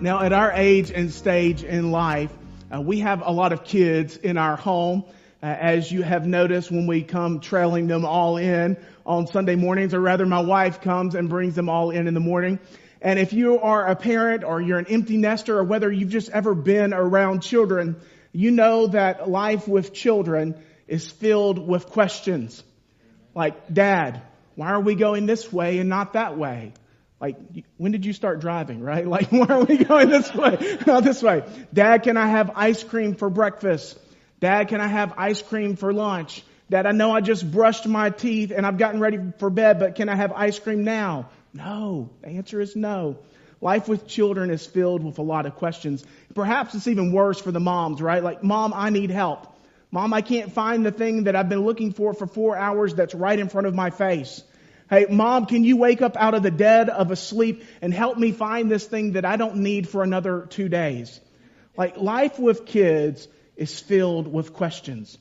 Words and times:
Now, 0.00 0.22
at 0.22 0.32
our 0.32 0.52
age 0.52 0.92
and 0.92 1.12
stage 1.12 1.64
in 1.64 1.90
life, 1.90 2.32
uh, 2.72 2.80
we 2.80 3.00
have 3.00 3.20
a 3.24 3.32
lot 3.32 3.52
of 3.52 3.64
kids 3.64 4.16
in 4.16 4.38
our 4.38 4.54
home. 4.54 5.04
Uh, 5.42 5.46
as 5.46 5.90
you 5.90 6.02
have 6.02 6.24
noticed 6.24 6.70
when 6.70 6.86
we 6.86 7.02
come 7.02 7.40
trailing 7.40 7.88
them 7.88 8.04
all 8.04 8.36
in 8.36 8.76
on 9.04 9.26
Sunday 9.26 9.56
mornings, 9.56 9.94
or 9.94 10.00
rather 10.00 10.24
my 10.24 10.40
wife 10.40 10.80
comes 10.82 11.16
and 11.16 11.28
brings 11.28 11.56
them 11.56 11.68
all 11.68 11.90
in 11.90 12.06
in 12.06 12.14
the 12.14 12.20
morning. 12.20 12.60
And 13.02 13.18
if 13.18 13.32
you 13.32 13.58
are 13.58 13.88
a 13.88 13.96
parent 13.96 14.44
or 14.44 14.60
you're 14.60 14.78
an 14.78 14.86
empty 14.88 15.16
nester 15.16 15.58
or 15.58 15.64
whether 15.64 15.90
you've 15.90 16.10
just 16.10 16.30
ever 16.30 16.54
been 16.54 16.94
around 16.94 17.40
children, 17.40 17.96
you 18.32 18.52
know 18.52 18.88
that 18.88 19.28
life 19.28 19.66
with 19.66 19.92
children 19.92 20.54
is 20.86 21.08
filled 21.08 21.58
with 21.58 21.86
questions. 21.86 22.62
Like, 23.34 23.72
Dad, 23.72 24.22
why 24.54 24.68
are 24.68 24.80
we 24.80 24.94
going 24.94 25.26
this 25.26 25.52
way 25.52 25.78
and 25.78 25.88
not 25.88 26.12
that 26.12 26.36
way? 26.38 26.72
Like, 27.20 27.36
when 27.76 27.90
did 27.92 28.06
you 28.06 28.12
start 28.12 28.40
driving, 28.40 28.80
right? 28.80 29.06
Like, 29.18 29.30
why 29.30 29.46
are 29.46 29.64
we 29.64 29.78
going 29.78 30.08
this 30.08 30.32
way? 30.34 30.78
Not 30.86 31.02
this 31.04 31.22
way. 31.22 31.42
Dad, 31.72 32.02
can 32.02 32.16
I 32.16 32.26
have 32.26 32.52
ice 32.54 32.82
cream 32.82 33.14
for 33.14 33.30
breakfast? 33.30 33.98
Dad, 34.40 34.68
can 34.68 34.80
I 34.80 34.86
have 34.86 35.14
ice 35.16 35.42
cream 35.42 35.76
for 35.76 35.92
lunch? 35.92 36.44
Dad, 36.70 36.86
I 36.86 36.92
know 36.92 37.10
I 37.10 37.20
just 37.20 37.50
brushed 37.50 37.86
my 37.86 38.10
teeth 38.10 38.52
and 38.54 38.66
I've 38.66 38.78
gotten 38.78 39.00
ready 39.00 39.18
for 39.38 39.50
bed, 39.50 39.78
but 39.78 39.94
can 39.94 40.08
I 40.08 40.14
have 40.14 40.32
ice 40.32 40.58
cream 40.58 40.84
now? 40.84 41.30
No. 41.52 42.10
The 42.20 42.28
answer 42.28 42.60
is 42.60 42.76
no. 42.76 43.18
Life 43.60 43.88
with 43.88 44.06
children 44.06 44.50
is 44.50 44.64
filled 44.66 45.02
with 45.02 45.18
a 45.18 45.22
lot 45.22 45.46
of 45.46 45.56
questions. 45.56 46.04
Perhaps 46.34 46.74
it's 46.74 46.86
even 46.86 47.12
worse 47.12 47.40
for 47.40 47.50
the 47.50 47.60
moms, 47.60 48.00
right? 48.00 48.22
Like, 48.22 48.44
mom, 48.44 48.72
I 48.74 48.90
need 48.90 49.10
help. 49.10 49.46
Mom, 49.90 50.12
I 50.12 50.20
can't 50.20 50.52
find 50.52 50.84
the 50.84 50.92
thing 50.92 51.24
that 51.24 51.34
I've 51.34 51.48
been 51.48 51.64
looking 51.64 51.92
for 51.92 52.12
for 52.12 52.26
four 52.26 52.56
hours 52.56 52.94
that's 52.94 53.14
right 53.14 53.38
in 53.38 53.48
front 53.48 53.66
of 53.66 53.74
my 53.74 53.90
face. 53.90 54.42
Hey, 54.90 55.04
mom, 55.10 55.44
can 55.44 55.64
you 55.64 55.76
wake 55.76 56.00
up 56.00 56.16
out 56.16 56.32
of 56.32 56.42
the 56.42 56.50
dead 56.50 56.88
of 56.88 57.10
a 57.10 57.16
sleep 57.16 57.62
and 57.82 57.92
help 57.92 58.16
me 58.16 58.32
find 58.32 58.70
this 58.70 58.86
thing 58.86 59.12
that 59.12 59.26
I 59.26 59.36
don't 59.36 59.56
need 59.56 59.86
for 59.86 60.02
another 60.02 60.46
two 60.48 60.70
days? 60.70 61.20
Like 61.76 61.98
life 61.98 62.38
with 62.38 62.64
kids 62.64 63.28
is 63.54 63.78
filled 63.78 64.32
with 64.32 64.54
questions. 64.54 65.18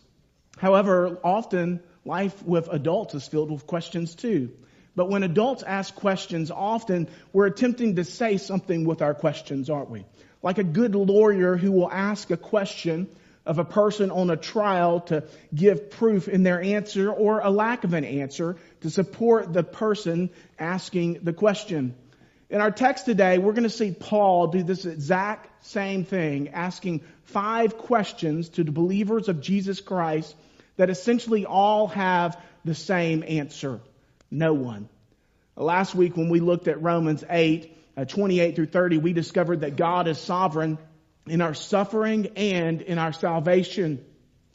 However, 0.58 1.20
often 1.22 1.82
life 2.06 2.42
with 2.44 2.70
adults 2.70 3.14
is 3.14 3.28
filled 3.28 3.52
with 3.52 3.68
questions 3.68 4.16
too. 4.16 4.52
But 4.96 5.10
when 5.10 5.24
adults 5.24 5.64
ask 5.64 5.94
questions, 5.94 6.50
often 6.50 7.10
we're 7.34 7.48
attempting 7.48 7.98
to 7.98 8.06
say 8.06 8.38
something 8.38 8.86
with 8.86 9.02
our 9.02 9.14
questions, 9.14 9.70
aren't 9.70 9.90
we? 9.90 10.06
Like 10.42 10.60
a 10.60 10.64
good 10.64 10.96
lawyer 10.96 11.58
who 11.58 11.74
will 11.74 11.92
ask 11.92 12.32
a 12.32 12.38
question 12.38 13.10
of 13.48 13.60
a 13.60 13.66
person 13.66 14.12
on 14.12 14.30
a 14.30 14.38
trial 14.38 15.00
to 15.02 15.24
give 15.56 15.90
proof 15.90 16.28
in 16.28 16.44
their 16.44 16.62
answer 16.62 17.10
or 17.10 17.40
a 17.40 17.50
lack 17.50 17.84
of 17.84 17.94
an 17.94 18.04
answer 18.04 18.58
to 18.82 18.90
support 18.90 19.54
the 19.54 19.64
person 19.64 20.30
asking 20.60 21.20
the 21.24 21.34
question. 21.34 21.96
In 22.50 22.62
our 22.62 22.72
text 22.72 23.06
today, 23.06 23.38
we're 23.40 23.54
going 23.54 23.64
to 23.64 23.70
see 23.70 23.92
Paul 23.92 24.48
do 24.48 24.64
this 24.64 24.86
exact 24.86 25.66
same 25.66 26.06
thing, 26.06 26.50
asking 26.50 27.02
five 27.24 27.78
questions 27.78 28.50
to 28.50 28.64
the 28.64 28.72
believers 28.72 29.28
of 29.28 29.42
Jesus 29.42 29.82
Christ 29.82 30.36
that 30.78 30.90
essentially 30.90 31.46
all 31.46 31.88
have 31.88 32.40
the 32.64 32.76
same 32.76 33.24
answer. 33.28 33.80
No 34.30 34.54
one. 34.54 34.90
Last 35.56 35.96
week 35.96 36.16
when 36.16 36.30
we 36.30 36.40
looked 36.40 36.68
at 36.68 36.82
Romans 36.82 37.24
8, 37.30 37.76
uh, 37.98 38.06
28 38.06 38.56
through 38.56 38.68
30, 38.68 38.98
we 39.00 39.12
discovered 39.12 39.62
that 39.62 39.76
God 39.76 40.08
is 40.08 40.20
sovereign 40.20 40.78
in 41.30 41.42
our 41.42 41.54
suffering 41.54 42.32
and 42.36 42.82
in 42.82 42.98
our 42.98 43.14
salvation. 43.14 44.04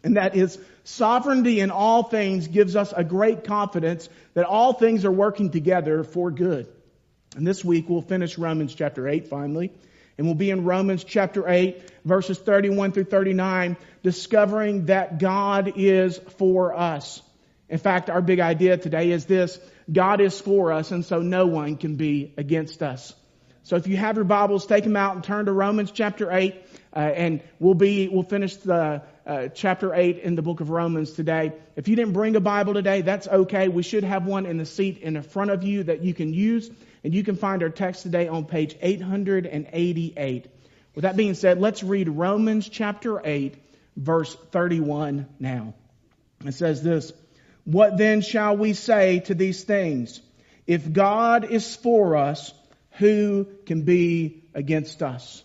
And 0.04 0.16
that 0.16 0.36
is 0.36 0.58
sovereignty 0.84 1.60
in 1.60 1.70
all 1.70 2.02
things 2.02 2.48
gives 2.48 2.74
us 2.74 2.92
a 2.96 3.04
great 3.04 3.44
confidence 3.44 4.08
that 4.34 4.44
all 4.44 4.72
things 4.72 5.04
are 5.04 5.12
working 5.12 5.50
together 5.50 6.02
for 6.02 6.30
good. 6.30 6.66
And 7.36 7.46
this 7.46 7.64
week 7.64 7.88
we'll 7.88 8.02
finish 8.02 8.36
Romans 8.36 8.74
chapter 8.74 9.08
8 9.08 9.28
finally. 9.28 9.72
And 10.18 10.26
we'll 10.26 10.36
be 10.36 10.50
in 10.50 10.64
Romans 10.64 11.04
chapter 11.04 11.48
8 11.48 11.90
verses 12.04 12.38
31 12.38 12.92
through 12.92 13.04
39 13.04 13.76
discovering 14.02 14.86
that 14.86 15.18
God 15.18 15.72
is 15.76 16.18
for 16.38 16.76
us. 16.76 17.22
In 17.68 17.78
fact, 17.78 18.10
our 18.10 18.20
big 18.20 18.40
idea 18.40 18.76
today 18.76 19.10
is 19.12 19.24
this. 19.24 19.58
God 19.90 20.20
is 20.20 20.38
for 20.38 20.72
us 20.72 20.90
and 20.90 21.04
so 21.04 21.20
no 21.20 21.46
one 21.46 21.76
can 21.76 21.96
be 21.96 22.34
against 22.36 22.82
us. 22.82 23.14
So 23.64 23.76
if 23.76 23.86
you 23.86 23.96
have 23.96 24.16
your 24.16 24.24
Bibles, 24.24 24.66
take 24.66 24.82
them 24.82 24.96
out 24.96 25.14
and 25.14 25.22
turn 25.22 25.46
to 25.46 25.52
Romans 25.52 25.92
chapter 25.92 26.32
8, 26.32 26.54
uh, 26.94 26.98
and 26.98 27.42
we'll 27.60 27.74
be, 27.74 28.08
we'll 28.08 28.24
finish 28.24 28.56
the 28.56 29.02
uh, 29.24 29.48
chapter 29.54 29.94
8 29.94 30.18
in 30.18 30.34
the 30.34 30.42
book 30.42 30.60
of 30.60 30.68
Romans 30.68 31.12
today. 31.12 31.52
If 31.76 31.86
you 31.86 31.94
didn't 31.94 32.12
bring 32.12 32.34
a 32.34 32.40
Bible 32.40 32.74
today, 32.74 33.02
that's 33.02 33.28
okay. 33.28 33.68
We 33.68 33.84
should 33.84 34.02
have 34.02 34.26
one 34.26 34.46
in 34.46 34.56
the 34.56 34.66
seat 34.66 34.98
in 34.98 35.14
the 35.14 35.22
front 35.22 35.52
of 35.52 35.62
you 35.62 35.84
that 35.84 36.02
you 36.02 36.12
can 36.12 36.34
use, 36.34 36.70
and 37.04 37.14
you 37.14 37.22
can 37.22 37.36
find 37.36 37.62
our 37.62 37.68
text 37.68 38.02
today 38.02 38.26
on 38.26 38.46
page 38.46 38.76
888. 38.82 40.46
With 40.96 41.02
that 41.02 41.16
being 41.16 41.34
said, 41.34 41.60
let's 41.60 41.84
read 41.84 42.08
Romans 42.08 42.68
chapter 42.68 43.20
8, 43.24 43.54
verse 43.96 44.34
31 44.50 45.28
now. 45.38 45.74
It 46.44 46.54
says 46.54 46.82
this, 46.82 47.12
What 47.64 47.96
then 47.96 48.22
shall 48.22 48.56
we 48.56 48.72
say 48.72 49.20
to 49.20 49.36
these 49.36 49.62
things? 49.62 50.20
If 50.66 50.92
God 50.92 51.44
is 51.44 51.76
for 51.76 52.16
us, 52.16 52.52
who 52.92 53.46
can 53.66 53.82
be 53.82 54.42
against 54.54 55.02
us? 55.02 55.42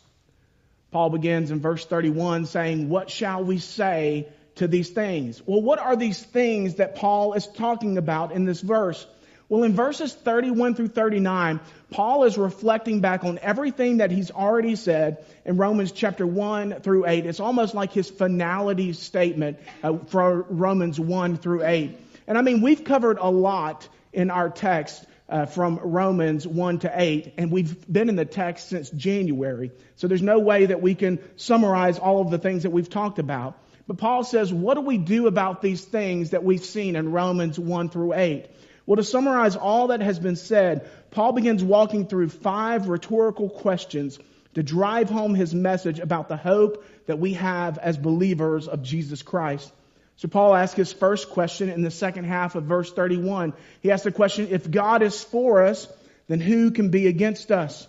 Paul 0.91 1.09
begins 1.09 1.51
in 1.51 1.59
verse 1.59 1.85
31 1.85 2.45
saying, 2.45 2.89
What 2.89 3.09
shall 3.09 3.43
we 3.43 3.59
say 3.59 4.27
to 4.55 4.67
these 4.67 4.89
things? 4.89 5.41
Well, 5.45 5.61
what 5.61 5.79
are 5.79 5.95
these 5.95 6.21
things 6.21 6.75
that 6.75 6.95
Paul 6.95 7.33
is 7.33 7.47
talking 7.47 7.97
about 7.97 8.31
in 8.31 8.45
this 8.45 8.61
verse? 8.61 9.05
Well, 9.49 9.63
in 9.63 9.73
verses 9.73 10.13
31 10.13 10.75
through 10.75 10.89
39, 10.89 11.61
Paul 11.89 12.25
is 12.25 12.37
reflecting 12.37 12.99
back 12.99 13.23
on 13.23 13.39
everything 13.41 13.97
that 13.97 14.11
he's 14.11 14.29
already 14.29 14.75
said 14.75 15.23
in 15.45 15.55
Romans 15.55 15.93
chapter 15.93 16.27
1 16.27 16.81
through 16.81 17.05
8. 17.07 17.25
It's 17.25 17.39
almost 17.39 17.73
like 17.73 17.93
his 17.93 18.09
finality 18.09 18.91
statement 18.91 19.57
uh, 19.83 19.97
for 20.07 20.41
Romans 20.49 20.99
1 20.99 21.37
through 21.37 21.63
8. 21.63 21.97
And 22.27 22.37
I 22.37 22.41
mean, 22.41 22.61
we've 22.61 22.83
covered 22.83 23.19
a 23.19 23.29
lot 23.29 23.87
in 24.11 24.31
our 24.31 24.49
text 24.49 25.05
uh, 25.29 25.45
from 25.45 25.79
Romans 25.81 26.47
1 26.47 26.79
to 26.79 26.91
8, 26.93 27.33
and 27.37 27.51
we've 27.51 27.91
been 27.91 28.09
in 28.09 28.15
the 28.15 28.25
text 28.25 28.69
since 28.69 28.89
January. 28.89 29.71
So 29.95 30.07
there's 30.07 30.21
no 30.21 30.39
way 30.39 30.67
that 30.67 30.81
we 30.81 30.95
can 30.95 31.19
summarize 31.35 31.99
all 31.99 32.21
of 32.21 32.31
the 32.31 32.37
things 32.37 32.63
that 32.63 32.69
we've 32.69 32.89
talked 32.89 33.19
about. 33.19 33.59
But 33.87 33.97
Paul 33.97 34.23
says, 34.23 34.53
what 34.53 34.75
do 34.75 34.81
we 34.81 34.97
do 34.97 35.27
about 35.27 35.61
these 35.61 35.83
things 35.83 36.31
that 36.31 36.43
we've 36.43 36.63
seen 36.63 36.95
in 36.95 37.11
Romans 37.11 37.59
1 37.59 37.89
through 37.89 38.13
8? 38.13 38.47
Well, 38.85 38.97
to 38.97 39.03
summarize 39.03 39.57
all 39.57 39.87
that 39.87 40.01
has 40.01 40.17
been 40.17 40.37
said, 40.37 40.89
Paul 41.11 41.33
begins 41.33 41.63
walking 41.63 42.07
through 42.07 42.29
five 42.29 42.87
rhetorical 42.87 43.49
questions 43.49 44.17
to 44.53 44.63
drive 44.63 45.09
home 45.09 45.35
his 45.35 45.53
message 45.53 45.99
about 45.99 46.29
the 46.29 46.37
hope 46.37 46.85
that 47.05 47.19
we 47.19 47.33
have 47.33 47.77
as 47.77 47.97
believers 47.97 48.67
of 48.67 48.81
Jesus 48.81 49.21
Christ. 49.21 49.71
So 50.17 50.27
Paul 50.27 50.55
asks 50.55 50.75
his 50.75 50.91
first 50.91 51.29
question 51.29 51.69
in 51.69 51.83
the 51.83 51.91
second 51.91 52.25
half 52.25 52.55
of 52.55 52.63
verse 52.63 52.91
31. 52.91 53.53
He 53.81 53.91
asks 53.91 54.03
the 54.03 54.11
question, 54.11 54.47
if 54.49 54.69
God 54.69 55.03
is 55.03 55.23
for 55.23 55.63
us, 55.63 55.87
then 56.27 56.39
who 56.39 56.71
can 56.71 56.89
be 56.89 57.07
against 57.07 57.51
us? 57.51 57.87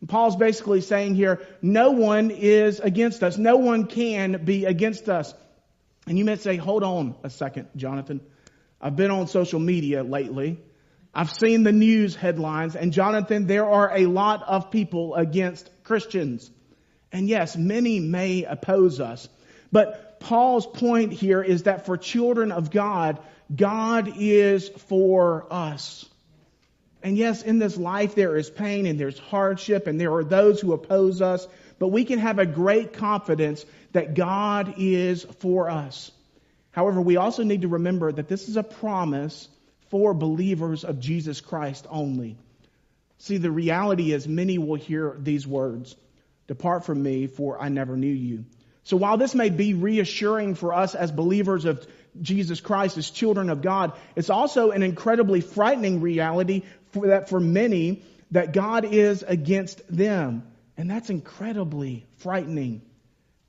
And 0.00 0.08
Paul's 0.08 0.36
basically 0.36 0.80
saying 0.80 1.14
here, 1.14 1.40
no 1.62 1.92
one 1.92 2.30
is 2.30 2.80
against 2.80 3.22
us. 3.22 3.38
No 3.38 3.56
one 3.56 3.86
can 3.86 4.44
be 4.44 4.64
against 4.64 5.08
us. 5.08 5.32
And 6.06 6.18
you 6.18 6.24
may 6.24 6.36
say, 6.36 6.56
hold 6.56 6.82
on 6.82 7.14
a 7.22 7.30
second, 7.30 7.68
Jonathan. 7.76 8.20
I've 8.80 8.96
been 8.96 9.10
on 9.10 9.28
social 9.28 9.60
media 9.60 10.02
lately. 10.02 10.58
I've 11.14 11.30
seen 11.32 11.62
the 11.62 11.72
news 11.72 12.16
headlines 12.16 12.76
and 12.76 12.92
Jonathan, 12.92 13.46
there 13.46 13.68
are 13.68 13.96
a 13.96 14.06
lot 14.06 14.42
of 14.42 14.70
people 14.70 15.14
against 15.14 15.70
Christians. 15.84 16.50
And 17.12 17.28
yes, 17.28 17.56
many 17.56 18.00
may 18.00 18.44
oppose 18.44 19.00
us, 19.00 19.28
but 19.72 20.07
Paul's 20.20 20.66
point 20.66 21.12
here 21.12 21.42
is 21.42 21.64
that 21.64 21.86
for 21.86 21.96
children 21.96 22.52
of 22.52 22.70
God, 22.70 23.18
God 23.54 24.12
is 24.16 24.68
for 24.68 25.46
us. 25.50 26.04
And 27.02 27.16
yes, 27.16 27.42
in 27.42 27.58
this 27.58 27.76
life 27.76 28.14
there 28.14 28.36
is 28.36 28.50
pain 28.50 28.86
and 28.86 28.98
there's 28.98 29.18
hardship 29.18 29.86
and 29.86 30.00
there 30.00 30.12
are 30.14 30.24
those 30.24 30.60
who 30.60 30.72
oppose 30.72 31.22
us, 31.22 31.46
but 31.78 31.88
we 31.88 32.04
can 32.04 32.18
have 32.18 32.38
a 32.38 32.46
great 32.46 32.92
confidence 32.92 33.64
that 33.92 34.14
God 34.14 34.74
is 34.78 35.24
for 35.38 35.70
us. 35.70 36.10
However, 36.72 37.00
we 37.00 37.16
also 37.16 37.44
need 37.44 37.62
to 37.62 37.68
remember 37.68 38.10
that 38.10 38.28
this 38.28 38.48
is 38.48 38.56
a 38.56 38.62
promise 38.62 39.48
for 39.88 40.12
believers 40.12 40.84
of 40.84 41.00
Jesus 41.00 41.40
Christ 41.40 41.86
only. 41.88 42.36
See, 43.18 43.38
the 43.38 43.50
reality 43.50 44.12
is 44.12 44.28
many 44.28 44.58
will 44.58 44.76
hear 44.76 45.16
these 45.18 45.46
words, 45.46 45.96
Depart 46.46 46.84
from 46.84 47.02
me, 47.02 47.26
for 47.26 47.60
I 47.60 47.68
never 47.68 47.96
knew 47.96 48.12
you. 48.12 48.44
So 48.88 48.96
while 48.96 49.18
this 49.18 49.34
may 49.34 49.50
be 49.50 49.74
reassuring 49.74 50.54
for 50.54 50.72
us 50.72 50.94
as 50.94 51.12
believers 51.12 51.66
of 51.66 51.86
Jesus 52.22 52.62
Christ, 52.62 52.96
as 52.96 53.10
children 53.10 53.50
of 53.50 53.60
God, 53.60 53.92
it's 54.16 54.30
also 54.30 54.70
an 54.70 54.82
incredibly 54.82 55.42
frightening 55.42 56.00
reality 56.00 56.62
for 56.92 57.08
that 57.08 57.28
for 57.28 57.38
many 57.38 58.02
that 58.30 58.54
God 58.54 58.86
is 58.86 59.22
against 59.22 59.82
them. 59.94 60.42
And 60.78 60.90
that's 60.90 61.10
incredibly 61.10 62.06
frightening. 62.16 62.80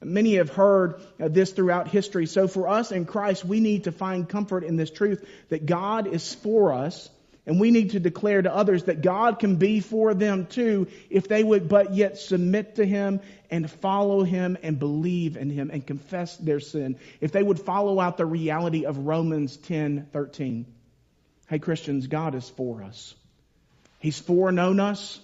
Many 0.01 0.35
have 0.35 0.49
heard 0.49 0.99
this 1.17 1.53
throughout 1.53 1.87
history. 1.87 2.25
So 2.25 2.49
for 2.49 2.67
us 2.67 2.91
in 2.91 3.05
Christ, 3.05 3.45
we 3.45 3.61
need 3.61 3.85
to 3.85 3.93
find 3.93 4.27
comfort 4.27 4.65
in 4.65 4.75
this 4.75 4.91
truth 4.91 5.25
that 5.47 5.65
God 5.65 6.05
is 6.07 6.33
for 6.33 6.73
us 6.73 7.09
And 7.49 7.59
we 7.59 7.71
need 7.71 7.89
to 7.91 7.99
declare 7.99 8.43
to 8.43 8.55
others 8.55 8.83
that 8.83 9.01
God 9.01 9.39
can 9.39 9.55
be 9.55 9.79
for 9.79 10.13
them 10.13 10.45
too 10.45 10.87
if 11.09 11.27
they 11.27 11.43
would 11.43 11.67
but 11.67 11.95
yet 11.95 12.19
submit 12.19 12.75
to 12.75 12.85
Him 12.85 13.21
and 13.49 13.67
follow 13.71 14.21
Him 14.21 14.55
and 14.61 14.77
believe 14.77 15.35
in 15.35 15.49
Him 15.49 15.71
and 15.73 15.83
confess 15.83 16.37
their 16.37 16.59
sin. 16.59 16.99
If 17.21 17.31
they 17.31 17.41
would 17.41 17.59
follow 17.59 17.99
out 17.99 18.17
the 18.17 18.25
reality 18.27 18.85
of 18.85 18.99
Romans 18.99 19.57
10, 19.57 20.09
13. 20.13 20.67
Hey 21.47 21.57
Christians, 21.57 22.05
God 22.05 22.35
is 22.35 22.47
for 22.47 22.83
us. 22.83 23.15
He's 23.97 24.19
foreknown 24.19 24.79
us. 24.79 25.19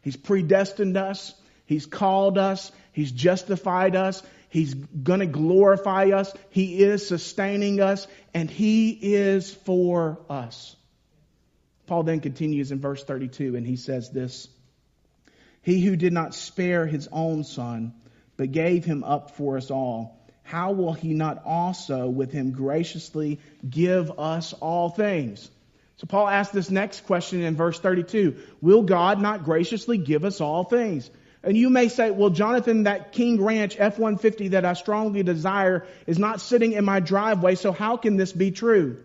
He's 0.00 0.16
predestined 0.16 0.96
us. 0.96 1.34
He's 1.66 1.84
called 1.84 2.38
us. 2.38 2.72
He's 2.92 3.12
justified 3.12 3.96
us. 3.96 4.22
He's 4.48 4.72
gonna 4.72 5.26
glorify 5.26 6.06
us. 6.06 6.32
He 6.48 6.82
is 6.82 7.06
sustaining 7.06 7.82
us 7.82 8.06
and 8.32 8.50
He 8.50 8.92
is 8.92 9.52
for 9.52 10.20
us. 10.30 10.74
Paul 11.86 12.02
then 12.02 12.20
continues 12.20 12.72
in 12.72 12.80
verse 12.80 13.04
32 13.04 13.56
and 13.56 13.66
he 13.66 13.76
says 13.76 14.10
this 14.10 14.48
He 15.62 15.80
who 15.80 15.96
did 15.96 16.12
not 16.12 16.34
spare 16.34 16.86
his 16.86 17.08
own 17.12 17.44
son, 17.44 17.94
but 18.36 18.52
gave 18.52 18.84
him 18.84 19.04
up 19.04 19.32
for 19.32 19.56
us 19.56 19.70
all, 19.70 20.16
how 20.42 20.72
will 20.72 20.92
he 20.92 21.12
not 21.12 21.42
also 21.44 22.08
with 22.08 22.30
him 22.30 22.52
graciously 22.52 23.40
give 23.68 24.18
us 24.18 24.52
all 24.52 24.90
things? 24.90 25.50
So 25.96 26.06
Paul 26.06 26.28
asks 26.28 26.52
this 26.52 26.70
next 26.70 27.06
question 27.06 27.42
in 27.42 27.56
verse 27.56 27.80
32 27.80 28.36
Will 28.60 28.82
God 28.82 29.20
not 29.20 29.44
graciously 29.44 29.98
give 29.98 30.24
us 30.24 30.40
all 30.40 30.64
things? 30.64 31.10
And 31.42 31.56
you 31.56 31.70
may 31.70 31.88
say, 31.88 32.10
well, 32.10 32.30
Jonathan, 32.30 32.84
that 32.84 33.12
King 33.12 33.42
Ranch 33.42 33.76
F-150 33.78 34.50
that 34.50 34.64
I 34.64 34.72
strongly 34.72 35.22
desire 35.22 35.86
is 36.06 36.18
not 36.18 36.40
sitting 36.40 36.72
in 36.72 36.84
my 36.84 36.98
driveway, 36.98 37.54
so 37.54 37.70
how 37.70 37.96
can 37.96 38.16
this 38.16 38.32
be 38.32 38.50
true? 38.50 38.98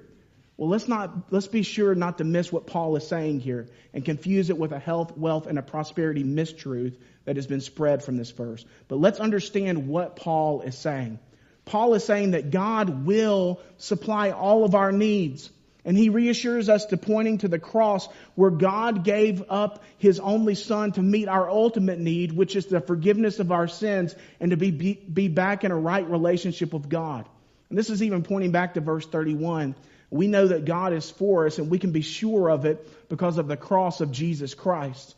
Well, 0.62 0.70
let's 0.70 0.88
not, 0.88 1.32
let's 1.32 1.48
be 1.48 1.64
sure 1.64 1.96
not 1.96 2.20
to 2.20 2.24
miss 2.24 2.52
what 2.52 2.68
Paul 2.68 2.96
is 2.96 3.08
saying 3.08 3.40
here 3.40 3.68
and 3.96 4.06
confuse 4.06 4.52
it 4.52 4.60
with 4.60 4.72
a 4.72 4.78
health, 4.78 5.18
wealth, 5.18 5.48
and 5.48 5.58
a 5.58 5.64
prosperity 5.64 6.24
mistruth 6.24 6.96
that 7.26 7.36
has 7.38 7.48
been 7.48 7.62
spread 7.62 8.04
from 8.04 8.16
this 8.16 8.30
verse. 8.30 8.64
But 8.88 8.98
let's 8.98 9.20
understand 9.20 9.88
what 9.88 10.18
Paul 10.18 10.62
is 10.62 10.78
saying. 10.78 11.18
Paul 11.66 11.96
is 11.96 12.04
saying 12.04 12.32
that 12.32 12.52
God 12.52 13.08
will 13.08 13.60
supply 13.78 14.30
all 14.30 14.64
of 14.64 14.76
our 14.76 14.92
needs. 14.92 15.50
And 15.84 15.98
he 15.98 16.10
reassures 16.10 16.70
us 16.70 16.86
to 16.86 16.98
pointing 16.98 17.40
to 17.40 17.48
the 17.48 17.58
cross 17.58 18.08
where 18.36 18.52
God 18.52 19.04
gave 19.04 19.42
up 19.50 19.84
his 19.98 20.20
only 20.20 20.54
son 20.54 20.92
to 20.92 21.02
meet 21.02 21.28
our 21.28 21.50
ultimate 21.50 21.98
need, 21.98 22.34
which 22.34 22.56
is 22.56 22.68
the 22.68 22.82
forgiveness 22.82 23.40
of 23.40 23.52
our 23.52 23.68
sins 23.68 24.14
and 24.40 24.52
to 24.52 24.58
be, 24.58 24.70
be, 24.70 24.94
be 24.94 25.28
back 25.28 25.64
in 25.64 25.72
a 25.72 25.76
right 25.76 26.08
relationship 26.08 26.72
with 26.72 26.88
God. 26.88 27.28
And 27.70 27.80
this 27.80 27.90
is 27.90 28.04
even 28.04 28.22
pointing 28.22 28.52
back 28.52 28.76
to 28.76 28.82
verse 28.82 29.08
31 29.08 29.74
we 30.12 30.28
know 30.28 30.48
that 30.48 30.66
God 30.66 30.94
is 30.94 31.10
for 31.10 31.48
us 31.48 31.58
and 31.58 31.72
we 31.72 31.80
can 31.80 31.92
be 31.92 32.02
sure 32.02 32.52
of 32.52 32.66
it 32.66 33.10
because 33.10 33.38
of 33.38 33.48
the 33.48 33.58
cross 33.58 34.02
of 34.02 34.12
Jesus 34.12 34.54
Christ. 34.54 35.16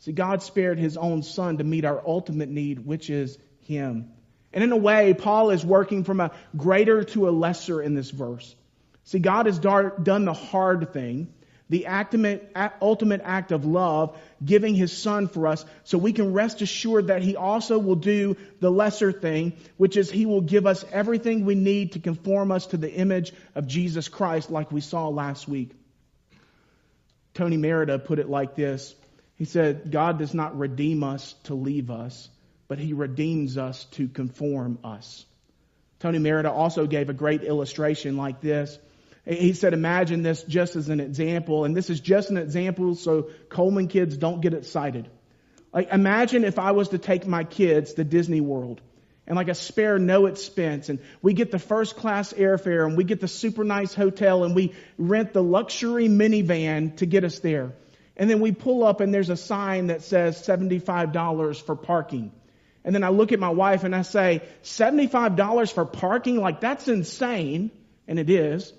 See, 0.00 0.12
God 0.12 0.42
spared 0.42 0.78
his 0.78 0.96
own 0.96 1.22
son 1.22 1.58
to 1.58 1.64
meet 1.64 1.84
our 1.84 2.02
ultimate 2.04 2.48
need, 2.48 2.84
which 2.84 3.08
is 3.08 3.38
him. 3.60 4.10
And 4.52 4.64
in 4.64 4.72
a 4.72 4.76
way, 4.76 5.14
Paul 5.14 5.50
is 5.50 5.64
working 5.64 6.02
from 6.02 6.20
a 6.20 6.32
greater 6.56 7.04
to 7.04 7.28
a 7.28 7.30
lesser 7.30 7.80
in 7.80 7.94
this 7.94 8.10
verse. 8.10 8.54
See, 9.04 9.20
God 9.20 9.46
has 9.46 9.60
done 9.60 10.24
the 10.24 10.34
hard 10.34 10.92
thing 10.92 11.32
the 11.68 11.86
ultimate 11.86 13.22
act 13.24 13.52
of 13.52 13.64
love, 13.64 14.18
giving 14.44 14.74
his 14.74 14.96
son 14.96 15.28
for 15.28 15.46
us, 15.46 15.64
so 15.84 15.96
we 15.96 16.12
can 16.12 16.32
rest 16.32 16.60
assured 16.60 17.06
that 17.06 17.22
he 17.22 17.36
also 17.36 17.78
will 17.78 17.96
do 17.96 18.36
the 18.60 18.70
lesser 18.70 19.10
thing, 19.10 19.54
which 19.78 19.96
is 19.96 20.10
he 20.10 20.26
will 20.26 20.42
give 20.42 20.66
us 20.66 20.84
everything 20.92 21.44
we 21.44 21.54
need 21.54 21.92
to 21.92 21.98
conform 21.98 22.52
us 22.52 22.66
to 22.66 22.76
the 22.76 22.92
image 22.92 23.32
of 23.54 23.66
Jesus 23.66 24.08
Christ, 24.08 24.50
like 24.50 24.70
we 24.70 24.80
saw 24.80 25.08
last 25.08 25.48
week. 25.48 25.70
Tony 27.34 27.56
Merida 27.56 27.98
put 27.98 28.18
it 28.18 28.28
like 28.28 28.54
this. 28.54 28.94
He 29.36 29.46
said, 29.46 29.90
God 29.90 30.18
does 30.18 30.34
not 30.34 30.58
redeem 30.58 31.02
us 31.02 31.34
to 31.44 31.54
leave 31.54 31.90
us, 31.90 32.28
but 32.68 32.78
he 32.78 32.92
redeems 32.92 33.56
us 33.56 33.84
to 33.92 34.08
conform 34.08 34.78
us. 34.84 35.24
Tony 36.00 36.18
Merida 36.18 36.50
also 36.50 36.86
gave 36.86 37.08
a 37.08 37.14
great 37.14 37.42
illustration 37.42 38.16
like 38.16 38.40
this. 38.40 38.78
He 39.24 39.52
said, 39.52 39.72
imagine 39.72 40.22
this 40.22 40.42
just 40.42 40.74
as 40.74 40.88
an 40.88 40.98
example, 40.98 41.64
and 41.64 41.76
this 41.76 41.90
is 41.90 42.00
just 42.00 42.30
an 42.30 42.36
example 42.36 42.96
so 42.96 43.30
Coleman 43.48 43.86
kids 43.86 44.16
don't 44.16 44.40
get 44.40 44.52
excited. 44.52 45.08
Like, 45.72 45.92
imagine 45.92 46.44
if 46.44 46.58
I 46.58 46.72
was 46.72 46.88
to 46.88 46.98
take 46.98 47.26
my 47.26 47.44
kids 47.44 47.94
to 47.94 48.04
Disney 48.04 48.40
World 48.40 48.80
and 49.26 49.36
like 49.36 49.48
a 49.48 49.54
spare 49.54 49.98
no 49.98 50.26
expense 50.26 50.88
and 50.88 50.98
we 51.22 51.32
get 51.32 51.50
the 51.50 51.58
first 51.58 51.96
class 51.96 52.32
airfare 52.32 52.84
and 52.84 52.96
we 52.96 53.04
get 53.04 53.20
the 53.20 53.28
super 53.28 53.62
nice 53.62 53.94
hotel 53.94 54.44
and 54.44 54.54
we 54.54 54.74
rent 54.98 55.32
the 55.32 55.42
luxury 55.42 56.08
minivan 56.08 56.96
to 56.96 57.06
get 57.06 57.24
us 57.24 57.38
there. 57.38 57.72
And 58.16 58.28
then 58.28 58.40
we 58.40 58.52
pull 58.52 58.84
up 58.84 59.00
and 59.00 59.14
there's 59.14 59.30
a 59.30 59.36
sign 59.36 59.86
that 59.86 60.02
says 60.02 60.36
$75 60.46 61.62
for 61.62 61.76
parking. 61.76 62.32
And 62.84 62.94
then 62.94 63.04
I 63.04 63.08
look 63.10 63.32
at 63.32 63.38
my 63.38 63.50
wife 63.50 63.84
and 63.84 63.94
I 63.94 64.02
say, 64.02 64.42
$75 64.64 65.72
for 65.72 65.84
parking? 65.86 66.40
Like 66.40 66.60
that's 66.60 66.88
insane. 66.88 67.70
And 68.08 68.18
it 68.18 68.28
is. 68.28 68.72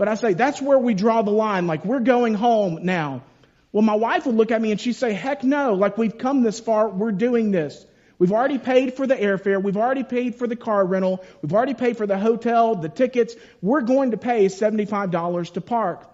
But 0.00 0.08
I 0.08 0.14
say, 0.14 0.32
that's 0.32 0.62
where 0.62 0.78
we 0.78 0.94
draw 0.94 1.20
the 1.20 1.30
line. 1.30 1.66
Like, 1.66 1.84
we're 1.84 2.00
going 2.00 2.32
home 2.32 2.78
now. 2.84 3.22
Well, 3.70 3.82
my 3.82 3.96
wife 3.96 4.24
would 4.24 4.34
look 4.34 4.50
at 4.50 4.62
me 4.62 4.70
and 4.70 4.80
she'd 4.80 4.94
say, 4.94 5.12
heck 5.12 5.44
no. 5.44 5.74
Like, 5.74 5.98
we've 5.98 6.16
come 6.16 6.42
this 6.42 6.58
far. 6.58 6.88
We're 6.88 7.12
doing 7.12 7.50
this. 7.50 7.84
We've 8.18 8.32
already 8.32 8.56
paid 8.56 8.94
for 8.94 9.06
the 9.06 9.14
airfare. 9.14 9.62
We've 9.62 9.76
already 9.76 10.04
paid 10.04 10.36
for 10.36 10.46
the 10.46 10.56
car 10.56 10.86
rental. 10.86 11.22
We've 11.42 11.52
already 11.52 11.74
paid 11.74 11.98
for 11.98 12.06
the 12.06 12.18
hotel, 12.18 12.76
the 12.76 12.88
tickets. 12.88 13.34
We're 13.60 13.82
going 13.82 14.12
to 14.12 14.16
pay 14.16 14.46
$75 14.46 15.52
to 15.52 15.60
park. 15.60 16.10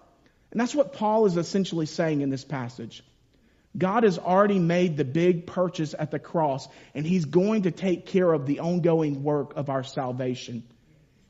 And 0.51 0.61
that's 0.61 0.75
what 0.75 0.95
Paul 0.95 1.27
is 1.27 1.37
essentially 1.37 1.87
saying 1.87 2.23
in 2.23 2.29
this 2.29 2.45
passage. 2.45 3.05
God 3.79 4.03
has 4.03 4.19
already 4.19 4.59
made 4.59 4.97
the 4.97 5.05
big 5.05 5.47
purchase 5.47 5.95
at 5.97 6.11
the 6.11 6.19
cross, 6.19 6.67
and 6.93 7.07
He's 7.07 7.25
going 7.25 7.63
to 7.63 7.71
take 7.71 8.07
care 8.07 8.33
of 8.33 8.47
the 8.47 8.59
ongoing 8.59 9.23
work 9.23 9.55
of 9.55 9.71
our 9.71 9.85
salvation. 9.85 10.65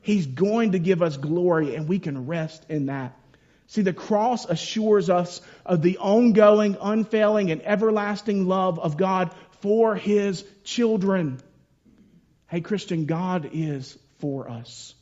He's 0.07 0.25
going 0.25 0.71
to 0.71 0.79
give 0.79 1.01
us 1.01 1.17
glory 1.17 1.75
and 1.75 1.85
we 1.85 1.99
can 1.99 2.27
rest 2.27 2.65
in 2.69 2.85
that. 2.85 3.19
See, 3.65 3.81
the 3.81 3.91
cross 3.91 4.45
assures 4.45 5.09
us 5.09 5.41
of 5.65 5.81
the 5.81 5.97
ongoing, 5.97 6.77
unfailing, 6.79 7.51
and 7.51 7.61
everlasting 7.61 8.47
love 8.47 8.79
of 8.79 8.95
God 8.95 9.35
for 9.59 9.95
His 9.95 10.45
children. 10.63 11.41
Hey, 12.47 12.61
Christian, 12.61 13.05
God 13.05 13.49
is 13.51 13.99
for 14.19 14.49
us. 14.49 14.95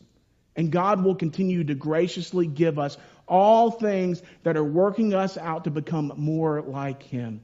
And 0.56 0.72
God 0.72 1.04
will 1.04 1.14
continue 1.14 1.64
to 1.66 1.76
graciously 1.76 2.48
give 2.48 2.80
us 2.80 2.98
all 3.28 3.70
things 3.70 4.24
that 4.42 4.58
are 4.58 4.64
working 4.64 5.14
us 5.14 5.38
out 5.38 5.66
to 5.66 5.70
become 5.70 6.14
more 6.18 6.64
like 6.64 7.04
Him. 7.04 7.42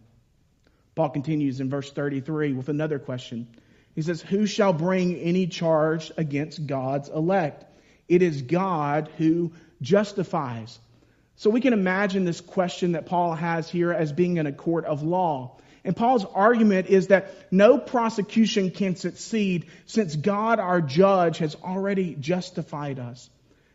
Paul 0.95 1.09
continues 1.09 1.59
in 1.59 1.69
verse 1.69 1.91
33 1.91 2.53
with 2.53 2.69
another 2.69 2.97
question. 2.97 3.47
He 3.95 4.01
says, 4.01 4.21
Who 4.21 4.45
shall 4.45 4.73
bring 4.73 5.15
any 5.15 5.47
charge 5.47 6.11
against 6.17 6.65
God's 6.67 7.09
elect? 7.09 7.65
It 8.07 8.21
is 8.21 8.41
God 8.41 9.09
who 9.17 9.53
justifies. 9.81 10.79
So 11.35 11.49
we 11.49 11.61
can 11.61 11.73
imagine 11.73 12.23
this 12.23 12.41
question 12.41 12.91
that 12.91 13.05
Paul 13.05 13.33
has 13.33 13.69
here 13.69 13.91
as 13.91 14.11
being 14.11 14.37
in 14.37 14.45
a 14.47 14.51
court 14.51 14.85
of 14.85 15.01
law. 15.01 15.57
And 15.83 15.95
Paul's 15.95 16.25
argument 16.25 16.87
is 16.87 17.07
that 17.07 17.33
no 17.51 17.79
prosecution 17.79 18.69
can 18.69 18.95
succeed 18.95 19.65
since 19.87 20.15
God, 20.15 20.59
our 20.59 20.81
judge, 20.81 21.39
has 21.39 21.55
already 21.55 22.15
justified 22.15 22.99
us. 22.99 23.29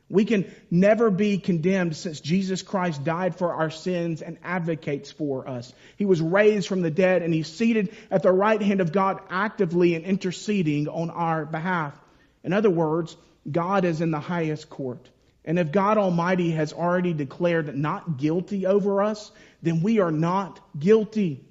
We 0.09 0.25
can 0.25 0.53
never 0.71 1.11
be 1.11 1.39
condemned 1.39 1.97
since 1.97 2.21
Jesus 2.21 2.63
Christ 2.63 3.03
died 3.03 3.37
for 3.37 3.55
our 3.55 3.71
sins 3.71 4.23
and 4.23 4.39
advocates 4.45 5.11
for 5.11 5.49
us. 5.49 5.73
He 5.97 6.05
was 6.05 6.21
raised 6.21 6.69
from 6.69 6.83
the 6.83 6.93
dead 6.93 7.23
and 7.23 7.35
he's 7.35 7.49
seated 7.49 7.95
at 8.11 8.23
the 8.23 8.31
right 8.31 8.63
hand 8.63 8.81
of 8.81 8.93
God 8.93 9.21
actively 9.31 9.97
and 9.97 10.05
interceding 10.05 10.87
on 10.89 11.11
our 11.11 11.45
behalf. 11.45 11.99
In 12.45 12.53
other 12.53 12.71
words, 12.71 13.17
God 13.51 13.85
is 13.85 14.01
in 14.01 14.13
the 14.13 14.21
highest 14.21 14.71
court. 14.71 15.11
And 15.45 15.59
if 15.59 15.73
God 15.73 15.99
Almighty 15.99 16.53
has 16.53 16.73
already 16.73 17.13
declared 17.13 17.77
not 17.77 18.17
guilty 18.17 18.67
over 18.67 19.03
us, 19.03 19.31
then 19.63 19.83
we 19.83 19.99
are 19.99 20.13
not 20.13 20.61
guilty. 20.79 21.45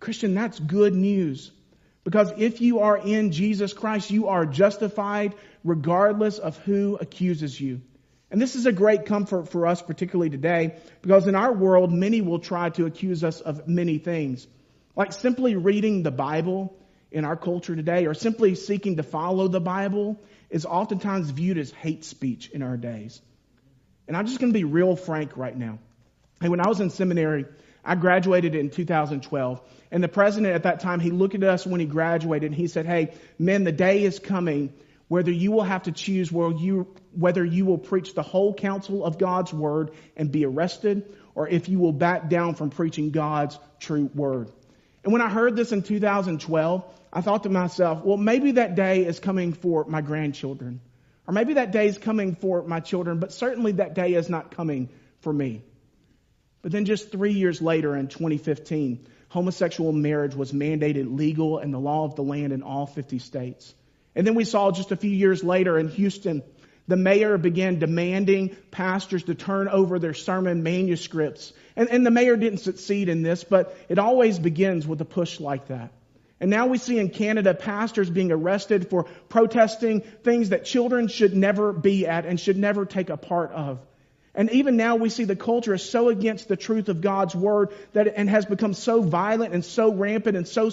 Christian, 0.00 0.34
that's 0.34 0.58
good 0.58 0.94
news. 0.94 1.50
Because 2.06 2.32
if 2.36 2.60
you 2.60 2.78
are 2.78 2.96
in 2.96 3.32
Jesus 3.32 3.72
Christ, 3.72 4.12
you 4.12 4.28
are 4.28 4.46
justified 4.46 5.34
regardless 5.64 6.38
of 6.38 6.56
who 6.58 6.96
accuses 7.00 7.60
you. 7.60 7.80
And 8.30 8.40
this 8.40 8.54
is 8.54 8.64
a 8.64 8.70
great 8.70 9.06
comfort 9.06 9.48
for 9.48 9.66
us, 9.66 9.82
particularly 9.82 10.30
today, 10.30 10.76
because 11.02 11.26
in 11.26 11.34
our 11.34 11.52
world, 11.52 11.92
many 11.92 12.20
will 12.20 12.38
try 12.38 12.70
to 12.70 12.86
accuse 12.86 13.24
us 13.24 13.40
of 13.40 13.66
many 13.66 13.98
things. 13.98 14.46
Like 14.94 15.14
simply 15.14 15.56
reading 15.56 16.04
the 16.04 16.12
Bible 16.12 16.78
in 17.10 17.24
our 17.24 17.34
culture 17.36 17.74
today, 17.74 18.06
or 18.06 18.14
simply 18.14 18.54
seeking 18.54 18.98
to 18.98 19.02
follow 19.02 19.48
the 19.48 19.60
Bible, 19.60 20.16
is 20.48 20.64
oftentimes 20.64 21.30
viewed 21.30 21.58
as 21.58 21.72
hate 21.72 22.04
speech 22.04 22.50
in 22.50 22.62
our 22.62 22.76
days. 22.76 23.20
And 24.06 24.16
I'm 24.16 24.26
just 24.26 24.38
going 24.38 24.52
to 24.52 24.56
be 24.56 24.62
real 24.62 24.94
frank 24.94 25.36
right 25.36 25.58
now. 25.58 25.80
Hey, 26.40 26.50
when 26.50 26.60
I 26.60 26.68
was 26.68 26.78
in 26.78 26.90
seminary, 26.90 27.46
I 27.86 27.94
graduated 27.94 28.54
in 28.54 28.70
2012. 28.70 29.60
And 29.92 30.02
the 30.02 30.08
president 30.08 30.54
at 30.54 30.64
that 30.64 30.80
time, 30.80 31.00
he 31.00 31.10
looked 31.10 31.36
at 31.36 31.44
us 31.44 31.64
when 31.64 31.80
he 31.80 31.86
graduated 31.86 32.50
and 32.50 32.54
he 32.54 32.66
said, 32.66 32.84
Hey, 32.84 33.14
men, 33.38 33.64
the 33.64 33.72
day 33.72 34.02
is 34.02 34.18
coming 34.18 34.72
whether 35.08 35.30
you 35.30 35.52
will 35.52 35.62
have 35.62 35.84
to 35.84 35.92
choose 35.92 36.32
where 36.32 36.50
you 36.50 36.88
whether 37.12 37.44
you 37.44 37.64
will 37.64 37.78
preach 37.78 38.12
the 38.14 38.22
whole 38.22 38.52
counsel 38.52 39.04
of 39.04 39.18
God's 39.18 39.52
word 39.52 39.92
and 40.16 40.30
be 40.30 40.44
arrested, 40.44 41.10
or 41.34 41.48
if 41.48 41.68
you 41.68 41.78
will 41.78 41.92
back 41.92 42.28
down 42.28 42.54
from 42.56 42.70
preaching 42.70 43.10
God's 43.10 43.58
true 43.78 44.10
word. 44.14 44.50
And 45.02 45.12
when 45.12 45.22
I 45.22 45.30
heard 45.30 45.56
this 45.56 45.72
in 45.72 45.82
2012, 45.82 46.84
I 47.12 47.20
thought 47.22 47.44
to 47.44 47.48
myself, 47.48 48.04
well, 48.04 48.18
maybe 48.18 48.52
that 48.52 48.74
day 48.74 49.06
is 49.06 49.18
coming 49.18 49.54
for 49.54 49.84
my 49.84 50.02
grandchildren. 50.02 50.80
Or 51.26 51.32
maybe 51.32 51.54
that 51.54 51.70
day 51.70 51.86
is 51.86 51.96
coming 51.96 52.34
for 52.34 52.62
my 52.62 52.80
children, 52.80 53.18
but 53.18 53.32
certainly 53.32 53.72
that 53.72 53.94
day 53.94 54.14
is 54.14 54.28
not 54.28 54.50
coming 54.50 54.90
for 55.20 55.32
me. 55.32 55.62
But 56.66 56.72
then 56.72 56.84
just 56.84 57.12
three 57.12 57.34
years 57.34 57.62
later 57.62 57.94
in 57.94 58.08
2015, 58.08 59.06
homosexual 59.28 59.92
marriage 59.92 60.34
was 60.34 60.50
mandated 60.50 61.16
legal 61.16 61.60
in 61.60 61.70
the 61.70 61.78
law 61.78 62.04
of 62.04 62.16
the 62.16 62.24
land 62.24 62.52
in 62.52 62.64
all 62.64 62.86
50 62.86 63.20
states. 63.20 63.72
And 64.16 64.26
then 64.26 64.34
we 64.34 64.42
saw 64.42 64.72
just 64.72 64.90
a 64.90 64.96
few 64.96 65.12
years 65.12 65.44
later 65.44 65.78
in 65.78 65.86
Houston, 65.90 66.42
the 66.88 66.96
mayor 66.96 67.38
began 67.38 67.78
demanding 67.78 68.56
pastors 68.72 69.22
to 69.22 69.36
turn 69.36 69.68
over 69.68 70.00
their 70.00 70.12
sermon 70.12 70.64
manuscripts. 70.64 71.52
And, 71.76 71.88
and 71.88 72.04
the 72.04 72.10
mayor 72.10 72.36
didn't 72.36 72.58
succeed 72.58 73.08
in 73.08 73.22
this, 73.22 73.44
but 73.44 73.78
it 73.88 74.00
always 74.00 74.36
begins 74.36 74.88
with 74.88 75.00
a 75.00 75.04
push 75.04 75.38
like 75.38 75.68
that. 75.68 75.92
And 76.40 76.50
now 76.50 76.66
we 76.66 76.78
see 76.78 76.98
in 76.98 77.10
Canada 77.10 77.54
pastors 77.54 78.10
being 78.10 78.32
arrested 78.32 78.90
for 78.90 79.04
protesting 79.28 80.00
things 80.00 80.48
that 80.48 80.64
children 80.64 81.06
should 81.06 81.36
never 81.36 81.72
be 81.72 82.08
at 82.08 82.26
and 82.26 82.40
should 82.40 82.56
never 82.56 82.84
take 82.84 83.08
a 83.08 83.16
part 83.16 83.52
of. 83.52 83.78
And 84.36 84.50
even 84.50 84.76
now 84.76 84.96
we 84.96 85.08
see 85.08 85.24
the 85.24 85.34
culture 85.34 85.72
is 85.72 85.82
so 85.82 86.10
against 86.10 86.46
the 86.46 86.56
truth 86.56 86.90
of 86.90 87.00
God's 87.00 87.34
word 87.34 87.72
that 87.94 88.06
and 88.16 88.28
has 88.28 88.44
become 88.44 88.74
so 88.74 89.00
violent 89.00 89.54
and 89.54 89.64
so 89.64 89.90
rampant 89.92 90.36
and 90.36 90.46
so 90.46 90.70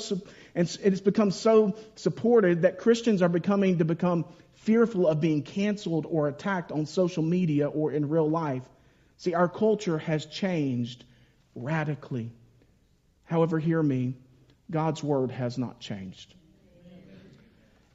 and 0.54 0.68
it 0.84 0.90
has 0.90 1.00
become 1.00 1.32
so 1.32 1.76
supported 1.96 2.64
that 2.64 2.78
Christians 2.78 3.22
are 3.22 3.30
becoming 3.30 3.78
to 3.78 3.86
become 3.86 4.26
fearful 4.56 5.08
of 5.08 5.22
being 5.22 5.44
canceled 5.44 6.06
or 6.10 6.28
attacked 6.28 6.74
on 6.74 6.86
social 6.86 7.24
media 7.24 7.70
or 7.70 7.94
in 7.94 8.10
real 8.10 8.30
life. 8.30 8.64
See, 9.18 9.34
our 9.34 9.48
culture 9.48 9.98
has 9.98 10.26
changed 10.26 11.06
radically. 11.56 12.32
However, 13.24 13.60
hear 13.60 13.82
me, 13.82 14.16
God's 14.70 15.02
word 15.02 15.32
has 15.32 15.58
not 15.58 15.80
changed. 15.80 16.34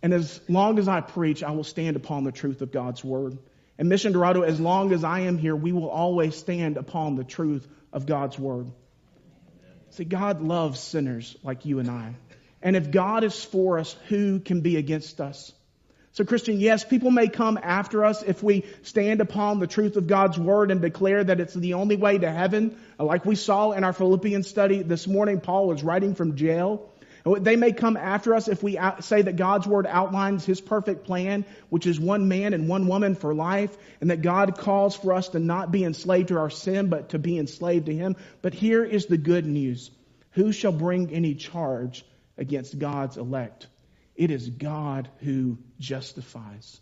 And 0.03 0.15
as 0.15 0.41
long 0.49 0.79
as 0.79 0.89
I 0.89 1.03
preach, 1.03 1.43
I 1.43 1.51
will 1.51 1.65
stand 1.65 1.97
upon 1.97 2.25
the 2.25 2.33
truth 2.33 2.63
of 2.63 2.73
God's 2.73 3.05
word. 3.05 3.37
And 3.79 3.89
Mission 3.89 4.13
Dorado, 4.13 4.43
as 4.43 4.59
long 4.59 4.93
as 4.93 5.05
I 5.05 5.21
am 5.21 5.39
here, 5.39 5.55
we 5.55 5.73
will 5.73 5.89
always 5.89 6.37
stand 6.37 6.77
upon 6.77 7.15
the 7.15 7.25
truth 7.25 7.67
of 7.93 8.07
God's 8.07 8.39
word. 8.39 8.73
See, 9.91 10.05
God 10.05 10.43
loves 10.43 10.81
sinners 10.81 11.37
like 11.43 11.65
you 11.65 11.79
and 11.79 11.89
I. 11.89 12.15
And 12.61 12.75
if 12.77 12.91
God 12.91 13.23
is 13.23 13.45
for 13.45 13.79
us, 13.79 13.95
who 14.09 14.41
can 14.41 14.61
be 14.63 14.77
against 14.77 15.21
us? 15.21 15.53
So, 16.13 16.25
Christian, 16.25 16.59
yes, 16.59 16.85
people 16.85 17.13
may 17.13 17.29
come 17.29 17.59
after 17.63 18.05
us 18.05 18.25
if 18.25 18.43
we 18.43 18.65
stand 18.83 19.21
upon 19.21 19.61
the 19.61 19.69
truth 19.69 19.97
of 19.97 20.09
God's 20.09 20.37
word 20.37 20.73
and 20.73 20.81
declare 20.81 21.23
that 21.23 21.39
it's 21.39 21.55
the 21.55 21.75
only 21.75 21.95
way 21.95 22.19
to 22.19 22.31
heaven. 22.31 22.77
Like 22.99 23.25
we 23.25 23.37
saw 23.37 23.71
in 23.71 23.85
our 23.85 23.93
Philippians 23.93 24.49
study 24.49 24.83
this 24.83 25.07
morning, 25.07 25.41
Paul 25.41 25.69
was 25.69 25.85
writing 25.85 26.17
from 26.17 26.35
jail. 26.35 26.91
They 27.35 27.57
may 27.57 27.73
come 27.73 27.97
after 27.97 28.35
us 28.35 28.49
if 28.49 28.63
we 28.63 28.79
say 29.01 29.23
that 29.23 29.37
God's 29.37 29.67
word 29.67 29.87
outlines 29.87 30.45
his 30.45 30.61
perfect 30.61 31.05
plan, 31.05 31.45
which 31.69 31.87
is 31.87 31.99
one 31.99 32.29
man 32.29 32.53
and 32.55 32.69
one 32.69 32.87
woman 32.87 33.15
for 33.15 33.35
life, 33.35 33.77
and 34.01 34.11
that 34.11 34.23
God 34.23 34.57
calls 34.57 34.95
for 34.97 35.13
us 35.13 35.29
to 35.31 35.39
not 35.39 35.73
be 35.73 35.85
enslaved 35.85 36.29
to 36.29 36.39
our 36.39 36.51
sin, 36.51 36.89
but 36.89 37.11
to 37.11 37.19
be 37.19 37.39
enslaved 37.39 37.87
to 37.87 37.95
him. 37.95 38.17
But 38.41 38.55
here 38.55 38.85
is 38.85 39.07
the 39.07 39.19
good 39.19 39.47
news. 39.47 39.91
Who 40.33 40.53
shall 40.53 40.73
bring 40.73 41.13
any 41.13 41.35
charge 41.35 42.05
against 42.37 42.79
God's 42.79 43.17
elect? 43.17 43.67
It 44.15 44.31
is 44.31 44.49
God 44.49 45.09
who 45.19 45.59
justifies. 45.79 46.81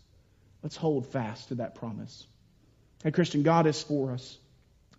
Let's 0.62 0.76
hold 0.76 1.06
fast 1.06 1.48
to 1.48 1.56
that 1.56 1.74
promise. 1.76 2.26
Hey, 3.02 3.10
Christian, 3.10 3.42
God 3.42 3.66
is 3.66 3.82
for 3.82 4.12
us. 4.12 4.38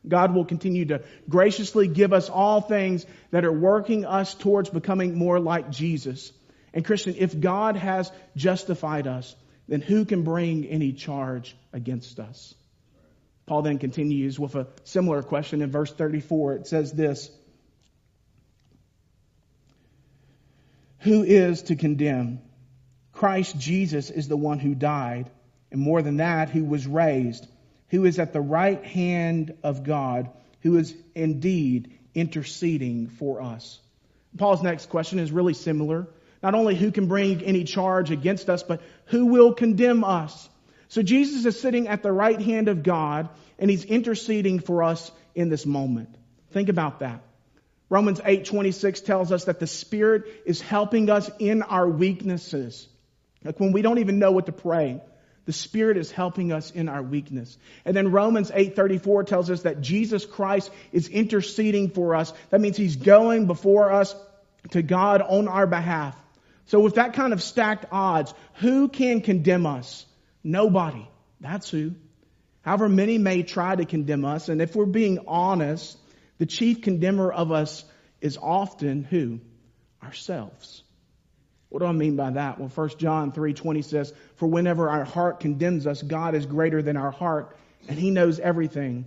God 0.09 0.33
will 0.33 0.45
continue 0.45 0.85
to 0.85 1.03
graciously 1.29 1.87
give 1.87 2.13
us 2.13 2.29
all 2.29 2.61
things 2.61 3.05
that 3.31 3.45
are 3.45 3.51
working 3.51 4.05
us 4.05 4.33
towards 4.33 4.69
becoming 4.69 5.17
more 5.17 5.39
like 5.39 5.69
Jesus. 5.69 6.31
And 6.73 6.85
Christian, 6.85 7.15
if 7.17 7.39
God 7.39 7.75
has 7.75 8.11
justified 8.35 9.07
us, 9.07 9.35
then 9.67 9.81
who 9.81 10.05
can 10.05 10.23
bring 10.23 10.65
any 10.65 10.93
charge 10.93 11.55
against 11.73 12.19
us? 12.19 12.53
Paul 13.45 13.61
then 13.61 13.79
continues 13.79 14.39
with 14.39 14.55
a 14.55 14.67
similar 14.83 15.23
question 15.23 15.61
in 15.61 15.71
verse 15.71 15.91
34. 15.91 16.55
It 16.55 16.67
says 16.67 16.91
this 16.91 17.29
Who 20.99 21.23
is 21.23 21.63
to 21.63 21.75
condemn? 21.75 22.41
Christ 23.13 23.57
Jesus 23.57 24.11
is 24.11 24.27
the 24.27 24.37
one 24.37 24.59
who 24.59 24.75
died, 24.75 25.31
and 25.71 25.81
more 25.81 26.01
than 26.01 26.17
that, 26.17 26.49
who 26.49 26.63
was 26.63 26.85
raised 26.85 27.47
who 27.89 28.05
is 28.05 28.19
at 28.19 28.33
the 28.33 28.41
right 28.41 28.83
hand 28.83 29.55
of 29.63 29.83
God, 29.83 30.29
who 30.61 30.77
is 30.77 30.95
indeed 31.15 31.97
interceding 32.13 33.07
for 33.07 33.41
us. 33.41 33.79
Paul's 34.37 34.63
next 34.63 34.89
question 34.89 35.19
is 35.19 35.31
really 35.31 35.53
similar. 35.53 36.07
Not 36.43 36.53
only 36.53 36.75
who 36.75 36.91
can 36.91 37.07
bring 37.07 37.41
any 37.43 37.63
charge 37.63 38.11
against 38.11 38.49
us, 38.49 38.63
but 38.63 38.81
who 39.05 39.27
will 39.27 39.53
condemn 39.53 40.03
us. 40.03 40.49
So 40.89 41.01
Jesus 41.01 41.45
is 41.45 41.59
sitting 41.59 41.87
at 41.87 42.03
the 42.03 42.11
right 42.11 42.39
hand 42.39 42.67
of 42.67 42.83
God 42.83 43.29
and 43.59 43.69
he's 43.69 43.85
interceding 43.85 44.59
for 44.59 44.83
us 44.83 45.11
in 45.35 45.49
this 45.49 45.65
moment. 45.65 46.15
Think 46.51 46.69
about 46.69 46.99
that. 46.99 47.21
Romans 47.89 48.19
8:26 48.19 49.01
tells 49.01 49.31
us 49.31 49.45
that 49.45 49.59
the 49.59 49.67
Spirit 49.67 50.25
is 50.45 50.61
helping 50.61 51.09
us 51.09 51.29
in 51.39 51.61
our 51.61 51.87
weaknesses. 51.87 52.87
Like 53.43 53.59
when 53.59 53.71
we 53.71 53.81
don't 53.81 53.99
even 53.99 54.19
know 54.19 54.31
what 54.31 54.47
to 54.47 54.51
pray. 54.51 55.01
The 55.47 55.53
Spirit 55.53 55.95
is 55.95 56.11
helping 56.11 56.51
us 56.51 56.71
in 56.71 56.89
our 56.89 57.01
weakness. 57.01 57.57
And 57.85 57.95
then 57.95 58.11
Romans 58.11 58.51
8:34 58.53 59.23
tells 59.23 59.49
us 59.49 59.61
that 59.61 59.79
Jesus 59.79 60.25
Christ 60.25 60.69
is 60.91 61.07
interceding 61.07 61.89
for 61.89 62.15
us. 62.15 62.33
That 62.49 62.59
means 62.59 62.75
he's 62.75 62.97
going 62.97 63.47
before 63.47 63.91
us 63.93 64.13
to 64.71 64.81
God 64.81 65.21
on 65.21 65.47
our 65.47 65.65
behalf. 65.65 66.17
So 66.65 66.81
with 66.81 66.95
that 66.95 67.13
kind 67.13 67.31
of 67.31 67.41
stacked 67.41 67.85
odds, 67.93 68.33
who 68.55 68.89
can 68.89 69.21
condemn 69.21 69.65
us? 69.65 70.05
Nobody. 70.43 71.07
That's 71.39 71.69
who. 71.69 71.93
However 72.61 72.89
many 72.89 73.17
may 73.17 73.43
try 73.43 73.73
to 73.73 73.85
condemn 73.85 74.25
us, 74.25 74.49
and 74.49 74.61
if 74.61 74.75
we're 74.75 74.85
being 74.85 75.19
honest, 75.27 75.97
the 76.39 76.45
chief 76.45 76.81
condemner 76.81 77.31
of 77.31 77.53
us 77.53 77.85
is 78.19 78.37
often 78.37 79.05
who? 79.05 79.39
Ourselves. 80.03 80.83
What 81.69 81.79
do 81.79 81.85
I 81.85 81.91
mean 81.91 82.15
by 82.15 82.31
that? 82.31 82.59
Well, 82.59 82.69
1 82.69 82.97
John 82.97 83.31
3:20 83.31 83.81
says, 83.81 84.13
"For 84.35 84.47
whenever 84.47 84.89
our 84.89 85.03
heart 85.03 85.39
condemns 85.39 85.85
us, 85.85 86.01
God 86.01 86.33
is 86.33 86.45
greater 86.45 86.81
than 86.81 86.95
our 86.95 87.11
heart, 87.11 87.55
and 87.89 87.99
he 87.99 88.09
knows 88.09 88.39
everything." 88.39 89.05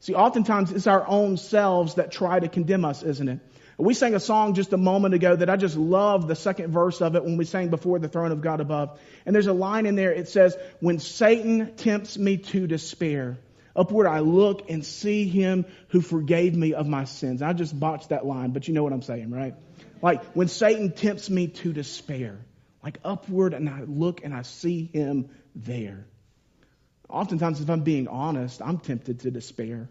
See, 0.00 0.14
oftentimes 0.14 0.72
it's 0.72 0.86
our 0.86 1.06
own 1.06 1.36
selves 1.36 1.94
that 1.94 2.12
try 2.12 2.38
to 2.38 2.48
condemn 2.48 2.84
us, 2.84 3.02
isn't 3.02 3.28
it? 3.28 3.40
We 3.78 3.94
sang 3.94 4.14
a 4.14 4.20
song 4.20 4.54
just 4.54 4.72
a 4.72 4.76
moment 4.76 5.14
ago 5.14 5.36
that 5.36 5.48
I 5.48 5.56
just 5.56 5.76
love 5.76 6.26
the 6.26 6.34
second 6.34 6.72
verse 6.72 7.00
of 7.00 7.14
it 7.14 7.24
when 7.24 7.36
we 7.36 7.44
sang 7.44 7.68
before 7.68 8.00
the 8.00 8.08
throne 8.08 8.32
of 8.32 8.40
God 8.40 8.60
above. 8.60 8.98
And 9.24 9.32
there's 9.32 9.46
a 9.46 9.52
line 9.52 9.86
in 9.86 9.94
there, 9.94 10.12
it 10.12 10.28
says, 10.28 10.56
When 10.80 10.98
Satan 10.98 11.74
tempts 11.76 12.18
me 12.18 12.38
to 12.38 12.66
despair, 12.66 13.38
upward 13.76 14.08
I 14.08 14.18
look 14.20 14.68
and 14.68 14.84
see 14.84 15.28
him 15.28 15.64
who 15.88 16.00
forgave 16.00 16.56
me 16.56 16.74
of 16.74 16.88
my 16.88 17.04
sins. 17.04 17.40
I 17.40 17.52
just 17.52 17.78
botched 17.78 18.08
that 18.08 18.26
line, 18.26 18.50
but 18.50 18.66
you 18.66 18.74
know 18.74 18.82
what 18.82 18.92
I'm 18.92 19.02
saying, 19.02 19.30
right? 19.30 19.54
Like 20.02 20.24
when 20.32 20.48
Satan 20.48 20.92
tempts 20.92 21.28
me 21.28 21.48
to 21.48 21.72
despair, 21.72 22.38
like 22.82 22.98
upward 23.04 23.54
and 23.54 23.68
I 23.68 23.82
look 23.82 24.24
and 24.24 24.32
I 24.34 24.42
see 24.42 24.84
him 24.92 25.30
there. 25.54 26.06
Oftentimes, 27.08 27.60
if 27.60 27.70
I'm 27.70 27.80
being 27.80 28.06
honest, 28.06 28.60
I'm 28.62 28.78
tempted 28.78 29.20
to 29.20 29.30
despair, 29.30 29.88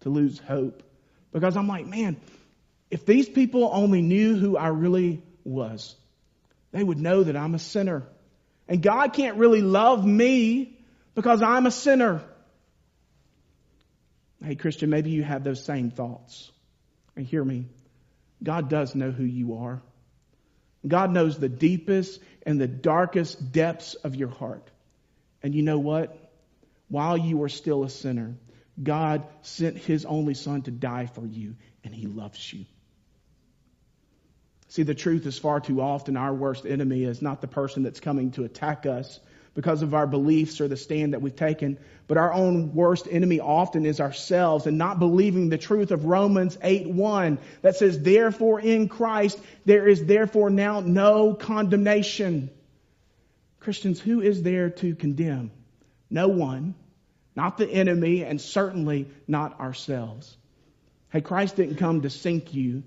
to 0.00 0.08
lose 0.08 0.38
hope. 0.38 0.82
Because 1.32 1.56
I'm 1.56 1.68
like, 1.68 1.86
man, 1.86 2.16
if 2.90 3.04
these 3.04 3.28
people 3.28 3.68
only 3.72 4.02
knew 4.02 4.36
who 4.36 4.56
I 4.56 4.68
really 4.68 5.22
was, 5.44 5.94
they 6.72 6.82
would 6.82 6.98
know 6.98 7.22
that 7.22 7.36
I'm 7.36 7.54
a 7.54 7.58
sinner. 7.58 8.04
And 8.66 8.82
God 8.82 9.12
can't 9.12 9.36
really 9.36 9.60
love 9.60 10.04
me 10.06 10.78
because 11.14 11.42
I'm 11.42 11.66
a 11.66 11.70
sinner. 11.70 12.22
Hey, 14.42 14.54
Christian, 14.54 14.90
maybe 14.90 15.10
you 15.10 15.22
have 15.22 15.44
those 15.44 15.62
same 15.62 15.90
thoughts. 15.90 16.50
And 17.16 17.26
hear 17.26 17.44
me. 17.44 17.66
God 18.44 18.68
does 18.68 18.94
know 18.94 19.10
who 19.10 19.24
you 19.24 19.56
are. 19.56 19.82
God 20.86 21.10
knows 21.10 21.38
the 21.38 21.48
deepest 21.48 22.20
and 22.46 22.60
the 22.60 22.68
darkest 22.68 23.52
depths 23.52 23.94
of 23.94 24.14
your 24.14 24.28
heart. 24.28 24.70
And 25.42 25.54
you 25.54 25.62
know 25.62 25.78
what? 25.78 26.16
While 26.88 27.16
you 27.16 27.38
were 27.38 27.48
still 27.48 27.84
a 27.84 27.90
sinner, 27.90 28.36
God 28.80 29.24
sent 29.42 29.78
his 29.78 30.04
only 30.04 30.34
son 30.34 30.62
to 30.62 30.70
die 30.70 31.06
for 31.06 31.26
you, 31.26 31.56
and 31.82 31.94
he 31.94 32.06
loves 32.06 32.52
you. 32.52 32.66
See, 34.68 34.82
the 34.82 34.94
truth 34.94 35.24
is 35.26 35.38
far 35.38 35.60
too 35.60 35.80
often 35.80 36.16
our 36.16 36.34
worst 36.34 36.66
enemy 36.66 37.04
is 37.04 37.22
not 37.22 37.40
the 37.40 37.46
person 37.46 37.82
that's 37.82 38.00
coming 38.00 38.32
to 38.32 38.44
attack 38.44 38.86
us, 38.86 39.20
because 39.54 39.82
of 39.82 39.94
our 39.94 40.06
beliefs 40.06 40.60
or 40.60 40.68
the 40.68 40.76
stand 40.76 41.12
that 41.12 41.22
we've 41.22 41.36
taken. 41.36 41.78
But 42.06 42.18
our 42.18 42.32
own 42.32 42.74
worst 42.74 43.06
enemy 43.10 43.40
often 43.40 43.86
is 43.86 44.00
ourselves 44.00 44.66
and 44.66 44.76
not 44.76 44.98
believing 44.98 45.48
the 45.48 45.58
truth 45.58 45.90
of 45.90 46.04
Romans 46.04 46.58
8 46.60 46.88
1 46.88 47.38
that 47.62 47.76
says, 47.76 48.00
Therefore 48.00 48.60
in 48.60 48.88
Christ 48.88 49.38
there 49.64 49.86
is 49.88 50.04
therefore 50.04 50.50
now 50.50 50.80
no 50.80 51.34
condemnation. 51.34 52.50
Christians, 53.60 54.00
who 54.00 54.20
is 54.20 54.42
there 54.42 54.70
to 54.70 54.94
condemn? 54.94 55.50
No 56.10 56.28
one. 56.28 56.74
Not 57.36 57.58
the 57.58 57.68
enemy, 57.68 58.22
and 58.22 58.40
certainly 58.40 59.08
not 59.26 59.58
ourselves. 59.58 60.36
Hey, 61.10 61.20
Christ 61.20 61.56
didn't 61.56 61.76
come 61.76 62.02
to 62.02 62.10
sink 62.10 62.54
you 62.54 62.84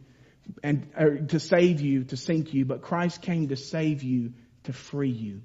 and 0.64 1.30
to 1.30 1.40
save 1.40 1.82
you, 1.82 2.06
to 2.06 2.18
sink 2.18 2.54
you, 2.54 2.64
but 2.64 2.82
Christ 2.82 3.22
came 3.22 3.50
to 3.50 3.58
save 3.58 4.04
you, 4.04 4.34
to 4.64 4.74
free 4.74 5.10
you. 5.10 5.42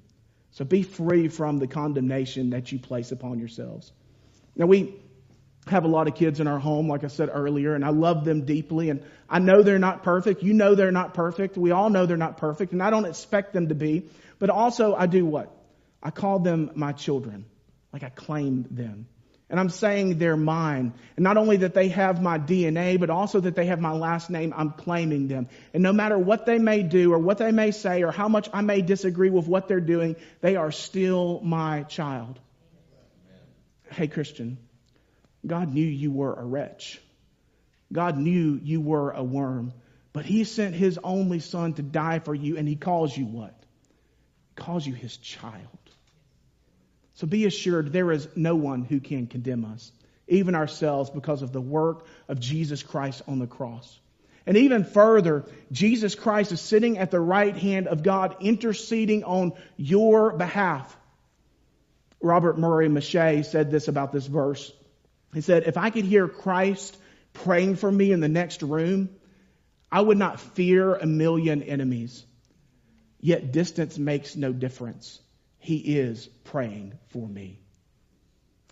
So 0.53 0.65
be 0.65 0.83
free 0.83 1.29
from 1.29 1.59
the 1.59 1.67
condemnation 1.67 2.51
that 2.51 2.73
you 2.73 2.79
place 2.79 3.11
upon 3.13 3.39
yourselves. 3.39 3.91
Now 4.55 4.67
we 4.67 4.95
have 5.67 5.85
a 5.85 5.89
lot 5.89 6.09
of 6.09 6.15
kids 6.15 6.41
in 6.41 6.47
our 6.47 6.59
home, 6.59 6.89
like 6.89 7.05
I 7.05 7.09
said 7.09 7.31
earlier, 7.33 7.75
and 7.75 7.85
I 7.85 7.91
love 7.91 8.25
them 8.25 8.45
deeply. 8.45 8.91
And 8.91 9.03
I 9.29 9.39
know 9.39 9.63
they're 9.63 9.79
not 9.79 10.03
perfect. 10.03 10.43
You 10.43 10.53
know 10.53 10.75
they're 10.75 10.93
not 10.93 11.15
perfect. 11.15 11.57
We 11.57 11.71
all 11.71 11.89
know 11.89 12.07
they're 12.07 12.17
not 12.17 12.37
perfect, 12.37 12.73
and 12.73 12.83
I 12.83 12.91
don't 12.91 13.07
expect 13.07 13.53
them 13.53 13.69
to 13.69 13.75
be. 13.75 14.11
But 14.39 14.51
also, 14.51 14.95
I 14.95 15.07
do 15.07 15.25
what? 15.25 15.55
I 16.03 16.11
call 16.11 16.41
them 16.41 16.73
my 16.75 16.93
children. 16.93 17.47
Like 17.93 18.03
I 18.03 18.09
claim 18.09 18.67
them. 18.71 19.07
And 19.53 19.61
I'm 19.61 19.69
saying 19.69 20.17
they're 20.17 20.35
mine. 20.35 20.95
And 21.15 21.23
not 21.23 21.37
only 21.37 21.59
that 21.59 21.75
they 21.75 21.89
have 21.89 22.23
my 22.23 22.39
DNA, 22.39 22.99
but 22.99 23.11
also 23.11 23.39
that 23.39 23.55
they 23.55 23.67
have 23.67 23.79
my 23.79 23.93
last 23.93 24.31
name, 24.31 24.55
I'm 24.57 24.71
claiming 24.71 25.29
them. 25.29 25.47
And 25.75 25.83
no 25.83 25.93
matter 25.93 26.17
what 26.17 26.47
they 26.47 26.59
may 26.59 26.83
do 26.83 27.13
or 27.13 27.19
what 27.19 27.37
they 27.37 27.53
may 27.53 27.71
say 27.71 28.03
or 28.03 28.11
how 28.11 28.29
much 28.29 28.49
I 28.55 28.63
may 28.63 28.81
disagree 28.81 29.29
with 29.29 29.47
what 29.47 29.69
they're 29.69 29.79
doing, 29.79 30.17
they 30.41 30.57
are 30.57 30.73
still 30.73 31.43
my 31.45 31.83
child. 31.83 32.41
Hey, 33.91 34.09
Christian, 34.09 34.57
God 35.47 35.71
knew 35.71 35.87
you 35.87 36.11
were 36.11 36.33
a 36.33 36.45
wretch. 36.47 36.99
God 37.93 38.17
knew 38.17 38.59
you 38.63 38.81
were 38.81 39.11
a 39.11 39.23
worm. 39.23 39.75
But 40.15 40.25
He 40.25 40.45
sent 40.45 40.75
His 40.75 40.99
only 41.05 41.41
Son 41.41 41.75
to 41.75 41.83
die 41.83 42.21
for 42.21 42.35
you, 42.35 42.57
and 42.57 42.67
He 42.67 42.77
calls 42.77 43.15
you 43.15 43.27
what? 43.27 43.55
He 44.57 44.63
calls 44.63 44.87
you 44.87 44.95
His 44.95 45.15
child. 45.19 45.82
So 47.23 47.29
be 47.29 47.47
assured 47.47 47.93
there 47.93 48.11
is 48.11 48.27
no 48.35 48.57
one 48.57 48.83
who 48.83 48.99
can 48.99 49.29
condemn 49.29 49.65
us, 49.65 49.93
even 50.27 50.57
ourselves, 50.57 51.09
because 51.09 51.43
of 51.43 51.53
the 51.53 51.61
work 51.61 52.05
of 52.27 52.41
Jesus 52.41 52.83
Christ 52.83 53.23
on 53.29 53.39
the 53.39 53.47
cross. 53.47 53.97
And 54.45 54.57
even 54.57 54.83
further, 54.83 55.45
Jesus 55.71 56.17
Christ 56.17 56.51
is 56.51 56.61
sitting 56.61 56.99
at 56.99 57.13
the 57.13 57.21
right 57.21 57.57
hand 57.57 57.87
of 57.87 58.03
God, 58.03 58.39
interceding 58.41 59.23
on 59.23 59.53
your 59.77 60.33
behalf. 60.33 60.97
Robert 62.21 62.59
Murray 62.59 62.89
M'Cheyne 62.89 63.45
said 63.45 63.71
this 63.71 63.87
about 63.87 64.11
this 64.11 64.27
verse. 64.27 64.73
He 65.33 65.43
said, 65.43 65.63
If 65.69 65.77
I 65.77 65.91
could 65.91 66.07
hear 66.07 66.27
Christ 66.27 66.99
praying 67.35 67.77
for 67.77 67.93
me 67.93 68.11
in 68.11 68.19
the 68.19 68.29
next 68.29 68.65
room, 68.65 69.11
I 69.93 70.01
would 70.01 70.19
not 70.19 70.41
fear 70.41 70.97
a 70.97 71.07
million 71.07 71.63
enemies. 71.63 72.25
Yet 73.21 73.53
distance 73.53 73.97
makes 73.97 74.35
no 74.35 74.53
difference. 74.53 75.22
He 75.63 75.77
is 75.77 76.27
praying 76.43 76.99
for 77.11 77.25
me. 77.25 77.61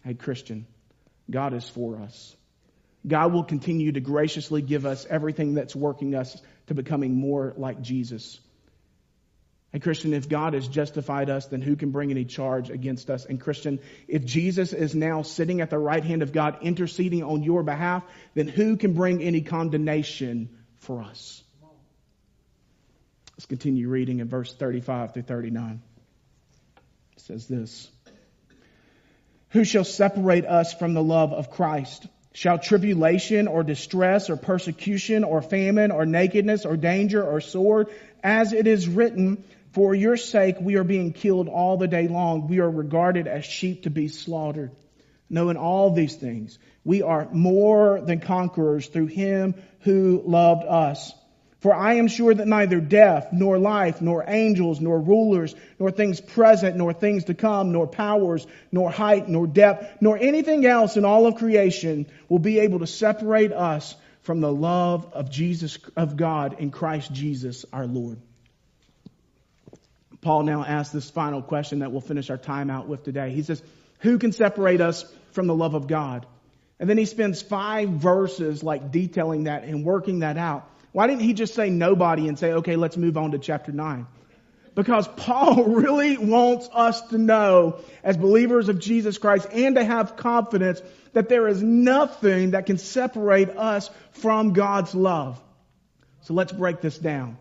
Hey, 0.02 0.14
Christian, 0.14 0.66
God 1.30 1.54
is 1.54 1.68
for 1.68 2.00
us. 2.00 2.34
God 3.06 3.32
will 3.32 3.44
continue 3.44 3.92
to 3.92 4.00
graciously 4.00 4.60
give 4.60 4.84
us 4.86 5.06
everything 5.08 5.54
that's 5.54 5.76
working 5.76 6.16
us 6.16 6.36
to 6.66 6.74
becoming 6.74 7.14
more 7.14 7.54
like 7.56 7.80
Jesus. 7.80 8.40
Hey, 9.72 9.78
Christian, 9.78 10.14
if 10.14 10.28
God 10.28 10.54
has 10.54 10.66
justified 10.66 11.30
us, 11.30 11.46
then 11.46 11.62
who 11.62 11.76
can 11.76 11.92
bring 11.92 12.10
any 12.10 12.24
charge 12.24 12.70
against 12.70 13.08
us? 13.08 13.24
And 13.24 13.40
Christian, 13.40 13.78
if 14.08 14.24
Jesus 14.24 14.72
is 14.72 14.92
now 14.92 15.22
sitting 15.22 15.60
at 15.60 15.70
the 15.70 15.78
right 15.78 16.02
hand 16.02 16.22
of 16.22 16.32
God 16.32 16.58
interceding 16.60 17.22
on 17.22 17.44
your 17.44 17.62
behalf, 17.62 18.02
then 18.34 18.48
who 18.48 18.76
can 18.76 18.94
bring 18.94 19.22
any 19.22 19.42
condemnation 19.42 20.48
for 20.78 21.02
us? 21.02 21.40
Let's 23.36 23.46
continue 23.46 23.88
reading 23.88 24.18
in 24.18 24.28
verse 24.28 24.52
35 24.52 25.14
through 25.14 25.22
39 25.22 25.82
says 27.30 27.46
this 27.46 27.88
Who 29.50 29.64
shall 29.64 29.84
separate 29.84 30.44
us 30.44 30.74
from 30.74 30.94
the 30.94 31.02
love 31.02 31.32
of 31.32 31.50
Christ? 31.50 32.06
Shall 32.32 32.58
tribulation 32.58 33.48
or 33.48 33.62
distress 33.62 34.30
or 34.30 34.36
persecution 34.36 35.24
or 35.24 35.42
famine 35.42 35.90
or 35.90 36.06
nakedness 36.06 36.64
or 36.64 36.76
danger 36.76 37.24
or 37.24 37.40
sword, 37.40 37.88
as 38.22 38.52
it 38.52 38.66
is 38.66 38.88
written, 38.88 39.44
for 39.72 39.94
your 39.94 40.16
sake 40.16 40.56
we 40.60 40.76
are 40.76 40.84
being 40.84 41.12
killed 41.12 41.48
all 41.48 41.76
the 41.76 41.88
day 41.88 42.08
long. 42.08 42.48
We 42.48 42.60
are 42.60 42.70
regarded 42.70 43.26
as 43.26 43.44
sheep 43.44 43.84
to 43.84 43.90
be 43.90 44.08
slaughtered. 44.08 44.72
Knowing 45.28 45.56
all 45.56 45.92
these 45.92 46.16
things, 46.16 46.58
we 46.84 47.02
are 47.02 47.28
more 47.32 48.00
than 48.00 48.18
conquerors 48.18 48.88
through 48.88 49.06
him 49.06 49.54
who 49.80 50.22
loved 50.24 50.66
us. 50.66 51.12
For 51.60 51.74
I 51.74 51.94
am 51.94 52.08
sure 52.08 52.32
that 52.32 52.48
neither 52.48 52.80
death, 52.80 53.28
nor 53.32 53.58
life, 53.58 54.00
nor 54.00 54.24
angels, 54.26 54.80
nor 54.80 54.98
rulers, 54.98 55.54
nor 55.78 55.90
things 55.90 56.18
present, 56.18 56.76
nor 56.76 56.94
things 56.94 57.24
to 57.24 57.34
come, 57.34 57.72
nor 57.72 57.86
powers, 57.86 58.46
nor 58.72 58.90
height, 58.90 59.28
nor 59.28 59.46
depth, 59.46 60.00
nor 60.00 60.16
anything 60.16 60.64
else 60.64 60.96
in 60.96 61.04
all 61.04 61.26
of 61.26 61.34
creation 61.34 62.06
will 62.30 62.38
be 62.38 62.60
able 62.60 62.78
to 62.78 62.86
separate 62.86 63.52
us 63.52 63.94
from 64.22 64.40
the 64.40 64.52
love 64.52 65.12
of 65.12 65.30
Jesus, 65.30 65.78
of 65.96 66.16
God 66.16 66.60
in 66.60 66.70
Christ 66.70 67.12
Jesus 67.12 67.66
our 67.72 67.86
Lord. 67.86 68.18
Paul 70.22 70.44
now 70.44 70.64
asks 70.64 70.92
this 70.92 71.10
final 71.10 71.42
question 71.42 71.80
that 71.80 71.92
we'll 71.92 72.00
finish 72.00 72.30
our 72.30 72.38
time 72.38 72.70
out 72.70 72.88
with 72.88 73.04
today. 73.04 73.30
He 73.32 73.42
says, 73.42 73.62
Who 74.00 74.18
can 74.18 74.32
separate 74.32 74.80
us 74.80 75.04
from 75.32 75.46
the 75.46 75.54
love 75.54 75.74
of 75.74 75.86
God? 75.86 76.26
And 76.78 76.88
then 76.88 76.96
he 76.96 77.04
spends 77.04 77.42
five 77.42 77.90
verses 77.90 78.62
like 78.62 78.90
detailing 78.90 79.44
that 79.44 79.64
and 79.64 79.84
working 79.84 80.20
that 80.20 80.38
out. 80.38 80.66
Why 80.92 81.06
didn't 81.06 81.22
he 81.22 81.32
just 81.32 81.54
say 81.54 81.70
nobody 81.70 82.28
and 82.28 82.38
say, 82.38 82.52
okay, 82.54 82.76
let's 82.76 82.96
move 82.96 83.16
on 83.16 83.32
to 83.32 83.38
chapter 83.38 83.72
9? 83.72 84.06
Because 84.74 85.06
Paul 85.08 85.64
really 85.66 86.16
wants 86.18 86.68
us 86.72 87.00
to 87.08 87.18
know, 87.18 87.80
as 88.02 88.16
believers 88.16 88.68
of 88.68 88.78
Jesus 88.78 89.18
Christ, 89.18 89.48
and 89.52 89.76
to 89.76 89.84
have 89.84 90.16
confidence 90.16 90.80
that 91.12 91.28
there 91.28 91.48
is 91.48 91.62
nothing 91.62 92.52
that 92.52 92.66
can 92.66 92.78
separate 92.78 93.50
us 93.50 93.90
from 94.12 94.52
God's 94.52 94.94
love. 94.94 95.40
So 96.22 96.34
let's 96.34 96.52
break 96.52 96.80
this 96.80 96.98
down. 96.98 97.38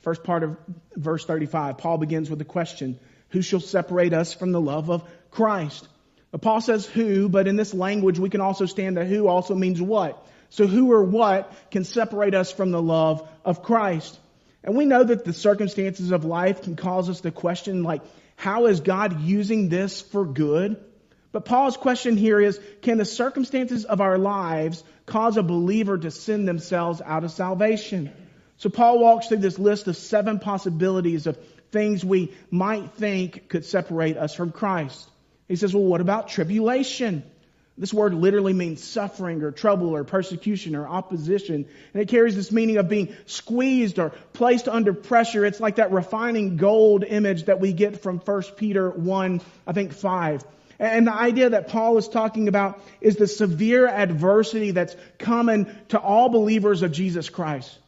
First 0.00 0.24
part 0.24 0.42
of 0.42 0.56
verse 0.96 1.24
35, 1.24 1.78
Paul 1.78 1.98
begins 1.98 2.28
with 2.28 2.38
the 2.38 2.44
question, 2.44 2.98
Who 3.30 3.42
shall 3.42 3.60
separate 3.60 4.12
us 4.12 4.32
from 4.32 4.52
the 4.52 4.60
love 4.60 4.90
of 4.90 5.08
Christ? 5.30 5.86
But 6.32 6.42
Paul 6.42 6.60
says 6.60 6.86
who, 6.86 7.28
but 7.28 7.46
in 7.46 7.56
this 7.56 7.74
language 7.74 8.18
we 8.18 8.30
can 8.30 8.40
also 8.40 8.66
stand 8.66 8.96
that 8.96 9.06
who 9.06 9.28
also 9.28 9.54
means 9.54 9.80
what. 9.80 10.26
So 10.52 10.66
who 10.66 10.92
or 10.92 11.02
what 11.02 11.50
can 11.70 11.82
separate 11.82 12.34
us 12.34 12.52
from 12.52 12.72
the 12.72 12.82
love 12.82 13.26
of 13.42 13.62
Christ? 13.62 14.18
And 14.62 14.76
we 14.76 14.84
know 14.84 15.02
that 15.02 15.24
the 15.24 15.32
circumstances 15.32 16.10
of 16.10 16.26
life 16.26 16.60
can 16.60 16.76
cause 16.76 17.08
us 17.08 17.22
to 17.22 17.30
question, 17.30 17.84
like, 17.84 18.02
how 18.36 18.66
is 18.66 18.80
God 18.80 19.22
using 19.22 19.70
this 19.70 20.02
for 20.02 20.26
good? 20.26 20.76
But 21.32 21.46
Paul's 21.46 21.78
question 21.78 22.18
here 22.18 22.38
is, 22.38 22.60
can 22.82 22.98
the 22.98 23.06
circumstances 23.06 23.86
of 23.86 24.02
our 24.02 24.18
lives 24.18 24.84
cause 25.06 25.38
a 25.38 25.42
believer 25.42 25.96
to 25.96 26.10
sin 26.10 26.44
themselves 26.44 27.00
out 27.00 27.24
of 27.24 27.30
salvation? 27.30 28.12
So 28.58 28.68
Paul 28.68 28.98
walks 28.98 29.28
through 29.28 29.38
this 29.38 29.58
list 29.58 29.88
of 29.88 29.96
seven 29.96 30.38
possibilities 30.38 31.26
of 31.26 31.38
things 31.70 32.04
we 32.04 32.34
might 32.50 32.92
think 32.92 33.48
could 33.48 33.64
separate 33.64 34.18
us 34.18 34.34
from 34.34 34.52
Christ. 34.52 35.08
He 35.48 35.56
says, 35.56 35.74
well, 35.74 35.82
what 35.82 36.02
about 36.02 36.28
tribulation? 36.28 37.22
This 37.78 37.92
word 37.92 38.12
literally 38.12 38.52
means 38.52 38.84
suffering 38.84 39.42
or 39.42 39.50
trouble 39.50 39.96
or 39.96 40.04
persecution 40.04 40.76
or 40.76 40.86
opposition. 40.86 41.66
And 41.94 42.02
it 42.02 42.08
carries 42.08 42.36
this 42.36 42.52
meaning 42.52 42.76
of 42.76 42.88
being 42.88 43.16
squeezed 43.24 43.98
or 43.98 44.10
placed 44.34 44.68
under 44.68 44.92
pressure. 44.92 45.44
It's 45.46 45.60
like 45.60 45.76
that 45.76 45.90
refining 45.90 46.58
gold 46.58 47.02
image 47.02 47.44
that 47.44 47.60
we 47.60 47.72
get 47.72 48.02
from 48.02 48.18
1 48.18 48.42
Peter 48.56 48.90
1, 48.90 49.40
I 49.66 49.72
think 49.72 49.94
5. 49.94 50.44
And 50.78 51.06
the 51.06 51.14
idea 51.14 51.50
that 51.50 51.68
Paul 51.68 51.96
is 51.96 52.08
talking 52.08 52.48
about 52.48 52.82
is 53.00 53.16
the 53.16 53.26
severe 53.26 53.86
adversity 53.86 54.72
that's 54.72 54.94
common 55.18 55.74
to 55.88 55.98
all 55.98 56.28
believers 56.28 56.82
of 56.82 56.92
Jesus 56.92 57.30
Christ. 57.30 57.78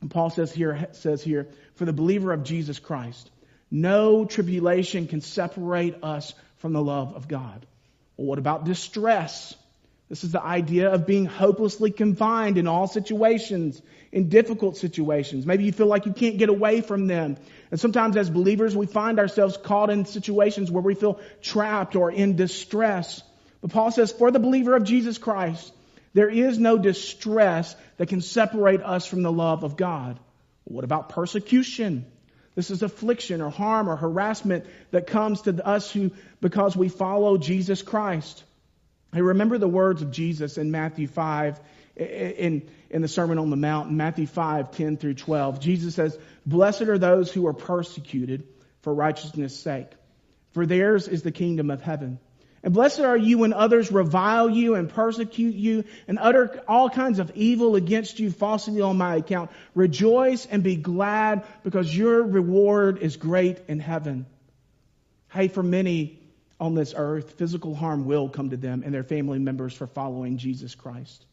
And 0.00 0.10
Paul 0.10 0.30
says 0.30 0.52
here, 0.52 0.88
says 0.92 1.22
here, 1.22 1.48
for 1.74 1.84
the 1.84 1.92
believer 1.92 2.32
of 2.32 2.44
Jesus 2.44 2.78
Christ, 2.78 3.30
no 3.70 4.24
tribulation 4.24 5.08
can 5.08 5.20
separate 5.20 6.04
us 6.04 6.34
from 6.58 6.72
the 6.74 6.82
love 6.82 7.14
of 7.16 7.26
God. 7.26 7.66
Well, 8.22 8.28
what 8.28 8.38
about 8.38 8.64
distress? 8.64 9.52
This 10.08 10.22
is 10.22 10.30
the 10.30 10.40
idea 10.40 10.92
of 10.92 11.08
being 11.08 11.24
hopelessly 11.24 11.90
confined 11.90 12.56
in 12.56 12.68
all 12.68 12.86
situations, 12.86 13.82
in 14.12 14.28
difficult 14.28 14.76
situations. 14.76 15.44
Maybe 15.44 15.64
you 15.64 15.72
feel 15.72 15.88
like 15.88 16.06
you 16.06 16.12
can't 16.12 16.38
get 16.38 16.48
away 16.48 16.82
from 16.82 17.08
them. 17.08 17.36
And 17.72 17.80
sometimes 17.80 18.16
as 18.16 18.30
believers, 18.30 18.76
we 18.76 18.86
find 18.86 19.18
ourselves 19.18 19.56
caught 19.56 19.90
in 19.90 20.04
situations 20.04 20.70
where 20.70 20.84
we 20.84 20.94
feel 20.94 21.18
trapped 21.40 21.96
or 21.96 22.12
in 22.12 22.36
distress. 22.36 23.24
But 23.60 23.72
Paul 23.72 23.90
says, 23.90 24.12
for 24.12 24.30
the 24.30 24.38
believer 24.38 24.76
of 24.76 24.84
Jesus 24.84 25.18
Christ, 25.18 25.72
there 26.14 26.30
is 26.30 26.60
no 26.60 26.78
distress 26.78 27.74
that 27.96 28.08
can 28.08 28.20
separate 28.20 28.82
us 28.82 29.04
from 29.04 29.24
the 29.24 29.32
love 29.32 29.64
of 29.64 29.76
God. 29.76 30.20
What 30.62 30.84
about 30.84 31.08
persecution? 31.08 32.06
This 32.54 32.70
is 32.70 32.82
affliction 32.82 33.40
or 33.40 33.50
harm 33.50 33.88
or 33.88 33.96
harassment 33.96 34.66
that 34.90 35.06
comes 35.06 35.42
to 35.42 35.66
us 35.66 35.90
who, 35.90 36.10
because 36.40 36.76
we 36.76 36.88
follow 36.88 37.38
Jesus 37.38 37.82
Christ. 37.82 38.44
I 39.12 39.18
remember 39.18 39.58
the 39.58 39.68
words 39.68 40.02
of 40.02 40.10
Jesus 40.10 40.58
in 40.58 40.70
Matthew 40.70 41.06
5, 41.06 41.60
in, 41.96 42.68
in 42.90 43.02
the 43.02 43.08
Sermon 43.08 43.38
on 43.38 43.50
the 43.50 43.56
Mount, 43.56 43.90
Matthew 43.90 44.26
5, 44.26 44.70
10 44.72 44.96
through 44.96 45.14
12. 45.14 45.60
Jesus 45.60 45.94
says, 45.94 46.18
Blessed 46.44 46.82
are 46.82 46.98
those 46.98 47.30
who 47.32 47.46
are 47.46 47.52
persecuted 47.54 48.46
for 48.82 48.94
righteousness' 48.94 49.58
sake, 49.58 49.88
for 50.52 50.66
theirs 50.66 51.08
is 51.08 51.22
the 51.22 51.32
kingdom 51.32 51.70
of 51.70 51.82
heaven. 51.82 52.18
And 52.64 52.72
blessed 52.72 53.00
are 53.00 53.16
you 53.16 53.38
when 53.38 53.52
others 53.52 53.90
revile 53.90 54.48
you 54.48 54.76
and 54.76 54.88
persecute 54.88 55.54
you 55.54 55.84
and 56.06 56.18
utter 56.20 56.62
all 56.68 56.88
kinds 56.88 57.18
of 57.18 57.32
evil 57.34 57.74
against 57.74 58.20
you 58.20 58.30
falsely 58.30 58.80
on 58.80 58.96
my 58.96 59.16
account. 59.16 59.50
Rejoice 59.74 60.46
and 60.46 60.62
be 60.62 60.76
glad 60.76 61.44
because 61.64 61.96
your 61.96 62.22
reward 62.22 62.98
is 62.98 63.16
great 63.16 63.58
in 63.66 63.80
heaven. 63.80 64.26
Hey, 65.32 65.48
for 65.48 65.62
many 65.62 66.20
on 66.60 66.74
this 66.76 66.94
earth, 66.96 67.32
physical 67.32 67.74
harm 67.74 68.04
will 68.04 68.28
come 68.28 68.50
to 68.50 68.56
them 68.56 68.82
and 68.84 68.94
their 68.94 69.02
family 69.02 69.40
members 69.40 69.74
for 69.74 69.88
following 69.88 70.38
Jesus 70.38 70.76
Christ. 70.76 71.26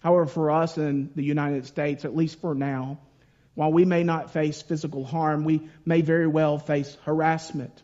However, 0.00 0.26
for 0.26 0.50
us 0.50 0.76
in 0.76 1.10
the 1.14 1.24
United 1.24 1.64
States, 1.64 2.04
at 2.04 2.14
least 2.14 2.40
for 2.40 2.54
now, 2.54 2.98
while 3.54 3.72
we 3.72 3.86
may 3.86 4.02
not 4.02 4.32
face 4.32 4.60
physical 4.60 5.04
harm, 5.04 5.44
we 5.44 5.68
may 5.86 6.02
very 6.02 6.26
well 6.26 6.58
face 6.58 6.94
harassment 7.04 7.82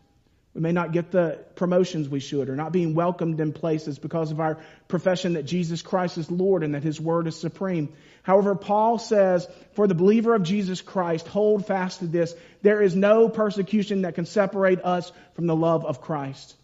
we 0.55 0.61
may 0.63 0.73
not 0.73 0.93
get 0.93 1.11
the 1.11 1.45
promotions 1.55 2.09
we 2.09 2.21
should 2.21 2.49
or 2.49 2.57
not 2.57 2.73
being 2.73 2.95
welcomed 2.95 3.39
in 3.41 3.53
places 3.53 3.99
because 3.99 4.31
of 4.31 4.41
our 4.41 4.59
profession 4.89 5.35
that 5.35 5.45
Jesus 5.45 5.83
Christ 5.83 6.19
is 6.19 6.31
Lord 6.31 6.63
and 6.65 6.75
that 6.75 6.83
His 6.83 7.01
Word 7.01 7.27
is 7.27 7.37
supreme. 7.37 7.93
However, 8.23 8.55
Paul 8.55 8.99
says, 8.99 9.47
for 9.73 9.87
the 9.87 9.95
believer 9.95 10.35
of 10.35 10.43
Jesus 10.43 10.81
Christ, 10.81 11.29
hold 11.29 11.67
fast 11.67 12.01
to 12.01 12.07
this. 12.07 12.35
There 12.63 12.83
is 12.83 12.97
no 12.97 13.29
persecution 13.29 14.03
that 14.03 14.15
can 14.15 14.25
separate 14.25 14.81
us 14.83 15.13
from 15.35 15.47
the 15.47 15.57
love 15.57 15.85
of 15.85 16.01
Christ. 16.01 16.57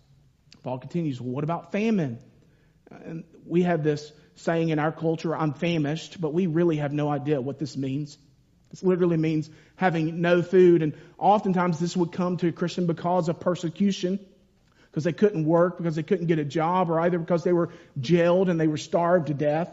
Paul 0.62 0.78
continues, 0.78 1.20
well, 1.20 1.30
what 1.30 1.44
about 1.44 1.72
famine? 1.72 2.18
And 2.90 3.24
we 3.46 3.62
have 3.62 3.84
this 3.84 4.10
saying 4.36 4.70
in 4.70 4.78
our 4.78 4.92
culture, 4.92 5.36
I'm 5.36 5.52
famished, 5.52 6.20
but 6.20 6.32
we 6.32 6.46
really 6.46 6.76
have 6.78 6.92
no 6.92 7.08
idea 7.08 7.40
what 7.40 7.58
this 7.58 7.76
means. 7.76 8.18
This 8.74 8.82
literally 8.82 9.16
means 9.16 9.48
having 9.76 10.20
no 10.20 10.42
food. 10.42 10.82
And 10.82 10.94
oftentimes 11.16 11.78
this 11.78 11.96
would 11.96 12.10
come 12.10 12.38
to 12.38 12.48
a 12.48 12.52
Christian 12.52 12.86
because 12.86 13.28
of 13.28 13.38
persecution, 13.38 14.18
because 14.90 15.04
they 15.04 15.12
couldn't 15.12 15.44
work, 15.44 15.76
because 15.78 15.94
they 15.94 16.02
couldn't 16.02 16.26
get 16.26 16.40
a 16.40 16.44
job, 16.44 16.90
or 16.90 16.98
either 16.98 17.20
because 17.20 17.44
they 17.44 17.52
were 17.52 17.70
jailed 18.00 18.48
and 18.48 18.58
they 18.58 18.66
were 18.66 18.76
starved 18.76 19.28
to 19.28 19.34
death. 19.34 19.72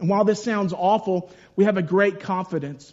And 0.00 0.08
while 0.08 0.24
this 0.24 0.42
sounds 0.42 0.72
awful, 0.72 1.30
we 1.54 1.66
have 1.66 1.76
a 1.76 1.82
great 1.82 2.18
confidence 2.18 2.92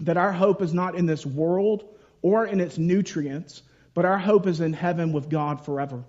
that 0.00 0.18
our 0.18 0.32
hope 0.32 0.60
is 0.60 0.74
not 0.74 0.96
in 0.96 1.06
this 1.06 1.24
world 1.24 1.82
or 2.20 2.44
in 2.44 2.60
its 2.60 2.76
nutrients, 2.76 3.62
but 3.94 4.04
our 4.04 4.18
hope 4.18 4.46
is 4.46 4.60
in 4.60 4.74
heaven 4.74 5.14
with 5.14 5.30
God 5.30 5.64
forever. 5.64 6.04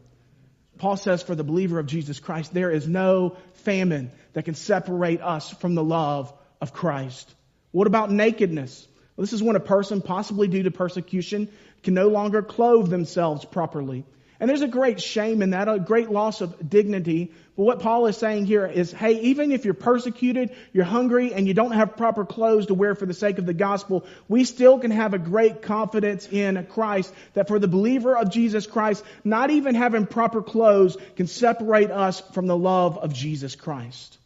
Paul 0.79 0.97
says 0.97 1.23
for 1.23 1.33
the 1.33 1.45
believer 1.45 1.79
of 1.79 1.85
Jesus 1.85 2.19
Christ, 2.19 2.53
there 2.53 2.71
is 2.71 2.89
no 2.89 3.37
famine 3.53 4.11
that 4.33 4.43
can 4.43 4.55
separate 4.55 5.21
us 5.21 5.49
from 5.49 5.75
the 5.75 5.83
love 5.83 6.33
of 6.59 6.73
Christ. 6.73 7.33
What 7.75 7.87
about 7.87 8.09
nakedness? 8.09 8.87
Well, 9.17 9.23
this 9.23 9.33
is 9.33 9.43
when 9.43 9.57
a 9.57 9.59
person, 9.59 10.01
possibly 10.01 10.47
due 10.47 10.63
to 10.63 10.71
persecution, 10.71 11.49
can 11.83 11.93
no 11.93 12.07
longer 12.07 12.41
clothe 12.41 12.89
themselves 12.89 13.43
properly. 13.43 14.05
And 14.39 14.49
there's 14.49 14.61
a 14.61 14.67
great 14.69 15.01
shame 15.01 15.41
in 15.41 15.49
that, 15.49 15.67
a 15.67 15.77
great 15.77 16.09
loss 16.09 16.39
of 16.39 16.69
dignity. 16.69 17.33
But 17.57 17.63
what 17.63 17.81
Paul 17.81 18.07
is 18.07 18.15
saying 18.15 18.45
here 18.45 18.65
is, 18.65 18.93
hey, 18.93 19.19
even 19.23 19.51
if 19.51 19.65
you're 19.65 19.73
persecuted, 19.73 20.55
you're 20.71 20.85
hungry, 20.85 21.33
and 21.33 21.49
you 21.49 21.53
don't 21.53 21.73
have 21.73 21.97
proper 21.97 22.23
clothes 22.23 22.67
to 22.67 22.73
wear 22.73 22.95
for 22.95 23.05
the 23.05 23.13
sake 23.13 23.39
of 23.39 23.45
the 23.45 23.53
gospel, 23.53 24.05
we 24.29 24.45
still 24.45 24.79
can 24.79 24.91
have 24.91 25.13
a 25.13 25.19
great 25.19 25.61
confidence 25.61 26.29
in 26.31 26.65
Christ 26.67 27.13
that 27.33 27.49
for 27.49 27.59
the 27.59 27.67
believer 27.67 28.15
of 28.15 28.31
Jesus 28.31 28.65
Christ, 28.65 29.03
not 29.25 29.49
even 29.49 29.75
having 29.75 30.05
proper 30.05 30.41
clothes 30.41 30.95
can 31.17 31.27
separate 31.27 31.91
us 31.91 32.21
from 32.21 32.47
the 32.47 32.57
love 32.57 32.97
of 32.97 33.13
Jesus 33.13 33.53
Christ. 33.53 34.17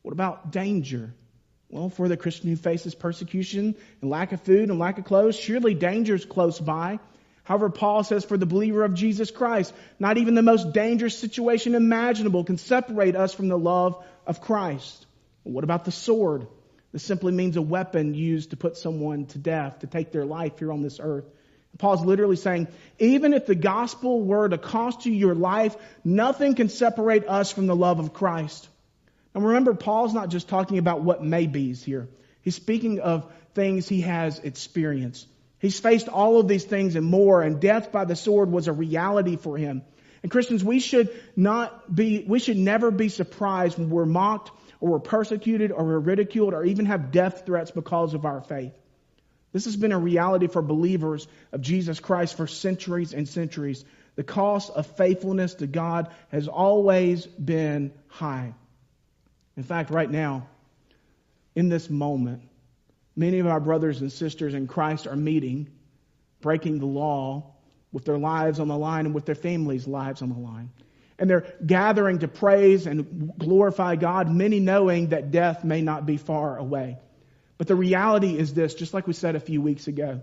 What 0.00 0.12
about 0.12 0.50
danger? 0.50 1.12
Well, 1.70 1.88
for 1.88 2.08
the 2.08 2.16
Christian 2.16 2.50
who 2.50 2.56
faces 2.56 2.96
persecution 2.96 3.76
and 4.00 4.10
lack 4.10 4.32
of 4.32 4.42
food 4.42 4.70
and 4.70 4.78
lack 4.78 4.98
of 4.98 5.04
clothes, 5.04 5.36
surely 5.36 5.72
danger 5.74 6.16
is 6.16 6.24
close 6.24 6.58
by. 6.58 6.98
However, 7.44 7.70
Paul 7.70 8.02
says 8.02 8.24
for 8.24 8.36
the 8.36 8.46
believer 8.46 8.84
of 8.84 8.94
Jesus 8.94 9.30
Christ, 9.30 9.72
not 9.98 10.18
even 10.18 10.34
the 10.34 10.42
most 10.42 10.72
dangerous 10.72 11.16
situation 11.16 11.76
imaginable 11.76 12.44
can 12.44 12.58
separate 12.58 13.14
us 13.14 13.32
from 13.32 13.48
the 13.48 13.58
love 13.58 14.04
of 14.26 14.40
Christ. 14.40 15.06
what 15.44 15.64
about 15.64 15.84
the 15.84 15.92
sword? 15.92 16.46
This 16.92 17.04
simply 17.04 17.32
means 17.32 17.56
a 17.56 17.62
weapon 17.62 18.14
used 18.14 18.50
to 18.50 18.56
put 18.56 18.76
someone 18.76 19.26
to 19.26 19.38
death, 19.38 19.80
to 19.80 19.86
take 19.86 20.10
their 20.10 20.26
life 20.26 20.58
here 20.58 20.72
on 20.72 20.82
this 20.82 20.98
earth. 21.00 21.24
Paul's 21.78 22.04
literally 22.04 22.36
saying, 22.36 22.66
even 22.98 23.32
if 23.32 23.46
the 23.46 23.54
gospel 23.54 24.22
were 24.22 24.48
to 24.48 24.58
cost 24.58 25.06
you 25.06 25.12
your 25.12 25.36
life, 25.36 25.76
nothing 26.04 26.56
can 26.56 26.68
separate 26.68 27.28
us 27.28 27.52
from 27.52 27.68
the 27.68 27.76
love 27.76 28.00
of 28.00 28.12
Christ. 28.12 28.68
And 29.34 29.44
remember, 29.44 29.74
Paul's 29.74 30.14
not 30.14 30.28
just 30.28 30.48
talking 30.48 30.78
about 30.78 31.02
what 31.02 31.22
may 31.22 31.46
be's 31.46 31.82
here. 31.82 32.08
He's 32.42 32.56
speaking 32.56 33.00
of 33.00 33.30
things 33.54 33.88
he 33.88 34.02
has 34.02 34.38
experienced. 34.38 35.26
He's 35.58 35.78
faced 35.78 36.08
all 36.08 36.40
of 36.40 36.48
these 36.48 36.64
things 36.64 36.96
and 36.96 37.06
more, 37.06 37.42
and 37.42 37.60
death 37.60 37.92
by 37.92 38.06
the 38.06 38.16
sword 38.16 38.50
was 38.50 38.66
a 38.66 38.72
reality 38.72 39.36
for 39.36 39.56
him. 39.58 39.82
And 40.22 40.30
Christians, 40.30 40.64
we 40.64 40.80
should 40.80 41.10
not 41.36 41.94
be, 41.94 42.24
we 42.26 42.38
should 42.38 42.56
never 42.56 42.90
be 42.90 43.08
surprised 43.08 43.78
when 43.78 43.90
we're 43.90 44.06
mocked 44.06 44.50
or 44.80 44.90
we're 44.90 44.98
persecuted 44.98 45.70
or 45.70 45.84
we're 45.84 45.98
ridiculed 45.98 46.54
or 46.54 46.64
even 46.64 46.86
have 46.86 47.12
death 47.12 47.44
threats 47.46 47.70
because 47.70 48.14
of 48.14 48.24
our 48.24 48.40
faith. 48.40 48.72
This 49.52 49.64
has 49.64 49.76
been 49.76 49.92
a 49.92 49.98
reality 49.98 50.46
for 50.46 50.62
believers 50.62 51.26
of 51.52 51.60
Jesus 51.60 52.00
Christ 52.00 52.36
for 52.36 52.46
centuries 52.46 53.12
and 53.12 53.28
centuries. 53.28 53.84
The 54.16 54.22
cost 54.22 54.70
of 54.70 54.86
faithfulness 54.96 55.54
to 55.54 55.66
God 55.66 56.08
has 56.30 56.48
always 56.48 57.26
been 57.26 57.92
high. 58.08 58.54
In 59.60 59.64
fact, 59.64 59.90
right 59.90 60.10
now, 60.10 60.48
in 61.54 61.68
this 61.68 61.90
moment, 61.90 62.40
many 63.14 63.40
of 63.40 63.46
our 63.46 63.60
brothers 63.60 64.00
and 64.00 64.10
sisters 64.10 64.54
in 64.54 64.66
Christ 64.66 65.06
are 65.06 65.14
meeting, 65.14 65.68
breaking 66.40 66.78
the 66.78 66.86
law 66.86 67.52
with 67.92 68.06
their 68.06 68.16
lives 68.16 68.58
on 68.58 68.68
the 68.68 68.78
line 68.78 69.04
and 69.04 69.14
with 69.14 69.26
their 69.26 69.34
families' 69.34 69.86
lives 69.86 70.22
on 70.22 70.30
the 70.30 70.38
line. 70.38 70.70
And 71.18 71.28
they're 71.28 71.46
gathering 71.66 72.20
to 72.20 72.26
praise 72.26 72.86
and 72.86 73.34
glorify 73.38 73.96
God, 73.96 74.30
many 74.30 74.60
knowing 74.60 75.08
that 75.08 75.30
death 75.30 75.62
may 75.62 75.82
not 75.82 76.06
be 76.06 76.16
far 76.16 76.56
away. 76.56 76.96
But 77.58 77.66
the 77.66 77.76
reality 77.76 78.38
is 78.38 78.54
this, 78.54 78.72
just 78.72 78.94
like 78.94 79.06
we 79.06 79.12
said 79.12 79.36
a 79.36 79.40
few 79.40 79.60
weeks 79.60 79.88
ago, 79.88 80.22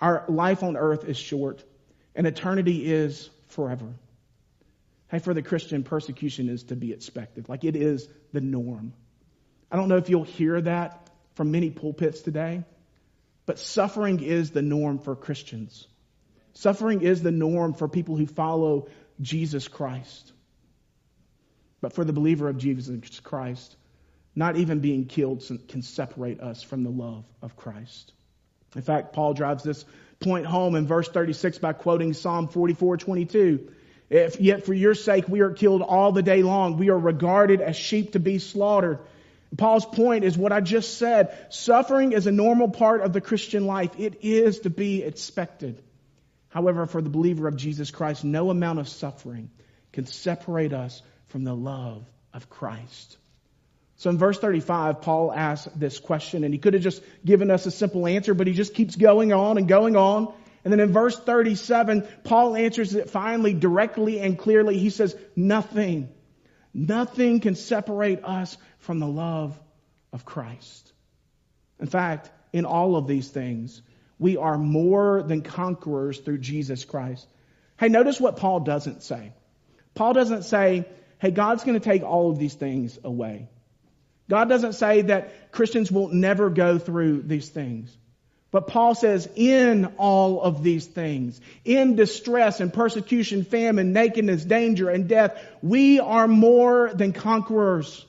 our 0.00 0.24
life 0.26 0.64
on 0.64 0.76
earth 0.76 1.04
is 1.04 1.16
short 1.16 1.62
and 2.16 2.26
eternity 2.26 2.92
is 2.92 3.30
forever. 3.50 3.94
Hey, 5.10 5.18
for 5.18 5.34
the 5.34 5.42
Christian, 5.42 5.82
persecution 5.82 6.48
is 6.48 6.64
to 6.64 6.76
be 6.76 6.92
expected. 6.92 7.48
Like 7.48 7.64
it 7.64 7.76
is 7.76 8.08
the 8.32 8.40
norm. 8.40 8.94
I 9.70 9.76
don't 9.76 9.88
know 9.88 9.96
if 9.96 10.08
you'll 10.08 10.24
hear 10.24 10.60
that 10.60 11.10
from 11.34 11.50
many 11.50 11.70
pulpits 11.70 12.20
today, 12.20 12.64
but 13.46 13.58
suffering 13.58 14.22
is 14.22 14.50
the 14.50 14.62
norm 14.62 14.98
for 14.98 15.14
Christians. 15.14 15.86
Suffering 16.54 17.02
is 17.02 17.22
the 17.22 17.32
norm 17.32 17.74
for 17.74 17.88
people 17.88 18.16
who 18.16 18.26
follow 18.26 18.88
Jesus 19.20 19.68
Christ. 19.68 20.32
But 21.80 21.92
for 21.92 22.04
the 22.04 22.12
believer 22.12 22.48
of 22.48 22.56
Jesus 22.56 23.20
Christ, 23.20 23.76
not 24.34 24.56
even 24.56 24.80
being 24.80 25.06
killed 25.06 25.44
can 25.68 25.82
separate 25.82 26.40
us 26.40 26.62
from 26.62 26.82
the 26.82 26.90
love 26.90 27.24
of 27.42 27.56
Christ. 27.56 28.12
In 28.74 28.82
fact, 28.82 29.12
Paul 29.12 29.34
drives 29.34 29.62
this 29.62 29.84
point 30.20 30.46
home 30.46 30.74
in 30.74 30.86
verse 30.86 31.08
36 31.08 31.58
by 31.58 31.72
quoting 31.72 32.12
Psalm 32.12 32.48
44 32.48 32.96
22. 32.96 33.68
If 34.10 34.40
yet 34.40 34.64
for 34.64 34.74
your 34.74 34.94
sake 34.94 35.28
we 35.28 35.40
are 35.40 35.50
killed 35.50 35.82
all 35.82 36.12
the 36.12 36.22
day 36.22 36.42
long. 36.42 36.76
We 36.76 36.90
are 36.90 36.98
regarded 36.98 37.60
as 37.60 37.76
sheep 37.76 38.12
to 38.12 38.20
be 38.20 38.38
slaughtered. 38.38 38.98
Paul's 39.56 39.86
point 39.86 40.24
is 40.24 40.36
what 40.36 40.52
I 40.52 40.60
just 40.60 40.98
said. 40.98 41.36
Suffering 41.50 42.12
is 42.12 42.26
a 42.26 42.32
normal 42.32 42.68
part 42.68 43.02
of 43.02 43.12
the 43.12 43.20
Christian 43.20 43.66
life. 43.66 43.92
It 43.98 44.18
is 44.22 44.60
to 44.60 44.70
be 44.70 45.02
expected. 45.02 45.82
However, 46.48 46.86
for 46.86 47.00
the 47.00 47.10
believer 47.10 47.48
of 47.48 47.56
Jesus 47.56 47.90
Christ, 47.90 48.24
no 48.24 48.50
amount 48.50 48.78
of 48.78 48.88
suffering 48.88 49.50
can 49.92 50.06
separate 50.06 50.72
us 50.72 51.02
from 51.28 51.44
the 51.44 51.54
love 51.54 52.04
of 52.32 52.50
Christ. 52.50 53.16
So 53.96 54.10
in 54.10 54.18
verse 54.18 54.38
35, 54.38 55.02
Paul 55.02 55.32
asks 55.32 55.68
this 55.76 56.00
question, 56.00 56.44
and 56.44 56.52
he 56.52 56.58
could 56.58 56.74
have 56.74 56.82
just 56.82 57.02
given 57.24 57.50
us 57.50 57.64
a 57.66 57.70
simple 57.70 58.06
answer, 58.06 58.34
but 58.34 58.46
he 58.46 58.52
just 58.52 58.74
keeps 58.74 58.96
going 58.96 59.32
on 59.32 59.56
and 59.56 59.68
going 59.68 59.96
on. 59.96 60.32
And 60.64 60.72
then 60.72 60.80
in 60.80 60.92
verse 60.92 61.18
37, 61.18 62.08
Paul 62.24 62.56
answers 62.56 62.94
it 62.94 63.10
finally 63.10 63.52
directly 63.52 64.18
and 64.20 64.38
clearly. 64.38 64.78
He 64.78 64.90
says, 64.90 65.14
nothing, 65.36 66.08
nothing 66.72 67.40
can 67.40 67.54
separate 67.54 68.24
us 68.24 68.56
from 68.78 68.98
the 68.98 69.06
love 69.06 69.58
of 70.12 70.24
Christ. 70.24 70.92
In 71.78 71.86
fact, 71.86 72.30
in 72.52 72.64
all 72.64 72.96
of 72.96 73.06
these 73.06 73.28
things, 73.28 73.82
we 74.18 74.36
are 74.38 74.56
more 74.56 75.22
than 75.22 75.42
conquerors 75.42 76.18
through 76.20 76.38
Jesus 76.38 76.84
Christ. 76.84 77.26
Hey, 77.76 77.88
notice 77.88 78.20
what 78.20 78.36
Paul 78.36 78.60
doesn't 78.60 79.02
say. 79.02 79.32
Paul 79.94 80.14
doesn't 80.14 80.44
say, 80.44 80.86
hey, 81.18 81.30
God's 81.30 81.64
going 81.64 81.78
to 81.78 81.84
take 81.84 82.02
all 82.02 82.30
of 82.30 82.38
these 82.38 82.54
things 82.54 82.98
away. 83.04 83.48
God 84.30 84.48
doesn't 84.48 84.74
say 84.74 85.02
that 85.02 85.52
Christians 85.52 85.92
will 85.92 86.08
never 86.08 86.48
go 86.48 86.78
through 86.78 87.22
these 87.22 87.48
things. 87.48 87.94
But 88.54 88.68
Paul 88.68 88.94
says, 88.94 89.28
in 89.34 89.94
all 89.98 90.40
of 90.40 90.62
these 90.62 90.86
things, 90.86 91.40
in 91.64 91.96
distress 91.96 92.60
and 92.60 92.72
persecution, 92.72 93.42
famine, 93.42 93.92
nakedness, 93.92 94.44
danger, 94.44 94.88
and 94.88 95.08
death, 95.08 95.44
we 95.60 95.98
are 95.98 96.28
more 96.28 96.92
than 96.94 97.12
conquerors. 97.12 98.06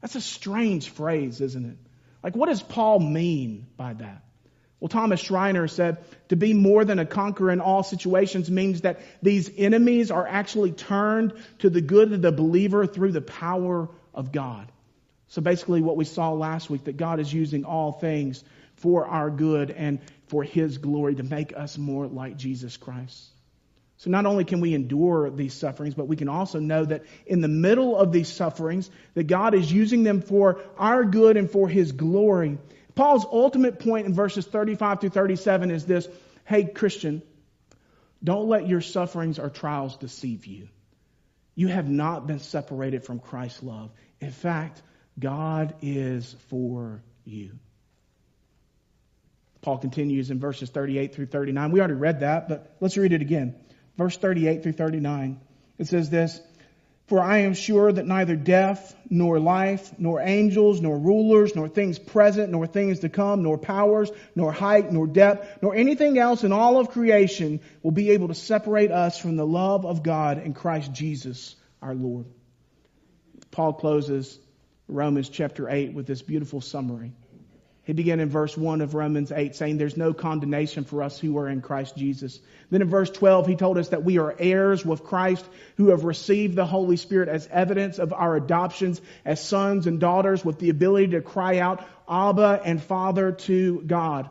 That's 0.00 0.16
a 0.16 0.20
strange 0.20 0.88
phrase, 0.88 1.40
isn't 1.40 1.64
it? 1.64 1.76
Like, 2.24 2.34
what 2.34 2.48
does 2.48 2.60
Paul 2.60 2.98
mean 2.98 3.68
by 3.76 3.92
that? 3.92 4.24
Well, 4.80 4.88
Thomas 4.88 5.20
Schreiner 5.20 5.68
said, 5.68 5.98
to 6.30 6.34
be 6.34 6.54
more 6.54 6.84
than 6.84 6.98
a 6.98 7.06
conqueror 7.06 7.52
in 7.52 7.60
all 7.60 7.84
situations 7.84 8.50
means 8.50 8.80
that 8.80 8.98
these 9.22 9.48
enemies 9.56 10.10
are 10.10 10.26
actually 10.26 10.72
turned 10.72 11.34
to 11.60 11.70
the 11.70 11.80
good 11.80 12.12
of 12.12 12.20
the 12.20 12.32
believer 12.32 12.84
through 12.84 13.12
the 13.12 13.20
power 13.20 13.88
of 14.12 14.32
God. 14.32 14.72
So 15.28 15.40
basically 15.40 15.82
what 15.82 15.96
we 15.96 16.04
saw 16.04 16.32
last 16.32 16.68
week, 16.68 16.84
that 16.84 16.96
God 16.96 17.20
is 17.20 17.32
using 17.32 17.64
all 17.64 17.92
things 17.92 18.42
for 18.78 19.06
our 19.06 19.30
good 19.30 19.70
and 19.70 20.00
for 20.26 20.42
His 20.42 20.78
glory 20.78 21.14
to 21.16 21.22
make 21.22 21.56
us 21.56 21.78
more 21.78 22.06
like 22.06 22.36
Jesus 22.36 22.76
Christ. 22.76 23.30
So 23.98 24.10
not 24.10 24.26
only 24.26 24.44
can 24.44 24.60
we 24.60 24.74
endure 24.74 25.28
these 25.30 25.54
sufferings, 25.54 25.94
but 25.94 26.06
we 26.06 26.16
can 26.16 26.28
also 26.28 26.60
know 26.60 26.84
that 26.84 27.04
in 27.26 27.40
the 27.40 27.48
middle 27.48 27.96
of 27.96 28.12
these 28.12 28.28
sufferings, 28.28 28.88
that 29.14 29.26
God 29.26 29.54
is 29.54 29.72
using 29.72 30.04
them 30.04 30.22
for 30.22 30.60
our 30.78 31.04
good 31.04 31.36
and 31.36 31.50
for 31.50 31.68
His 31.68 31.92
glory. 31.92 32.58
Paul's 32.94 33.24
ultimate 33.24 33.80
point 33.80 34.06
in 34.06 34.14
verses 34.14 34.46
35 34.46 35.00
through 35.00 35.10
37 35.10 35.70
is 35.70 35.84
this, 35.84 36.08
hey 36.44 36.64
Christian, 36.64 37.22
don't 38.22 38.48
let 38.48 38.68
your 38.68 38.80
sufferings 38.80 39.38
or 39.38 39.50
trials 39.50 39.96
deceive 39.96 40.46
you. 40.46 40.68
You 41.56 41.68
have 41.68 41.88
not 41.88 42.26
been 42.28 42.38
separated 42.38 43.04
from 43.04 43.18
Christ's 43.18 43.64
love. 43.64 43.90
In 44.20 44.30
fact, 44.30 44.80
God 45.18 45.74
is 45.82 46.36
for 46.48 47.02
you. 47.24 47.58
Paul 49.60 49.78
continues 49.78 50.30
in 50.30 50.38
verses 50.38 50.70
38 50.70 51.14
through 51.14 51.26
39. 51.26 51.72
We 51.72 51.80
already 51.80 51.94
read 51.94 52.20
that, 52.20 52.48
but 52.48 52.76
let's 52.80 52.96
read 52.96 53.12
it 53.12 53.22
again 53.22 53.54
verse 53.98 54.16
38 54.16 54.62
through 54.62 54.72
39. 54.72 55.40
It 55.76 55.88
says 55.88 56.08
this, 56.08 56.40
For 57.08 57.20
I 57.20 57.38
am 57.38 57.52
sure 57.52 57.92
that 57.92 58.06
neither 58.06 58.36
death, 58.36 58.94
nor 59.10 59.40
life, 59.40 59.92
nor 59.98 60.20
angels, 60.20 60.80
nor 60.80 60.96
rulers, 60.96 61.54
nor 61.54 61.68
things 61.68 61.98
present, 61.98 62.50
nor 62.50 62.66
things 62.66 63.00
to 63.00 63.08
come, 63.08 63.42
nor 63.42 63.58
powers, 63.58 64.10
nor 64.34 64.52
height, 64.52 64.90
nor 64.90 65.06
depth, 65.06 65.62
nor 65.62 65.74
anything 65.74 66.18
else 66.18 66.44
in 66.44 66.52
all 66.52 66.78
of 66.78 66.90
creation 66.90 67.60
will 67.82 67.90
be 67.90 68.10
able 68.10 68.28
to 68.28 68.34
separate 68.34 68.92
us 68.92 69.18
from 69.18 69.36
the 69.36 69.46
love 69.46 69.84
of 69.84 70.02
God 70.02 70.38
in 70.38 70.54
Christ 70.54 70.92
Jesus 70.92 71.56
our 71.82 71.94
Lord. 71.94 72.26
Paul 73.50 73.72
closes 73.74 74.38
Romans 74.86 75.28
chapter 75.28 75.68
8 75.68 75.92
with 75.92 76.06
this 76.06 76.22
beautiful 76.22 76.60
summary. 76.60 77.12
He 77.88 77.94
began 77.94 78.20
in 78.20 78.28
verse 78.28 78.54
1 78.54 78.82
of 78.82 78.94
Romans 78.94 79.32
8 79.32 79.56
saying 79.56 79.78
there's 79.78 79.96
no 79.96 80.12
condemnation 80.12 80.84
for 80.84 81.02
us 81.02 81.18
who 81.18 81.38
are 81.38 81.48
in 81.48 81.62
Christ 81.62 81.96
Jesus. 81.96 82.38
Then 82.68 82.82
in 82.82 82.90
verse 82.90 83.08
12, 83.08 83.46
he 83.46 83.56
told 83.56 83.78
us 83.78 83.88
that 83.88 84.04
we 84.04 84.18
are 84.18 84.36
heirs 84.38 84.84
with 84.84 85.04
Christ 85.04 85.42
who 85.78 85.88
have 85.88 86.04
received 86.04 86.54
the 86.54 86.66
Holy 86.66 86.98
Spirit 86.98 87.30
as 87.30 87.48
evidence 87.50 87.98
of 87.98 88.12
our 88.12 88.36
adoptions 88.36 89.00
as 89.24 89.42
sons 89.42 89.86
and 89.86 89.98
daughters 89.98 90.44
with 90.44 90.58
the 90.58 90.68
ability 90.68 91.12
to 91.12 91.22
cry 91.22 91.60
out, 91.60 91.82
Abba 92.06 92.60
and 92.62 92.82
Father 92.82 93.32
to 93.32 93.80
God. 93.86 94.28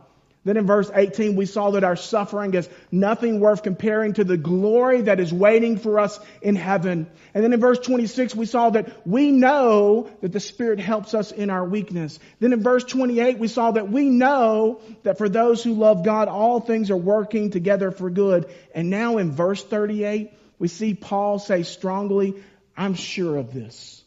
Then 0.47 0.55
in 0.55 0.65
verse 0.65 0.89
18, 0.95 1.35
we 1.35 1.45
saw 1.45 1.71
that 1.71 1.83
our 1.83 1.97
suffering 1.97 2.53
is 2.53 2.69
nothing 2.89 3.41
worth 3.41 3.63
comparing 3.63 4.13
to 4.13 4.23
the 4.23 4.37
glory 4.37 5.01
that 5.01 5.19
is 5.19 5.33
waiting 5.33 5.77
for 5.77 5.99
us 5.99 6.17
in 6.41 6.55
heaven. 6.55 7.07
And 7.33 7.43
then 7.43 7.51
in 7.51 7.59
verse 7.59 7.79
26, 7.79 8.33
we 8.33 8.45
saw 8.45 8.69
that 8.69 9.05
we 9.05 9.31
know 9.31 10.09
that 10.21 10.31
the 10.31 10.39
Spirit 10.39 10.79
helps 10.79 11.13
us 11.13 11.33
in 11.33 11.49
our 11.49 11.65
weakness. 11.65 12.17
Then 12.39 12.53
in 12.53 12.63
verse 12.63 12.85
28, 12.85 13.39
we 13.39 13.49
saw 13.49 13.71
that 13.71 13.89
we 13.89 14.05
know 14.05 14.79
that 15.03 15.17
for 15.17 15.27
those 15.27 15.61
who 15.61 15.73
love 15.73 16.05
God, 16.05 16.29
all 16.29 16.61
things 16.61 16.91
are 16.91 16.95
working 16.95 17.51
together 17.51 17.91
for 17.91 18.09
good. 18.09 18.49
And 18.73 18.89
now 18.89 19.17
in 19.17 19.31
verse 19.31 19.61
38, 19.61 20.31
we 20.59 20.69
see 20.69 20.93
Paul 20.93 21.39
say 21.39 21.63
strongly, 21.63 22.41
I'm 22.77 22.93
sure 22.93 23.35
of 23.35 23.53
this. 23.53 24.01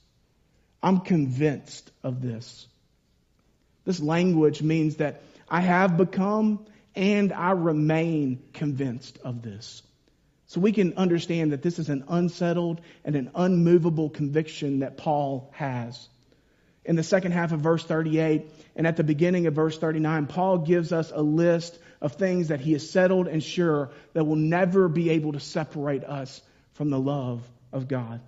I'm 0.82 1.00
convinced 1.00 1.92
of 2.02 2.22
this. 2.22 2.66
This 3.84 4.00
language 4.00 4.62
means 4.62 4.96
that 4.96 5.20
I 5.50 5.60
have 5.60 5.96
become 5.96 6.64
and 6.94 7.32
I 7.32 7.52
remain 7.52 8.42
convinced 8.52 9.18
of 9.24 9.42
this. 9.42 9.82
So 10.46 10.60
we 10.60 10.72
can 10.72 10.94
understand 10.96 11.52
that 11.52 11.62
this 11.62 11.78
is 11.78 11.88
an 11.88 12.04
unsettled 12.08 12.80
and 13.04 13.14
an 13.14 13.30
unmovable 13.34 14.10
conviction 14.10 14.80
that 14.80 14.96
Paul 14.96 15.50
has. 15.54 16.08
In 16.84 16.96
the 16.96 17.02
second 17.02 17.32
half 17.32 17.52
of 17.52 17.60
verse 17.60 17.84
38 17.84 18.50
and 18.74 18.86
at 18.86 18.96
the 18.96 19.04
beginning 19.04 19.46
of 19.46 19.54
verse 19.54 19.78
39, 19.78 20.26
Paul 20.26 20.58
gives 20.58 20.92
us 20.92 21.12
a 21.14 21.22
list 21.22 21.78
of 22.00 22.14
things 22.14 22.48
that 22.48 22.60
he 22.60 22.74
is 22.74 22.90
settled 22.90 23.28
and 23.28 23.42
sure 23.42 23.90
that 24.14 24.24
will 24.24 24.36
never 24.36 24.88
be 24.88 25.10
able 25.10 25.32
to 25.32 25.40
separate 25.40 26.04
us 26.04 26.42
from 26.72 26.90
the 26.90 26.98
love 26.98 27.48
of 27.72 27.86
God. 27.86 28.20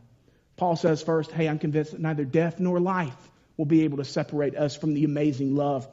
Paul 0.56 0.76
says 0.76 1.02
first, 1.02 1.32
hey, 1.32 1.48
I'm 1.48 1.58
convinced 1.58 1.92
that 1.92 2.00
neither 2.00 2.24
death 2.24 2.60
nor 2.60 2.78
life 2.78 3.16
will 3.56 3.64
be 3.64 3.82
able 3.82 3.96
to 3.96 4.04
separate 4.04 4.54
us 4.54 4.76
from 4.76 4.94
the 4.94 5.04
amazing 5.04 5.56
love 5.56 5.88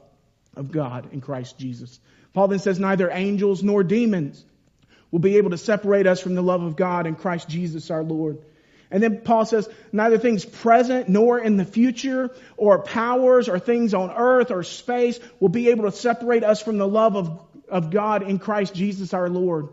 of 0.56 0.72
God 0.72 1.12
in 1.12 1.20
Christ 1.20 1.58
Jesus. 1.58 2.00
Paul 2.32 2.48
then 2.48 2.58
says 2.58 2.78
neither 2.78 3.10
angels 3.10 3.62
nor 3.62 3.82
demons 3.82 4.44
will 5.10 5.18
be 5.18 5.36
able 5.36 5.50
to 5.50 5.58
separate 5.58 6.06
us 6.06 6.20
from 6.20 6.34
the 6.34 6.42
love 6.42 6.62
of 6.62 6.76
God 6.76 7.06
in 7.06 7.16
Christ 7.16 7.48
Jesus 7.48 7.90
our 7.90 8.02
Lord. 8.02 8.38
And 8.90 9.02
then 9.02 9.20
Paul 9.20 9.44
says, 9.44 9.68
neither 9.92 10.18
things 10.18 10.44
present 10.44 11.08
nor 11.08 11.38
in 11.38 11.56
the 11.56 11.64
future 11.64 12.30
or 12.56 12.82
powers 12.82 13.48
or 13.48 13.58
things 13.58 13.94
on 13.94 14.10
earth 14.10 14.50
or 14.50 14.64
space 14.64 15.20
will 15.38 15.48
be 15.48 15.68
able 15.68 15.84
to 15.84 15.92
separate 15.96 16.42
us 16.42 16.60
from 16.60 16.78
the 16.78 16.88
love 16.88 17.16
of, 17.16 17.40
of 17.68 17.90
God 17.90 18.22
in 18.22 18.38
Christ 18.38 18.74
Jesus 18.74 19.14
our 19.14 19.28
Lord. 19.28 19.68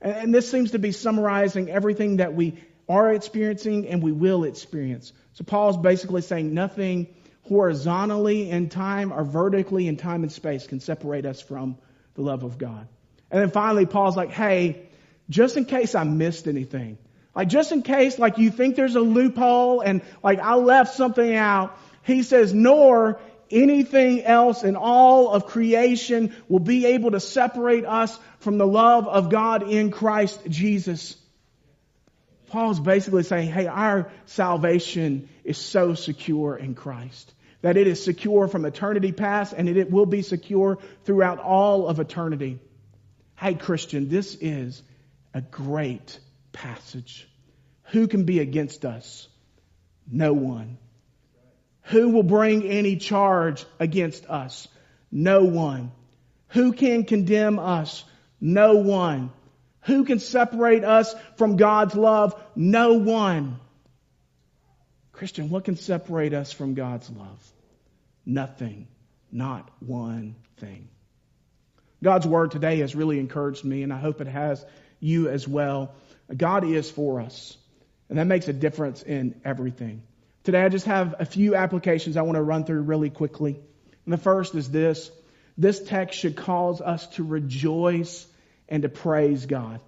And, 0.00 0.12
and 0.14 0.34
this 0.34 0.50
seems 0.50 0.70
to 0.70 0.78
be 0.78 0.92
summarizing 0.92 1.68
everything 1.68 2.18
that 2.18 2.34
we 2.34 2.58
are 2.88 3.12
experiencing 3.12 3.88
and 3.88 4.02
we 4.02 4.12
will 4.12 4.44
experience. 4.44 5.12
So 5.34 5.44
Paul's 5.44 5.76
basically 5.76 6.22
saying 6.22 6.54
nothing 6.54 7.08
horizontally 7.48 8.50
in 8.50 8.68
time 8.68 9.12
or 9.12 9.24
vertically 9.24 9.88
in 9.88 9.96
time 9.96 10.22
and 10.22 10.32
space 10.32 10.66
can 10.66 10.80
separate 10.80 11.26
us 11.26 11.40
from 11.40 11.76
the 12.14 12.22
love 12.22 12.42
of 12.42 12.58
God. 12.58 12.88
And 13.30 13.42
then 13.42 13.50
finally, 13.50 13.86
Paul's 13.86 14.16
like, 14.16 14.30
hey, 14.30 14.88
just 15.28 15.56
in 15.56 15.64
case 15.64 15.94
I 15.94 16.04
missed 16.04 16.46
anything, 16.46 16.98
like 17.34 17.48
just 17.48 17.72
in 17.72 17.82
case 17.82 18.18
like 18.18 18.38
you 18.38 18.50
think 18.50 18.76
there's 18.76 18.96
a 18.96 19.00
loophole 19.00 19.80
and 19.80 20.02
like 20.22 20.38
I 20.38 20.54
left 20.54 20.94
something 20.94 21.34
out, 21.34 21.76
he 22.02 22.22
says, 22.22 22.54
nor 22.54 23.20
anything 23.50 24.22
else 24.22 24.62
in 24.62 24.76
all 24.76 25.30
of 25.30 25.46
creation 25.46 26.34
will 26.48 26.60
be 26.60 26.86
able 26.86 27.10
to 27.12 27.20
separate 27.20 27.84
us 27.84 28.18
from 28.40 28.58
the 28.58 28.66
love 28.66 29.06
of 29.08 29.30
God 29.30 29.68
in 29.68 29.90
Christ 29.90 30.40
Jesus. 30.48 31.16
Paul's 32.54 32.78
basically 32.78 33.24
saying, 33.24 33.50
hey, 33.50 33.66
our 33.66 34.12
salvation 34.26 35.28
is 35.42 35.58
so 35.58 35.94
secure 35.94 36.56
in 36.56 36.76
Christ 36.76 37.34
that 37.62 37.76
it 37.76 37.88
is 37.88 38.04
secure 38.04 38.46
from 38.46 38.64
eternity 38.64 39.10
past 39.10 39.52
and 39.52 39.68
it 39.68 39.90
will 39.90 40.06
be 40.06 40.22
secure 40.22 40.78
throughout 41.02 41.40
all 41.40 41.88
of 41.88 41.98
eternity. 41.98 42.60
Hey, 43.34 43.54
Christian, 43.54 44.08
this 44.08 44.36
is 44.40 44.84
a 45.34 45.40
great 45.40 46.20
passage. 46.52 47.28
Who 47.86 48.06
can 48.06 48.22
be 48.22 48.38
against 48.38 48.84
us? 48.84 49.26
No 50.08 50.32
one. 50.32 50.78
Who 51.86 52.10
will 52.10 52.22
bring 52.22 52.68
any 52.68 52.98
charge 52.98 53.66
against 53.80 54.26
us? 54.26 54.68
No 55.10 55.42
one. 55.42 55.90
Who 56.50 56.72
can 56.72 57.02
condemn 57.02 57.58
us? 57.58 58.04
No 58.40 58.76
one. 58.76 59.32
Who 59.84 60.04
can 60.04 60.18
separate 60.18 60.84
us 60.84 61.14
from 61.36 61.56
God's 61.56 61.94
love? 61.94 62.40
No 62.56 62.94
one. 62.94 63.58
Christian, 65.12 65.50
what 65.50 65.64
can 65.64 65.76
separate 65.76 66.34
us 66.34 66.52
from 66.52 66.74
God's 66.74 67.08
love? 67.10 67.52
Nothing. 68.24 68.88
Not 69.30 69.70
one 69.80 70.36
thing. 70.56 70.88
God's 72.02 72.26
word 72.26 72.50
today 72.50 72.78
has 72.80 72.94
really 72.94 73.18
encouraged 73.18 73.64
me, 73.64 73.82
and 73.82 73.92
I 73.92 73.98
hope 73.98 74.20
it 74.20 74.26
has 74.26 74.64
you 75.00 75.28
as 75.28 75.46
well. 75.46 75.94
God 76.34 76.64
is 76.64 76.90
for 76.90 77.20
us, 77.20 77.56
and 78.08 78.18
that 78.18 78.26
makes 78.26 78.48
a 78.48 78.52
difference 78.52 79.02
in 79.02 79.40
everything. 79.44 80.02
Today, 80.44 80.62
I 80.62 80.68
just 80.68 80.86
have 80.86 81.14
a 81.18 81.24
few 81.24 81.54
applications 81.54 82.16
I 82.16 82.22
want 82.22 82.36
to 82.36 82.42
run 82.42 82.64
through 82.64 82.82
really 82.82 83.10
quickly. 83.10 83.58
And 84.04 84.12
the 84.12 84.18
first 84.18 84.54
is 84.54 84.70
this 84.70 85.10
this 85.56 85.80
text 85.80 86.18
should 86.18 86.36
cause 86.36 86.80
us 86.80 87.06
to 87.08 87.24
rejoice 87.24 88.26
and 88.68 88.82
to 88.82 88.88
praise 88.88 89.46
God. 89.46 89.80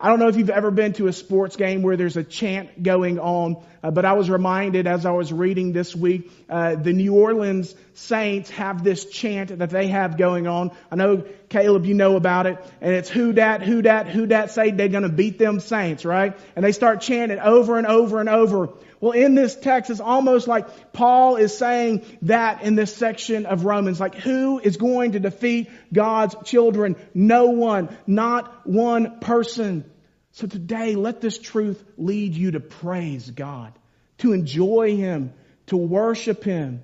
I 0.00 0.08
don't 0.08 0.20
know 0.20 0.28
if 0.28 0.36
you've 0.36 0.50
ever 0.50 0.70
been 0.70 0.92
to 0.94 1.08
a 1.08 1.12
sports 1.12 1.56
game 1.56 1.82
where 1.82 1.96
there's 1.96 2.16
a 2.16 2.22
chant 2.22 2.82
going 2.82 3.18
on, 3.18 3.64
uh, 3.82 3.90
but 3.90 4.04
I 4.04 4.12
was 4.12 4.30
reminded 4.30 4.86
as 4.86 5.04
I 5.04 5.10
was 5.10 5.32
reading 5.32 5.72
this 5.72 5.94
week, 5.94 6.30
uh, 6.48 6.76
the 6.76 6.92
New 6.92 7.14
Orleans 7.14 7.74
Saints 7.98 8.48
have 8.50 8.84
this 8.84 9.06
chant 9.06 9.58
that 9.58 9.70
they 9.70 9.88
have 9.88 10.16
going 10.16 10.46
on. 10.46 10.70
I 10.88 10.94
know 10.94 11.24
Caleb, 11.48 11.84
you 11.84 11.94
know 11.94 12.14
about 12.14 12.46
it, 12.46 12.64
and 12.80 12.94
it's 12.94 13.08
who 13.08 13.32
dat, 13.32 13.62
who 13.62 13.82
dat, 13.82 14.06
who 14.06 14.24
dat 14.24 14.52
say 14.52 14.70
they're 14.70 14.88
going 14.88 15.02
to 15.02 15.08
beat 15.08 15.36
them 15.36 15.58
Saints, 15.58 16.04
right? 16.04 16.38
And 16.54 16.64
they 16.64 16.70
start 16.70 17.00
chanting 17.00 17.40
over 17.40 17.76
and 17.76 17.88
over 17.88 18.20
and 18.20 18.28
over. 18.28 18.68
Well, 19.00 19.12
in 19.12 19.34
this 19.34 19.56
text, 19.56 19.90
it's 19.90 19.98
almost 19.98 20.46
like 20.46 20.92
Paul 20.92 21.36
is 21.36 21.58
saying 21.58 22.04
that 22.22 22.62
in 22.62 22.76
this 22.76 22.94
section 22.94 23.46
of 23.46 23.64
Romans. 23.64 23.98
Like, 23.98 24.14
who 24.14 24.60
is 24.60 24.76
going 24.76 25.12
to 25.12 25.20
defeat 25.20 25.68
God's 25.92 26.36
children? 26.44 26.94
No 27.14 27.46
one. 27.46 27.96
Not 28.06 28.64
one 28.64 29.18
person. 29.18 29.90
So 30.32 30.46
today, 30.46 30.94
let 30.94 31.20
this 31.20 31.36
truth 31.36 31.84
lead 31.96 32.34
you 32.34 32.52
to 32.52 32.60
praise 32.60 33.28
God, 33.28 33.72
to 34.18 34.32
enjoy 34.32 34.96
Him, 34.96 35.32
to 35.66 35.76
worship 35.76 36.44
Him. 36.44 36.82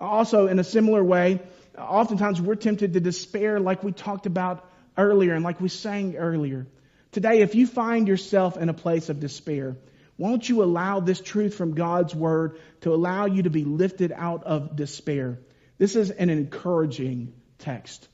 Also, 0.00 0.46
in 0.46 0.58
a 0.58 0.64
similar 0.64 1.04
way, 1.04 1.40
oftentimes 1.78 2.40
we're 2.40 2.54
tempted 2.54 2.94
to 2.94 3.00
despair 3.00 3.60
like 3.60 3.84
we 3.84 3.92
talked 3.92 4.26
about 4.26 4.68
earlier 4.96 5.34
and 5.34 5.44
like 5.44 5.60
we 5.60 5.68
sang 5.68 6.16
earlier. 6.16 6.66
Today, 7.12 7.42
if 7.42 7.54
you 7.54 7.66
find 7.66 8.08
yourself 8.08 8.56
in 8.56 8.68
a 8.68 8.74
place 8.74 9.10
of 9.10 9.20
despair, 9.20 9.76
won't 10.16 10.48
you 10.48 10.62
allow 10.62 11.00
this 11.00 11.20
truth 11.20 11.54
from 11.54 11.74
God's 11.74 12.14
word 12.14 12.58
to 12.82 12.94
allow 12.94 13.26
you 13.26 13.42
to 13.42 13.50
be 13.50 13.64
lifted 13.64 14.12
out 14.14 14.44
of 14.44 14.76
despair? 14.76 15.38
This 15.78 15.96
is 15.96 16.10
an 16.10 16.30
encouraging 16.30 17.32
text. 17.58 18.08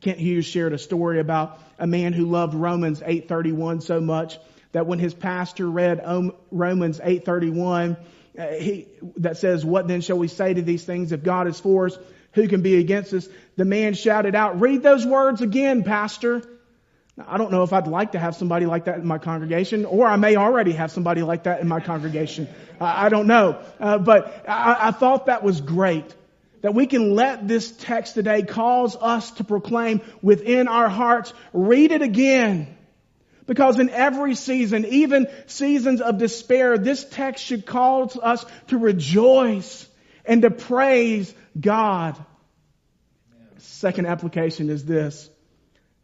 Kent 0.00 0.18
Hughes 0.18 0.46
shared 0.46 0.72
a 0.72 0.78
story 0.78 1.20
about 1.20 1.58
a 1.78 1.86
man 1.86 2.12
who 2.12 2.26
loved 2.26 2.54
Romans 2.54 3.00
8:31 3.00 3.82
so 3.82 4.00
much 4.00 4.38
that 4.72 4.86
when 4.86 4.98
his 4.98 5.14
pastor 5.14 5.68
read 5.68 6.02
Romans 6.50 7.00
8:31 7.00 7.96
uh, 8.38 8.48
he, 8.52 8.86
that 9.16 9.36
says, 9.36 9.64
"What 9.64 9.88
then 9.88 10.00
shall 10.00 10.18
we 10.18 10.28
say 10.28 10.54
to 10.54 10.62
these 10.62 10.84
things? 10.84 11.12
If 11.12 11.22
God 11.22 11.48
is 11.48 11.58
for 11.58 11.86
us, 11.86 11.98
who 12.32 12.48
can 12.48 12.62
be 12.62 12.76
against 12.76 13.12
us?" 13.12 13.28
The 13.56 13.64
man 13.64 13.94
shouted 13.94 14.34
out, 14.34 14.60
"Read 14.60 14.82
those 14.82 15.04
words 15.04 15.40
again, 15.40 15.82
pastor." 15.82 16.42
I 17.26 17.36
don't 17.36 17.50
know 17.50 17.64
if 17.64 17.72
I'd 17.72 17.88
like 17.88 18.12
to 18.12 18.18
have 18.20 18.36
somebody 18.36 18.66
like 18.66 18.84
that 18.84 18.98
in 18.98 19.06
my 19.06 19.18
congregation, 19.18 19.84
or 19.84 20.06
I 20.06 20.14
may 20.14 20.36
already 20.36 20.70
have 20.72 20.92
somebody 20.92 21.22
like 21.22 21.42
that 21.44 21.60
in 21.60 21.66
my 21.66 21.80
congregation. 21.80 22.48
I 22.80 23.08
don't 23.08 23.26
know, 23.26 23.60
uh, 23.80 23.98
but 23.98 24.44
I, 24.48 24.88
I 24.88 24.90
thought 24.92 25.26
that 25.26 25.42
was 25.42 25.60
great 25.60 26.14
that 26.62 26.74
we 26.74 26.86
can 26.86 27.14
let 27.14 27.46
this 27.46 27.70
text 27.70 28.14
today 28.14 28.42
cause 28.42 28.96
us 28.96 29.30
to 29.32 29.44
proclaim 29.44 30.00
within 30.22 30.68
our 30.68 30.88
hearts, 30.88 31.32
read 31.52 31.92
it 31.92 32.02
again. 32.02 32.77
Because 33.48 33.78
in 33.78 33.88
every 33.88 34.34
season, 34.34 34.84
even 34.84 35.26
seasons 35.46 36.02
of 36.02 36.18
despair, 36.18 36.76
this 36.76 37.02
text 37.02 37.42
should 37.42 37.64
cause 37.64 38.16
us 38.22 38.44
to 38.66 38.76
rejoice 38.76 39.88
and 40.26 40.42
to 40.42 40.50
praise 40.50 41.34
God. 41.58 42.14
Second 43.56 44.06
application 44.06 44.68
is 44.68 44.84
this. 44.84 45.30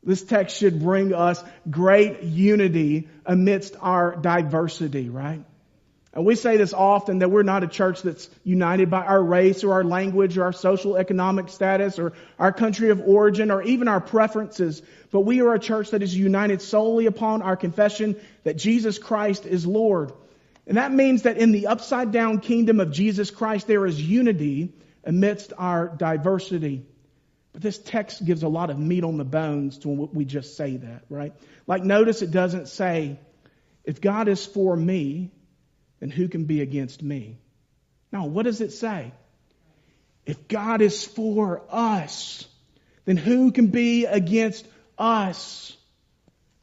This 0.03 0.25
text 0.25 0.57
should 0.57 0.81
bring 0.81 1.13
us 1.13 1.43
great 1.69 2.23
unity 2.23 3.09
amidst 3.27 3.77
our 3.79 4.17
diversity, 4.17 5.11
right? 5.11 5.45
And 6.15 6.25
we 6.25 6.37
say 6.37 6.57
this 6.57 6.73
often 6.73 7.19
that 7.19 7.31
we're 7.33 7.43
not 7.43 7.65
a 7.65 7.67
church 7.67 8.03
that's 8.03 8.31
united 8.45 8.89
by 8.89 9.05
our 9.05 9.23
race 9.23 9.65
or 9.65 9.73
our 9.73 9.83
language 9.83 10.39
or 10.39 10.45
our 10.45 10.53
social 10.53 10.97
economic 10.97 11.49
status 11.49 11.99
or 11.99 12.13
our 12.39 12.53
country 12.53 12.91
of 12.91 13.01
origin 13.01 13.51
or 13.51 13.63
even 13.63 13.89
our 13.89 14.01
preferences, 14.01 14.81
but 15.11 15.23
we 15.23 15.41
are 15.43 15.55
a 15.55 15.59
church 15.59 15.91
that 15.91 16.03
is 16.03 16.17
united 16.17 16.63
solely 16.63 17.07
upon 17.07 17.43
our 17.43 17.57
confession 17.57 18.15
that 18.45 18.57
Jesus 18.57 18.97
Christ 18.97 19.45
is 19.45 19.67
Lord. 19.67 20.13
And 20.69 20.77
that 20.77 20.93
means 20.93 21.23
that 21.23 21.37
in 21.37 21.51
the 21.51 21.67
upside 21.67 22.13
down 22.13 22.39
kingdom 22.39 22.79
of 22.79 22.93
Jesus 22.93 23.33
Christ, 23.33 23.67
there 23.67 23.85
is 23.85 24.01
unity 24.01 24.73
amidst 25.03 25.53
our 25.59 25.89
diversity. 25.89 26.87
But 27.53 27.63
this 27.63 27.77
text 27.77 28.25
gives 28.25 28.45
a 28.45 28.49
lot 28.49 28.71
of 28.71 28.79
meat 28.79 29.03
on 29.03 29.17
the 29.17 29.25
bones 29.25 29.79
to 29.79 29.89
what 29.89 30.15
we 30.15 30.25
just 30.25 30.57
say 30.57 30.77
that, 30.77 31.05
right? 31.11 31.35
Like 31.67 31.83
notice 31.83 32.23
it 32.23 32.31
doesn't 32.31 32.69
say, 32.69 33.19
if 33.85 34.01
God 34.01 34.29
is 34.29 34.47
for 34.47 34.75
me, 34.75 35.33
then 36.01 36.11
who 36.11 36.29
can 36.29 36.45
be 36.45 36.61
against 36.61 37.03
me? 37.03 37.39
Now, 38.13 38.27
what 38.27 38.45
does 38.45 38.61
it 38.61 38.73
say? 38.73 39.13
If 40.27 40.49
God 40.49 40.81
is 40.81 41.05
for 41.05 41.63
us, 41.71 42.47
then 43.05 43.17
who 43.17 43.53
can 43.53 43.69
be 43.69 44.07
against 44.07 44.67
us? 44.97 45.77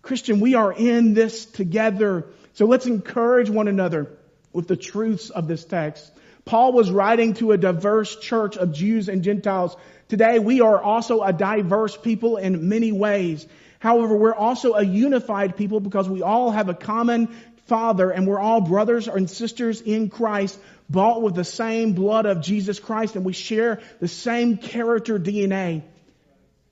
Christian, 0.02 0.40
we 0.40 0.56
are 0.56 0.74
in 0.74 1.14
this 1.14 1.46
together. 1.46 2.28
So 2.54 2.66
let's 2.66 2.86
encourage 2.86 3.50
one 3.50 3.68
another 3.68 4.18
with 4.52 4.68
the 4.68 4.76
truths 4.76 5.30
of 5.30 5.48
this 5.48 5.64
text. 5.64 6.12
Paul 6.44 6.74
was 6.74 6.90
writing 6.90 7.36
to 7.36 7.52
a 7.52 7.58
diverse 7.58 8.16
church 8.16 8.58
of 8.58 8.74
Jews 8.74 9.10
and 9.10 9.24
Gentiles. 9.24 9.76
Today 10.08 10.40
we 10.40 10.62
are 10.62 10.82
also 10.82 11.22
a 11.22 11.32
diverse 11.32 11.96
people 11.96 12.38
in 12.38 12.68
many 12.68 12.92
ways. 12.92 13.46
However, 13.80 14.16
we're 14.16 14.36
also 14.36 14.74
a 14.74 14.84
unified 14.84 15.56
people 15.56 15.80
because 15.80 16.10
we 16.10 16.22
all 16.22 16.52
have 16.52 16.70
a 16.70 16.74
common 16.74 17.36
Father, 17.72 18.12
and 18.12 18.28
we're 18.28 18.38
all 18.38 18.60
brothers 18.60 19.08
and 19.08 19.30
sisters 19.30 19.80
in 19.80 20.10
Christ, 20.10 20.60
bought 20.90 21.22
with 21.22 21.36
the 21.36 21.46
same 21.46 21.94
blood 21.94 22.26
of 22.26 22.42
Jesus 22.42 22.82
Christ, 22.82 23.16
and 23.16 23.24
we 23.24 23.32
share 23.32 23.80
the 24.02 24.10
same 24.10 24.58
character 24.58 25.18
DNA. 25.18 25.84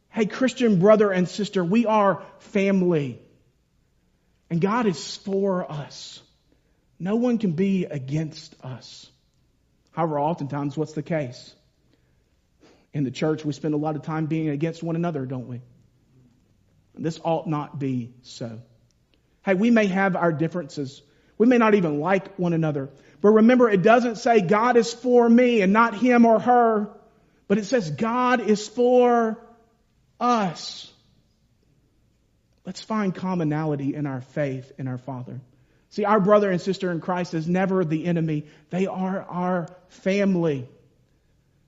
Hey, 0.10 0.26
Christian 0.26 0.78
brother 0.78 1.10
and 1.10 1.30
sister, 1.30 1.64
we 1.64 1.86
are 1.86 2.22
family. 2.40 3.18
And 4.50 4.60
God 4.60 4.88
is 4.88 5.16
for 5.16 5.72
us. 5.72 6.22
No 7.00 7.16
one 7.16 7.38
can 7.38 7.54
be 7.54 7.86
against 7.86 8.54
us. 8.62 9.10
However, 9.92 10.20
oftentimes, 10.20 10.76
what's 10.76 10.92
the 10.92 11.02
case? 11.02 11.56
In 12.92 13.06
the 13.06 13.12
church, 13.12 13.46
we 13.46 13.54
spend 13.54 13.74
a 13.74 13.78
lot 13.78 13.96
of 13.96 14.02
time 14.02 14.26
being 14.26 14.50
against 14.50 14.84
one 14.84 14.98
another, 14.98 15.26
don't 15.26 15.48
we? 15.48 15.62
This 16.94 17.22
ought 17.24 17.48
not 17.48 17.80
be 17.80 18.12
so. 18.24 18.60
Hey, 19.44 19.54
we 19.54 19.72
may 19.72 19.88
have 19.88 20.16
our 20.16 20.32
differences. 20.32 21.02
We 21.38 21.48
may 21.48 21.58
not 21.58 21.76
even 21.76 22.00
like 22.00 22.36
one 22.36 22.54
another. 22.54 22.90
But 23.22 23.30
remember, 23.30 23.70
it 23.70 23.82
doesn't 23.82 24.18
say 24.18 24.42
God 24.42 24.78
is 24.78 24.94
for 24.94 25.28
me 25.28 25.62
and 25.62 25.74
not 25.74 25.96
him 25.96 26.26
or 26.26 26.40
her, 26.40 26.90
but 27.48 27.58
it 27.58 27.66
says 27.66 27.90
God 27.90 28.42
is 28.42 28.68
for 28.68 29.38
us. 30.20 30.92
Let's 32.66 32.82
find 32.82 33.16
commonality 33.16 33.96
in 33.96 34.06
our 34.06 34.22
faith 34.22 34.72
in 34.78 34.88
our 34.88 34.98
Father. 34.98 35.42
See, 35.90 36.06
our 36.06 36.20
brother 36.20 36.52
and 36.52 36.62
sister 36.62 36.92
in 36.92 37.02
Christ 37.02 37.34
is 37.34 37.48
never 37.48 37.84
the 37.84 38.06
enemy. 38.06 38.46
They 38.70 38.86
are 38.86 39.22
our 39.24 39.68
family. 39.88 40.70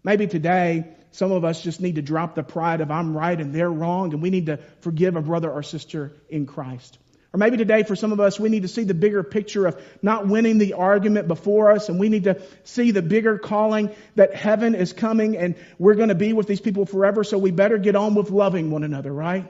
Maybe 0.04 0.28
today, 0.28 0.86
some 1.12 1.32
of 1.32 1.44
us 1.44 1.62
just 1.62 1.82
need 1.82 1.96
to 1.96 2.02
drop 2.02 2.36
the 2.36 2.44
pride 2.44 2.82
of 2.82 2.92
I'm 2.92 3.18
right 3.18 3.40
and 3.40 3.54
they're 3.54 3.72
wrong, 3.72 4.14
and 4.14 4.22
we 4.22 4.30
need 4.30 4.46
to 4.46 4.58
forgive 4.82 5.16
a 5.16 5.22
brother 5.22 5.52
or 5.52 5.64
sister 5.64 6.14
in 6.30 6.46
Christ. 6.46 7.00
Or 7.34 7.38
maybe 7.38 7.56
today 7.56 7.84
for 7.84 7.96
some 7.96 8.12
of 8.12 8.20
us, 8.20 8.40
we 8.40 8.50
need 8.50 8.64
to 8.64 8.68
see 8.68 8.84
the 8.84 8.94
bigger 8.94 9.24
picture 9.24 9.66
of 9.66 9.82
not 10.02 10.28
winning 10.28 10.58
the 10.58 10.74
argument 10.74 11.30
before 11.30 11.72
us, 11.72 11.88
and 11.88 11.98
we 11.98 12.10
need 12.10 12.26
to 12.26 12.42
see 12.66 12.92
the 12.92 13.02
bigger 13.02 13.38
calling 13.38 13.96
that 14.16 14.36
heaven 14.36 14.76
is 14.76 14.92
coming 14.92 15.38
and 15.38 15.56
we're 15.80 15.96
going 15.96 16.10
to 16.10 16.16
be 16.16 16.34
with 16.34 16.48
these 16.48 16.60
people 16.60 16.86
forever, 16.86 17.24
so 17.24 17.38
we 17.38 17.52
better 17.52 17.78
get 17.78 17.96
on 17.96 18.16
with 18.16 18.32
loving 18.32 18.70
one 18.70 18.84
another, 18.84 19.14
right? 19.14 19.50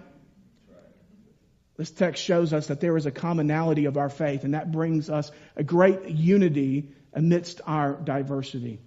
This 1.78 1.90
text 1.90 2.24
shows 2.24 2.54
us 2.54 2.68
that 2.68 2.80
there 2.80 2.96
is 2.98 3.08
a 3.08 3.12
commonality 3.12 3.86
of 3.86 3.98
our 3.98 4.10
faith, 4.10 4.44
and 4.44 4.54
that 4.54 4.72
brings 4.72 5.10
us 5.10 5.32
a 5.56 5.64
great 5.64 6.06
unity 6.06 6.92
amidst 7.14 7.62
our 7.66 7.94
diversity. 7.94 8.80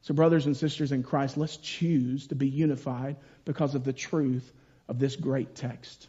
So, 0.00 0.14
brothers 0.14 0.46
and 0.46 0.56
sisters 0.56 0.90
in 0.90 1.02
Christ, 1.02 1.36
let's 1.36 1.58
choose 1.58 2.28
to 2.28 2.34
be 2.34 2.48
unified 2.48 3.16
because 3.44 3.74
of 3.74 3.84
the 3.84 3.92
truth 3.92 4.50
of 4.88 4.98
this 4.98 5.14
great 5.14 5.54
text. 5.54 6.08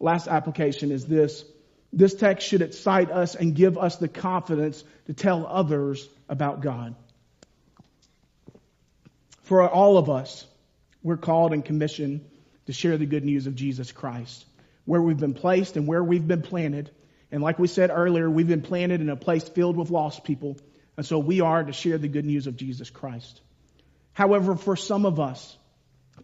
Last 0.00 0.28
application 0.28 0.90
is 0.90 1.06
this. 1.06 1.44
This 1.92 2.14
text 2.14 2.46
should 2.46 2.62
excite 2.62 3.10
us 3.10 3.34
and 3.34 3.54
give 3.54 3.78
us 3.78 3.96
the 3.96 4.08
confidence 4.08 4.82
to 5.06 5.14
tell 5.14 5.46
others 5.46 6.08
about 6.28 6.60
God. 6.60 6.94
For 9.42 9.68
all 9.68 9.98
of 9.98 10.10
us, 10.10 10.46
we're 11.02 11.18
called 11.18 11.52
and 11.52 11.64
commissioned 11.64 12.24
to 12.66 12.72
share 12.72 12.96
the 12.96 13.06
good 13.06 13.24
news 13.24 13.46
of 13.46 13.54
Jesus 13.54 13.92
Christ, 13.92 14.44
where 14.86 15.02
we've 15.02 15.18
been 15.18 15.34
placed 15.34 15.76
and 15.76 15.86
where 15.86 16.02
we've 16.02 16.26
been 16.26 16.42
planted. 16.42 16.90
And 17.30 17.42
like 17.42 17.58
we 17.58 17.68
said 17.68 17.90
earlier, 17.90 18.28
we've 18.28 18.48
been 18.48 18.62
planted 18.62 19.00
in 19.00 19.10
a 19.10 19.16
place 19.16 19.46
filled 19.46 19.76
with 19.76 19.90
lost 19.90 20.24
people. 20.24 20.56
And 20.96 21.04
so 21.04 21.18
we 21.18 21.40
are 21.42 21.62
to 21.62 21.72
share 21.72 21.98
the 21.98 22.08
good 22.08 22.24
news 22.24 22.46
of 22.46 22.56
Jesus 22.56 22.88
Christ. 22.90 23.40
However, 24.14 24.56
for 24.56 24.76
some 24.76 25.06
of 25.06 25.20
us, 25.20 25.56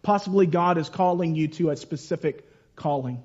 possibly 0.01 0.47
God 0.47 0.77
is 0.77 0.89
calling 0.89 1.35
you 1.35 1.47
to 1.49 1.69
a 1.69 1.77
specific 1.77 2.49
calling. 2.75 3.21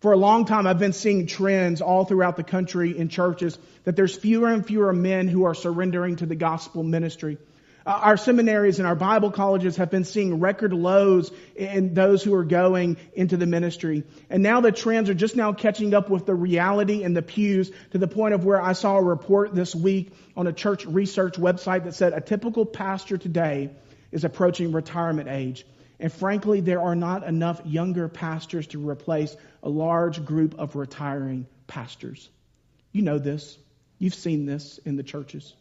For 0.00 0.12
a 0.12 0.16
long 0.16 0.46
time, 0.46 0.66
I've 0.66 0.78
been 0.78 0.94
seeing 0.94 1.26
trends 1.26 1.82
all 1.82 2.06
throughout 2.06 2.36
the 2.38 2.42
country 2.42 2.96
in 2.96 3.10
churches 3.10 3.58
that 3.84 3.96
there's 3.96 4.16
fewer 4.16 4.48
and 4.48 4.66
fewer 4.66 4.94
men 4.94 5.28
who 5.28 5.44
are 5.44 5.54
surrendering 5.54 6.16
to 6.16 6.26
the 6.26 6.34
gospel 6.34 6.82
ministry. 6.82 7.36
Uh, 7.84 7.90
our 8.02 8.16
seminaries 8.16 8.78
and 8.78 8.88
our 8.88 8.94
Bible 8.94 9.30
colleges 9.30 9.76
have 9.76 9.90
been 9.90 10.04
seeing 10.04 10.40
record 10.40 10.72
lows 10.72 11.30
in 11.54 11.92
those 11.92 12.22
who 12.22 12.34
are 12.34 12.44
going 12.44 12.96
into 13.12 13.36
the 13.36 13.44
ministry. 13.44 14.04
And 14.30 14.42
now 14.42 14.62
the 14.62 14.72
trends 14.72 15.10
are 15.10 15.14
just 15.14 15.36
now 15.36 15.52
catching 15.52 15.92
up 15.92 16.08
with 16.08 16.24
the 16.24 16.34
reality 16.34 17.02
in 17.02 17.12
the 17.12 17.22
pews 17.22 17.70
to 17.90 17.98
the 17.98 18.08
point 18.08 18.32
of 18.32 18.42
where 18.42 18.60
I 18.60 18.72
saw 18.72 18.96
a 18.96 19.02
report 19.02 19.54
this 19.54 19.74
week 19.74 20.14
on 20.34 20.46
a 20.46 20.52
church 20.52 20.86
research 20.86 21.34
website 21.34 21.84
that 21.84 21.94
said 21.94 22.14
a 22.14 22.22
typical 22.22 22.64
pastor 22.64 23.18
today 23.18 23.68
is 24.12 24.24
approaching 24.24 24.72
retirement 24.72 25.28
age. 25.28 25.66
And 26.00 26.10
frankly, 26.10 26.62
there 26.62 26.80
are 26.80 26.96
not 26.96 27.24
enough 27.24 27.60
younger 27.66 28.08
pastors 28.08 28.66
to 28.68 28.88
replace 28.88 29.36
a 29.62 29.68
large 29.68 30.24
group 30.24 30.58
of 30.58 30.74
retiring 30.74 31.46
pastors. 31.66 32.30
You 32.90 33.02
know 33.02 33.18
this. 33.18 33.58
You've 33.98 34.14
seen 34.14 34.46
this 34.46 34.78
in 34.78 34.96
the 34.96 35.02
churches. 35.02 35.54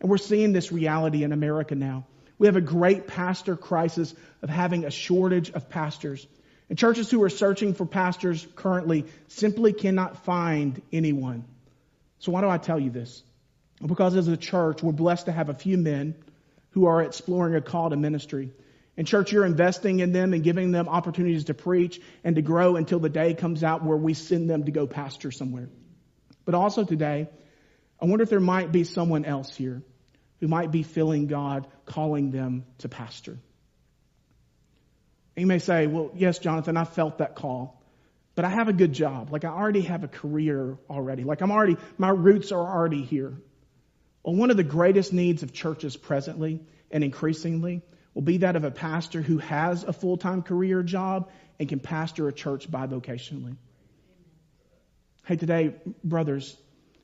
And 0.00 0.10
we're 0.10 0.18
seeing 0.18 0.52
this 0.52 0.72
reality 0.72 1.22
in 1.22 1.32
America 1.32 1.76
now. 1.76 2.04
We 2.36 2.48
have 2.48 2.56
a 2.56 2.60
great 2.60 3.06
pastor 3.06 3.54
crisis 3.54 4.12
of 4.42 4.50
having 4.50 4.84
a 4.84 4.90
shortage 4.90 5.50
of 5.50 5.68
pastors. 5.68 6.26
And 6.68 6.76
churches 6.76 7.08
who 7.08 7.22
are 7.22 7.30
searching 7.30 7.74
for 7.74 7.86
pastors 7.86 8.46
currently 8.56 9.04
simply 9.28 9.72
cannot 9.72 10.24
find 10.24 10.82
anyone. 10.92 11.44
So 12.18 12.32
why 12.32 12.40
do 12.40 12.48
I 12.48 12.58
tell 12.58 12.80
you 12.80 12.90
this? 12.90 13.22
Because 13.86 14.16
as 14.16 14.26
a 14.26 14.36
church, 14.36 14.82
we're 14.82 14.92
blessed 14.92 15.26
to 15.26 15.32
have 15.32 15.48
a 15.48 15.54
few 15.54 15.78
men 15.78 16.16
who 16.70 16.86
are 16.86 17.02
exploring 17.02 17.54
a 17.54 17.60
call 17.60 17.90
to 17.90 17.96
ministry. 17.96 18.50
In 18.96 19.06
church, 19.06 19.32
you're 19.32 19.46
investing 19.46 20.00
in 20.00 20.12
them 20.12 20.34
and 20.34 20.42
giving 20.42 20.72
them 20.72 20.88
opportunities 20.88 21.44
to 21.44 21.54
preach 21.54 22.00
and 22.24 22.36
to 22.36 22.42
grow 22.42 22.76
until 22.76 22.98
the 22.98 23.08
day 23.08 23.34
comes 23.34 23.64
out 23.64 23.84
where 23.84 23.96
we 23.96 24.14
send 24.14 24.50
them 24.50 24.64
to 24.64 24.70
go 24.72 24.86
pastor 24.86 25.30
somewhere. 25.30 25.68
But 26.44 26.54
also 26.54 26.84
today, 26.84 27.28
I 28.00 28.06
wonder 28.06 28.22
if 28.22 28.30
there 28.30 28.40
might 28.40 28.72
be 28.72 28.84
someone 28.84 29.24
else 29.24 29.54
here 29.54 29.82
who 30.40 30.48
might 30.48 30.70
be 30.70 30.82
feeling 30.82 31.26
God 31.26 31.66
calling 31.84 32.30
them 32.30 32.64
to 32.78 32.88
pastor. 32.88 33.32
And 35.36 35.42
you 35.42 35.46
may 35.46 35.58
say, 35.58 35.86
well, 35.86 36.10
yes, 36.14 36.38
Jonathan, 36.38 36.76
I 36.76 36.84
felt 36.84 37.18
that 37.18 37.34
call, 37.34 37.82
but 38.34 38.44
I 38.44 38.48
have 38.48 38.68
a 38.68 38.72
good 38.72 38.92
job. 38.92 39.30
Like 39.32 39.44
I 39.44 39.48
already 39.48 39.82
have 39.82 40.02
a 40.02 40.08
career 40.08 40.78
already. 40.88 41.24
Like 41.24 41.40
I'm 41.40 41.52
already, 41.52 41.76
my 41.98 42.08
roots 42.08 42.52
are 42.52 42.58
already 42.58 43.02
here. 43.02 43.36
Well, 44.24 44.34
one 44.34 44.50
of 44.50 44.56
the 44.56 44.64
greatest 44.64 45.12
needs 45.12 45.42
of 45.42 45.52
churches 45.52 45.96
presently 45.96 46.60
and 46.90 47.04
increasingly 47.04 47.82
will 48.14 48.22
be 48.22 48.38
that 48.38 48.56
of 48.56 48.64
a 48.64 48.70
pastor 48.70 49.22
who 49.22 49.38
has 49.38 49.84
a 49.84 49.92
full-time 49.92 50.42
career 50.42 50.82
job 50.82 51.30
and 51.58 51.68
can 51.68 51.80
pastor 51.80 52.28
a 52.28 52.32
church 52.32 52.70
bivocationally. 52.70 53.56
Hey, 55.24 55.36
today, 55.36 55.74
brothers, 56.02 56.56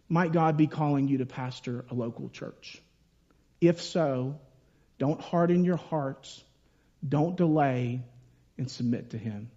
might 0.09 0.33
God 0.33 0.57
be 0.57 0.67
calling 0.67 1.09
you 1.09 1.19
to 1.19 1.27
pastor 1.27 1.85
a 1.91 1.95
local 1.95 2.29
church? 2.29 2.81
If 3.61 3.83
so, 3.83 4.39
don't 4.99 5.21
harden 5.21 5.65
your 5.65 5.77
hearts, 5.77 6.43
don't 7.07 7.37
delay, 7.37 8.03
and 8.59 8.71
submit 8.71 9.11
to 9.11 9.19
Him. 9.19 9.51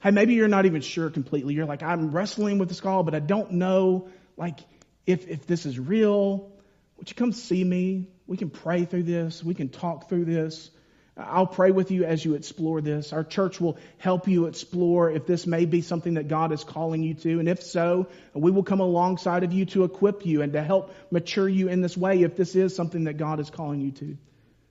Hey, 0.00 0.12
maybe 0.12 0.34
you're 0.34 0.48
not 0.48 0.64
even 0.64 0.80
sure 0.80 1.10
completely. 1.10 1.54
You're 1.54 1.66
like, 1.66 1.82
I'm 1.82 2.10
wrestling 2.10 2.58
with 2.58 2.68
this 2.68 2.80
call, 2.80 3.02
but 3.02 3.14
I 3.14 3.20
don't 3.20 3.52
know, 3.52 4.08
like, 4.36 4.60
if, 5.06 5.28
if 5.28 5.46
this 5.46 5.66
is 5.66 5.78
real. 5.78 6.52
Would 7.00 7.08
you 7.08 7.16
come 7.16 7.32
see 7.32 7.64
me? 7.64 8.08
We 8.26 8.36
can 8.36 8.50
pray 8.50 8.84
through 8.84 9.04
this. 9.04 9.42
We 9.42 9.54
can 9.54 9.70
talk 9.70 10.10
through 10.10 10.26
this. 10.26 10.70
I'll 11.16 11.46
pray 11.46 11.70
with 11.70 11.90
you 11.90 12.04
as 12.04 12.22
you 12.22 12.34
explore 12.34 12.82
this. 12.82 13.14
Our 13.14 13.24
church 13.24 13.58
will 13.58 13.78
help 13.96 14.28
you 14.28 14.44
explore 14.46 15.10
if 15.10 15.26
this 15.26 15.46
may 15.46 15.64
be 15.64 15.80
something 15.80 16.14
that 16.14 16.28
God 16.28 16.52
is 16.52 16.62
calling 16.62 17.02
you 17.02 17.14
to. 17.14 17.40
And 17.40 17.48
if 17.48 17.62
so, 17.62 18.08
we 18.34 18.50
will 18.50 18.62
come 18.62 18.80
alongside 18.80 19.44
of 19.44 19.52
you 19.54 19.64
to 19.66 19.84
equip 19.84 20.26
you 20.26 20.42
and 20.42 20.52
to 20.52 20.62
help 20.62 20.94
mature 21.10 21.48
you 21.48 21.68
in 21.68 21.80
this 21.80 21.96
way 21.96 22.20
if 22.20 22.36
this 22.36 22.54
is 22.54 22.76
something 22.76 23.04
that 23.04 23.14
God 23.14 23.40
is 23.40 23.48
calling 23.48 23.80
you 23.80 23.92
to. 23.92 24.18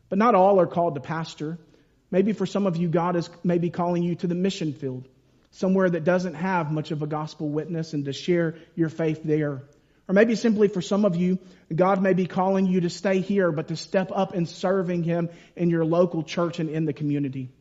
But 0.07 0.19
not 0.19 0.35
all 0.35 0.59
are 0.59 0.67
called 0.67 0.93
to 0.95 1.01
pastor. 1.01 1.57
Maybe 2.11 2.33
for 2.33 2.45
some 2.45 2.67
of 2.67 2.77
you, 2.77 2.89
God 2.89 3.15
is 3.15 3.27
maybe 3.43 3.71
calling 3.71 4.03
you 4.03 4.13
to 4.15 4.27
the 4.27 4.35
mission 4.35 4.73
field, 4.73 5.07
somewhere 5.49 5.89
that 5.89 6.03
doesn't 6.03 6.35
have 6.35 6.71
much 6.71 6.91
of 6.91 7.01
a 7.01 7.07
gospel 7.07 7.49
witness 7.49 7.93
and 7.93 8.05
to 8.05 8.13
share 8.13 8.55
your 8.75 8.89
faith 8.89 9.21
there. 9.23 9.63
Or 10.09 10.13
maybe 10.13 10.33
simply 10.33 10.69
for 10.69 10.81
some 10.81 11.05
of 11.05 11.15
you, 11.15 11.37
God 11.73 12.01
may 12.01 12.13
be 12.13 12.25
calling 12.25 12.65
you 12.65 12.81
to 12.81 12.89
stay 12.89 13.19
here, 13.19 13.51
but 13.51 13.67
to 13.67 13.75
step 13.75 14.11
up 14.11 14.33
in 14.33 14.47
serving 14.47 15.03
Him 15.03 15.29
in 15.55 15.69
your 15.69 15.85
local 15.85 16.23
church 16.23 16.59
and 16.59 16.67
in 16.67 16.85
the 16.85 16.93
community. 16.93 17.51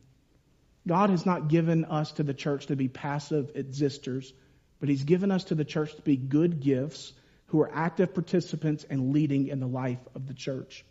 God 0.87 1.11
has 1.11 1.27
not 1.27 1.47
given 1.47 1.85
us 1.85 2.11
to 2.13 2.23
the 2.23 2.33
church 2.33 2.65
to 2.65 2.75
be 2.75 2.87
passive 2.87 3.51
existers, 3.53 4.33
but 4.79 4.89
He's 4.89 5.03
given 5.03 5.29
us 5.29 5.43
to 5.45 5.55
the 5.55 5.63
church 5.63 5.95
to 5.95 6.01
be 6.01 6.17
good 6.17 6.59
gifts 6.59 7.13
who 7.47 7.61
are 7.61 7.71
active 7.71 8.15
participants 8.15 8.83
and 8.89 9.13
leading 9.13 9.47
in 9.47 9.59
the 9.59 9.67
life 9.67 9.99
of 10.15 10.27
the 10.27 10.33
church. 10.33 10.83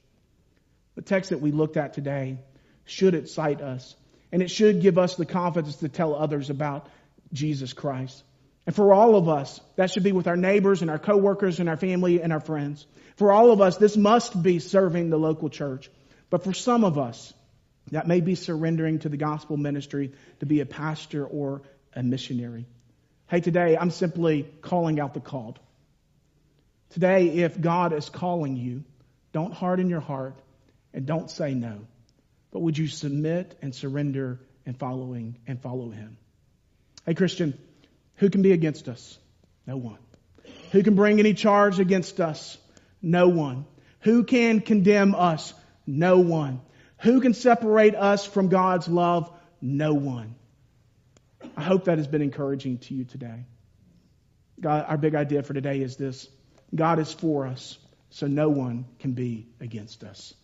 The 0.94 1.02
text 1.02 1.30
that 1.30 1.40
we 1.40 1.50
looked 1.50 1.76
at 1.76 1.92
today 1.92 2.38
should 2.84 3.16
excite 3.16 3.60
us, 3.60 3.96
and 4.30 4.42
it 4.42 4.50
should 4.52 4.80
give 4.80 4.96
us 4.96 5.16
the 5.16 5.26
confidence 5.26 5.76
to 5.76 5.88
tell 5.88 6.14
others 6.14 6.50
about 6.50 6.88
Jesus 7.32 7.72
Christ. 7.72 8.22
And 8.68 8.76
for 8.76 8.92
all 8.92 9.16
of 9.16 9.30
us, 9.30 9.62
that 9.76 9.90
should 9.90 10.02
be 10.02 10.12
with 10.12 10.26
our 10.26 10.36
neighbors 10.36 10.82
and 10.82 10.90
our 10.90 10.98
coworkers 10.98 11.58
and 11.58 11.70
our 11.70 11.78
family 11.78 12.20
and 12.20 12.34
our 12.34 12.40
friends. 12.40 12.86
For 13.16 13.32
all 13.32 13.50
of 13.50 13.62
us, 13.62 13.78
this 13.78 13.96
must 13.96 14.42
be 14.42 14.58
serving 14.58 15.08
the 15.08 15.16
local 15.16 15.48
church. 15.48 15.90
But 16.28 16.44
for 16.44 16.52
some 16.52 16.84
of 16.84 16.98
us, 16.98 17.32
that 17.92 18.06
may 18.06 18.20
be 18.20 18.34
surrendering 18.34 18.98
to 18.98 19.08
the 19.08 19.16
gospel 19.16 19.56
ministry 19.56 20.12
to 20.40 20.44
be 20.44 20.60
a 20.60 20.66
pastor 20.66 21.24
or 21.24 21.62
a 21.94 22.02
missionary. 22.02 22.66
Hey, 23.30 23.40
today 23.40 23.74
I'm 23.74 23.90
simply 23.90 24.42
calling 24.60 25.00
out 25.00 25.14
the 25.14 25.20
called. 25.20 25.58
Today, 26.90 27.28
if 27.38 27.58
God 27.58 27.94
is 27.94 28.10
calling 28.10 28.54
you, 28.54 28.84
don't 29.32 29.54
harden 29.54 29.88
your 29.88 30.00
heart 30.00 30.38
and 30.92 31.06
don't 31.06 31.30
say 31.30 31.54
no. 31.54 31.86
But 32.50 32.60
would 32.60 32.76
you 32.76 32.86
submit 32.86 33.58
and 33.62 33.74
surrender 33.74 34.40
and 34.66 34.78
following 34.78 35.38
and 35.46 35.58
follow 35.58 35.88
him? 35.88 36.18
Hey, 37.06 37.14
Christian, 37.14 37.58
who 38.18 38.30
can 38.30 38.42
be 38.42 38.52
against 38.52 38.88
us? 38.88 39.18
No 39.66 39.76
one. 39.76 39.98
Who 40.72 40.82
can 40.82 40.94
bring 40.94 41.18
any 41.18 41.34
charge 41.34 41.80
against 41.80 42.20
us? 42.20 42.58
No 43.00 43.28
one. 43.28 43.64
Who 44.00 44.24
can 44.24 44.60
condemn 44.60 45.14
us? 45.14 45.54
No 45.86 46.18
one. 46.18 46.60
Who 47.00 47.20
can 47.20 47.32
separate 47.32 47.94
us 47.94 48.26
from 48.26 48.48
God's 48.48 48.88
love? 48.88 49.30
No 49.60 49.94
one. 49.94 50.34
I 51.56 51.62
hope 51.62 51.84
that 51.84 51.98
has 51.98 52.06
been 52.06 52.22
encouraging 52.22 52.78
to 52.78 52.94
you 52.94 53.04
today. 53.04 53.46
God, 54.60 54.84
our 54.88 54.98
big 54.98 55.14
idea 55.14 55.42
for 55.42 55.54
today 55.54 55.80
is 55.80 55.96
this 55.96 56.28
God 56.74 56.98
is 56.98 57.12
for 57.12 57.46
us, 57.46 57.78
so 58.10 58.26
no 58.26 58.48
one 58.48 58.86
can 58.98 59.12
be 59.12 59.46
against 59.60 60.02
us. 60.02 60.34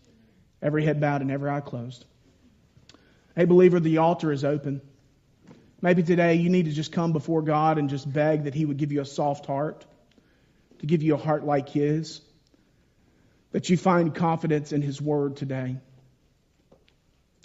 Every 0.63 0.85
head 0.85 1.01
bowed 1.01 1.23
and 1.23 1.31
every 1.31 1.51
eye 1.51 1.61
closed. 1.61 2.05
Hey, 3.35 3.45
believer, 3.47 3.81
the 3.81 3.99
altar 3.99 4.31
is 4.31 4.45
open. 4.45 4.81
Maybe 5.85 6.03
today 6.03 6.37
you 6.37 6.49
need 6.49 6.65
to 6.65 6.73
just 6.73 6.93
come 6.93 7.13
before 7.13 7.43
God 7.43 7.77
and 7.77 7.91
just 7.91 8.11
beg 8.11 8.45
that 8.45 8.55
He 8.55 8.65
would 8.65 8.79
give 8.79 8.91
you 8.91 9.03
a 9.03 9.05
soft 9.05 9.45
heart, 9.45 9.85
to 10.79 10.87
give 10.87 11.03
you 11.03 11.13
a 11.13 11.19
heart 11.19 11.45
like 11.45 11.69
His, 11.69 12.23
that 13.53 13.69
you 13.69 13.77
find 13.77 14.15
confidence 14.15 14.73
in 14.73 14.81
His 14.81 14.99
Word 14.99 15.37
today. 15.37 15.77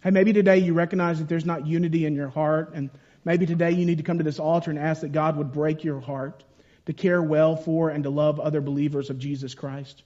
Hey, 0.01 0.11
maybe 0.11 0.31
today 0.31 0.59
you 0.59 0.73
recognize 0.73 1.19
that 1.19 1.27
there's 1.27 1.45
not 1.45 1.67
unity 1.67 2.05
in 2.05 2.15
your 2.15 2.29
heart, 2.29 2.71
and 2.75 2.89
maybe 3.25 3.45
today 3.45 3.71
you 3.71 3.85
need 3.85 3.97
to 3.97 4.05
come 4.05 4.19
to 4.19 4.23
this 4.23 4.39
altar 4.39 4.71
and 4.71 4.79
ask 4.79 5.01
that 5.01 5.11
God 5.11 5.35
would 5.35 5.51
break 5.51 5.83
your 5.83 5.99
heart 5.99 6.41
to 6.85 6.93
care 6.93 7.21
well 7.21 7.57
for 7.57 7.89
and 7.89 8.05
to 8.05 8.09
love 8.09 8.39
other 8.39 8.61
believers 8.61 9.09
of 9.09 9.19
Jesus 9.19 9.53
Christ. 9.53 10.01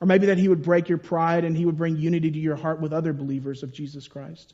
Or 0.00 0.08
maybe 0.08 0.26
that 0.26 0.38
He 0.38 0.48
would 0.48 0.62
break 0.62 0.88
your 0.88 0.98
pride 0.98 1.44
and 1.44 1.56
He 1.56 1.64
would 1.64 1.76
bring 1.76 1.96
unity 1.96 2.32
to 2.32 2.38
your 2.40 2.56
heart 2.56 2.80
with 2.80 2.92
other 2.92 3.12
believers 3.12 3.62
of 3.62 3.72
Jesus 3.72 4.08
Christ. 4.08 4.52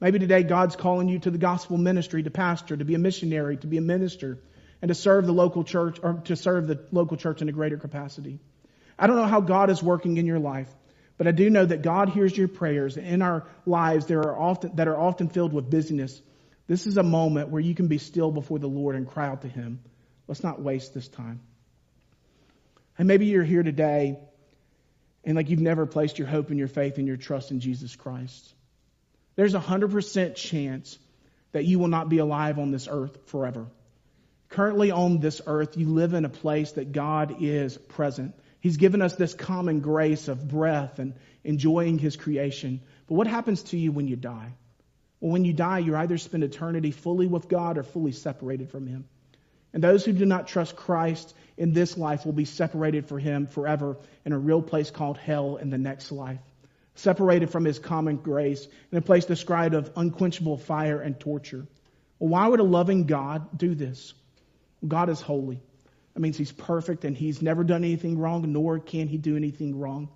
Maybe 0.00 0.18
today 0.18 0.42
God's 0.42 0.76
calling 0.76 1.08
you 1.08 1.18
to 1.20 1.30
the 1.30 1.38
gospel 1.38 1.76
ministry, 1.76 2.22
to 2.22 2.30
pastor, 2.30 2.76
to 2.76 2.84
be 2.84 2.94
a 2.94 2.98
missionary, 2.98 3.58
to 3.58 3.66
be 3.66 3.76
a 3.76 3.82
minister, 3.82 4.38
and 4.80 4.88
to 4.88 4.94
serve 4.94 5.26
the 5.26 5.32
local 5.32 5.62
church 5.62 5.98
or 6.02 6.14
to 6.24 6.36
serve 6.36 6.66
the 6.66 6.80
local 6.90 7.16
church 7.16 7.42
in 7.42 7.48
a 7.48 7.52
greater 7.52 7.76
capacity. 7.76 8.40
I 8.98 9.06
don't 9.06 9.16
know 9.16 9.26
how 9.26 9.40
God 9.40 9.68
is 9.70 9.82
working 9.82 10.16
in 10.16 10.26
your 10.26 10.38
life, 10.38 10.70
but 11.18 11.26
I 11.26 11.32
do 11.32 11.50
know 11.50 11.66
that 11.66 11.82
God 11.82 12.08
hears 12.08 12.36
your 12.36 12.48
prayers 12.48 12.96
in 12.96 13.20
our 13.20 13.46
lives 13.66 14.06
that 14.06 14.16
are 14.16 14.38
often, 14.38 14.76
that 14.76 14.88
are 14.88 14.98
often 14.98 15.28
filled 15.28 15.52
with 15.52 15.68
busyness. 15.68 16.20
This 16.66 16.86
is 16.86 16.96
a 16.96 17.02
moment 17.02 17.50
where 17.50 17.60
you 17.60 17.74
can 17.74 17.88
be 17.88 17.98
still 17.98 18.30
before 18.30 18.58
the 18.58 18.68
Lord 18.68 18.96
and 18.96 19.06
cry 19.06 19.28
out 19.28 19.42
to 19.42 19.48
Him. 19.48 19.80
Let's 20.28 20.42
not 20.42 20.62
waste 20.62 20.94
this 20.94 21.08
time. 21.08 21.40
And 22.96 23.06
maybe 23.06 23.26
you're 23.26 23.44
here 23.44 23.62
today 23.62 24.18
and 25.24 25.36
like 25.36 25.50
you've 25.50 25.60
never 25.60 25.84
placed 25.84 26.18
your 26.18 26.28
hope 26.28 26.48
and 26.48 26.58
your 26.58 26.68
faith 26.68 26.96
and 26.96 27.06
your 27.06 27.16
trust 27.16 27.50
in 27.50 27.60
Jesus 27.60 27.96
Christ. 27.96 28.54
There's 29.40 29.54
a 29.54 29.58
100% 29.58 30.34
chance 30.34 30.98
that 31.52 31.64
you 31.64 31.78
will 31.78 31.88
not 31.88 32.10
be 32.10 32.18
alive 32.18 32.58
on 32.58 32.72
this 32.72 32.86
earth 32.90 33.16
forever. 33.28 33.68
Currently 34.50 34.90
on 34.90 35.18
this 35.18 35.40
earth, 35.46 35.78
you 35.78 35.88
live 35.88 36.12
in 36.12 36.26
a 36.26 36.28
place 36.28 36.72
that 36.72 36.92
God 36.92 37.36
is 37.40 37.78
present. 37.78 38.34
He's 38.60 38.76
given 38.76 39.00
us 39.00 39.14
this 39.14 39.32
common 39.32 39.80
grace 39.80 40.28
of 40.28 40.46
breath 40.46 40.98
and 40.98 41.14
enjoying 41.42 41.98
His 41.98 42.18
creation. 42.18 42.82
But 43.06 43.14
what 43.14 43.26
happens 43.26 43.62
to 43.70 43.78
you 43.78 43.92
when 43.92 44.08
you 44.08 44.16
die? 44.16 44.52
Well, 45.20 45.32
when 45.32 45.46
you 45.46 45.54
die, 45.54 45.78
you 45.78 45.96
either 45.96 46.18
spend 46.18 46.44
eternity 46.44 46.90
fully 46.90 47.26
with 47.26 47.48
God 47.48 47.78
or 47.78 47.82
fully 47.82 48.12
separated 48.12 48.68
from 48.68 48.86
Him. 48.86 49.08
And 49.72 49.82
those 49.82 50.04
who 50.04 50.12
do 50.12 50.26
not 50.26 50.48
trust 50.48 50.76
Christ 50.76 51.34
in 51.56 51.72
this 51.72 51.96
life 51.96 52.26
will 52.26 52.34
be 52.34 52.44
separated 52.44 53.08
from 53.08 53.20
Him 53.20 53.46
forever 53.46 53.96
in 54.26 54.34
a 54.34 54.38
real 54.38 54.60
place 54.60 54.90
called 54.90 55.16
hell 55.16 55.56
in 55.56 55.70
the 55.70 55.78
next 55.78 56.12
life 56.12 56.40
separated 56.94 57.50
from 57.50 57.64
his 57.64 57.78
common 57.78 58.16
grace, 58.16 58.66
in 58.92 58.98
a 58.98 59.02
place 59.02 59.24
described 59.24 59.74
of 59.74 59.90
unquenchable 59.96 60.56
fire 60.58 61.00
and 61.00 61.18
torture. 61.18 61.66
Well, 62.18 62.30
why 62.30 62.46
would 62.46 62.60
a 62.60 62.64
loving 62.64 63.06
God 63.06 63.56
do 63.56 63.74
this? 63.74 64.12
God 64.86 65.08
is 65.08 65.20
holy. 65.20 65.60
That 66.14 66.20
means 66.20 66.36
he's 66.36 66.52
perfect 66.52 67.04
and 67.04 67.16
he's 67.16 67.40
never 67.40 67.64
done 67.64 67.84
anything 67.84 68.18
wrong, 68.18 68.52
nor 68.52 68.78
can 68.78 69.08
he 69.08 69.16
do 69.16 69.36
anything 69.36 69.78
wrong. 69.78 70.08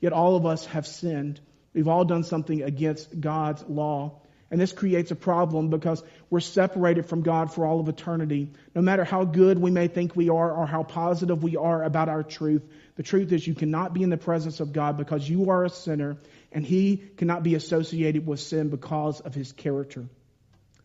Yet 0.00 0.12
all 0.12 0.36
of 0.36 0.46
us 0.46 0.66
have 0.66 0.86
sinned. 0.86 1.40
We've 1.74 1.88
all 1.88 2.04
done 2.04 2.24
something 2.24 2.62
against 2.62 3.20
God's 3.20 3.64
law. 3.68 4.21
And 4.52 4.60
this 4.60 4.72
creates 4.72 5.10
a 5.10 5.16
problem 5.16 5.70
because 5.70 6.04
we're 6.28 6.40
separated 6.40 7.06
from 7.06 7.22
God 7.22 7.54
for 7.54 7.64
all 7.64 7.80
of 7.80 7.88
eternity. 7.88 8.52
No 8.74 8.82
matter 8.82 9.02
how 9.02 9.24
good 9.24 9.58
we 9.58 9.70
may 9.70 9.88
think 9.88 10.14
we 10.14 10.28
are 10.28 10.52
or 10.52 10.66
how 10.66 10.82
positive 10.82 11.42
we 11.42 11.56
are 11.56 11.82
about 11.82 12.10
our 12.10 12.22
truth, 12.22 12.62
the 12.96 13.02
truth 13.02 13.32
is 13.32 13.46
you 13.46 13.54
cannot 13.54 13.94
be 13.94 14.02
in 14.02 14.10
the 14.10 14.18
presence 14.18 14.60
of 14.60 14.74
God 14.74 14.98
because 14.98 15.26
you 15.26 15.48
are 15.48 15.64
a 15.64 15.70
sinner 15.70 16.18
and 16.52 16.66
He 16.66 16.98
cannot 16.98 17.44
be 17.44 17.54
associated 17.54 18.26
with 18.26 18.40
sin 18.40 18.68
because 18.68 19.20
of 19.20 19.34
His 19.34 19.52
character. 19.52 20.04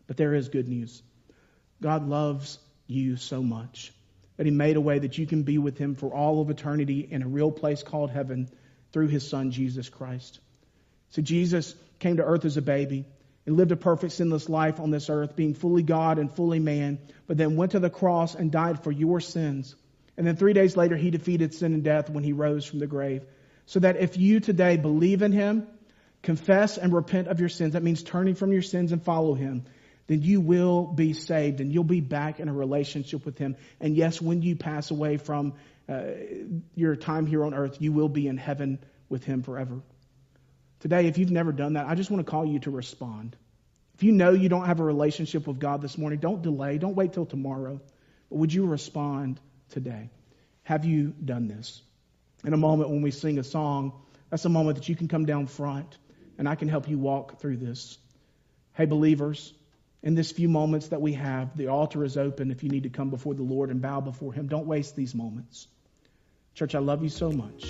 But 0.06 0.16
there 0.16 0.32
is 0.32 0.48
good 0.48 0.66
news. 0.66 1.02
God 1.82 2.08
loves 2.08 2.58
you 2.86 3.16
so 3.16 3.42
much 3.42 3.92
that 4.38 4.46
He 4.46 4.50
made 4.50 4.76
a 4.76 4.80
way 4.80 4.98
that 4.98 5.18
you 5.18 5.26
can 5.26 5.42
be 5.42 5.58
with 5.58 5.76
Him 5.76 5.94
for 5.94 6.08
all 6.08 6.40
of 6.40 6.48
eternity 6.48 7.06
in 7.10 7.20
a 7.20 7.28
real 7.28 7.50
place 7.52 7.82
called 7.82 8.08
heaven 8.10 8.48
through 8.92 9.08
His 9.08 9.28
Son, 9.28 9.50
Jesus 9.50 9.90
Christ. 9.90 10.40
So 11.10 11.20
Jesus 11.20 11.74
came 11.98 12.16
to 12.16 12.24
earth 12.24 12.46
as 12.46 12.56
a 12.56 12.62
baby 12.62 13.04
and 13.46 13.56
lived 13.56 13.72
a 13.72 13.76
perfect 13.76 14.12
sinless 14.12 14.48
life 14.48 14.80
on 14.80 14.90
this 14.90 15.08
earth, 15.08 15.34
being 15.36 15.54
fully 15.54 15.82
God 15.82 16.18
and 16.18 16.30
fully 16.30 16.58
man, 16.58 16.98
but 17.26 17.36
then 17.36 17.56
went 17.56 17.72
to 17.72 17.80
the 17.80 17.90
cross 17.90 18.34
and 18.34 18.50
died 18.50 18.84
for 18.84 18.92
your 18.92 19.20
sins. 19.20 19.74
And 20.16 20.26
then 20.26 20.36
three 20.36 20.52
days 20.52 20.76
later, 20.76 20.96
he 20.96 21.10
defeated 21.10 21.54
sin 21.54 21.74
and 21.74 21.84
death 21.84 22.10
when 22.10 22.24
he 22.24 22.32
rose 22.32 22.66
from 22.66 22.80
the 22.80 22.86
grave. 22.86 23.24
So 23.66 23.80
that 23.80 23.96
if 23.96 24.16
you 24.16 24.40
today 24.40 24.76
believe 24.76 25.22
in 25.22 25.32
him, 25.32 25.66
confess 26.22 26.76
and 26.76 26.92
repent 26.92 27.28
of 27.28 27.40
your 27.40 27.48
sins, 27.48 27.74
that 27.74 27.82
means 27.82 28.02
turning 28.02 28.34
from 28.34 28.52
your 28.52 28.62
sins 28.62 28.92
and 28.92 29.02
follow 29.02 29.34
him, 29.34 29.64
then 30.08 30.22
you 30.22 30.40
will 30.40 30.86
be 30.86 31.12
saved 31.12 31.60
and 31.60 31.72
you'll 31.72 31.84
be 31.84 32.00
back 32.00 32.40
in 32.40 32.48
a 32.48 32.52
relationship 32.52 33.24
with 33.24 33.38
him. 33.38 33.56
And 33.80 33.96
yes, 33.96 34.20
when 34.20 34.42
you 34.42 34.56
pass 34.56 34.90
away 34.90 35.18
from 35.18 35.54
uh, 35.88 36.02
your 36.74 36.96
time 36.96 37.26
here 37.26 37.44
on 37.44 37.54
earth, 37.54 37.76
you 37.80 37.92
will 37.92 38.08
be 38.08 38.26
in 38.26 38.38
heaven 38.38 38.78
with 39.08 39.24
him 39.24 39.42
forever. 39.42 39.82
Today, 40.80 41.06
if 41.06 41.18
you've 41.18 41.30
never 41.30 41.52
done 41.52 41.72
that, 41.74 41.86
I 41.86 41.94
just 41.94 42.10
want 42.10 42.24
to 42.24 42.30
call 42.30 42.46
you 42.46 42.60
to 42.60 42.70
respond. 42.70 43.36
If 43.94 44.04
you 44.04 44.12
know 44.12 44.30
you 44.30 44.48
don't 44.48 44.66
have 44.66 44.78
a 44.78 44.84
relationship 44.84 45.46
with 45.46 45.58
God 45.58 45.82
this 45.82 45.98
morning, 45.98 46.20
don't 46.20 46.40
delay. 46.40 46.78
Don't 46.78 46.94
wait 46.94 47.12
till 47.12 47.26
tomorrow. 47.26 47.80
But 48.30 48.38
would 48.38 48.52
you 48.52 48.66
respond 48.66 49.40
today? 49.70 50.10
Have 50.62 50.84
you 50.84 51.12
done 51.24 51.48
this? 51.48 51.82
In 52.44 52.52
a 52.52 52.56
moment 52.56 52.90
when 52.90 53.02
we 53.02 53.10
sing 53.10 53.38
a 53.38 53.44
song, 53.44 53.92
that's 54.30 54.44
a 54.44 54.48
moment 54.48 54.76
that 54.76 54.88
you 54.88 54.94
can 54.94 55.08
come 55.08 55.26
down 55.26 55.46
front 55.46 55.98
and 56.36 56.48
I 56.48 56.54
can 56.54 56.68
help 56.68 56.88
you 56.88 56.98
walk 56.98 57.40
through 57.40 57.56
this. 57.56 57.98
Hey, 58.74 58.84
believers, 58.84 59.52
in 60.02 60.14
this 60.14 60.30
few 60.30 60.48
moments 60.48 60.88
that 60.88 61.00
we 61.00 61.14
have, 61.14 61.56
the 61.56 61.68
altar 61.68 62.04
is 62.04 62.16
open 62.16 62.52
if 62.52 62.62
you 62.62 62.68
need 62.68 62.84
to 62.84 62.90
come 62.90 63.10
before 63.10 63.34
the 63.34 63.42
Lord 63.42 63.70
and 63.70 63.82
bow 63.82 64.00
before 64.00 64.32
Him. 64.32 64.46
Don't 64.46 64.66
waste 64.66 64.94
these 64.94 65.14
moments. 65.14 65.66
Church, 66.54 66.76
I 66.76 66.78
love 66.78 67.02
you 67.02 67.08
so 67.08 67.32
much. 67.32 67.66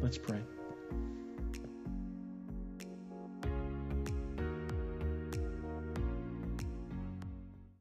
Let's 0.00 0.16
pray. 0.16 0.40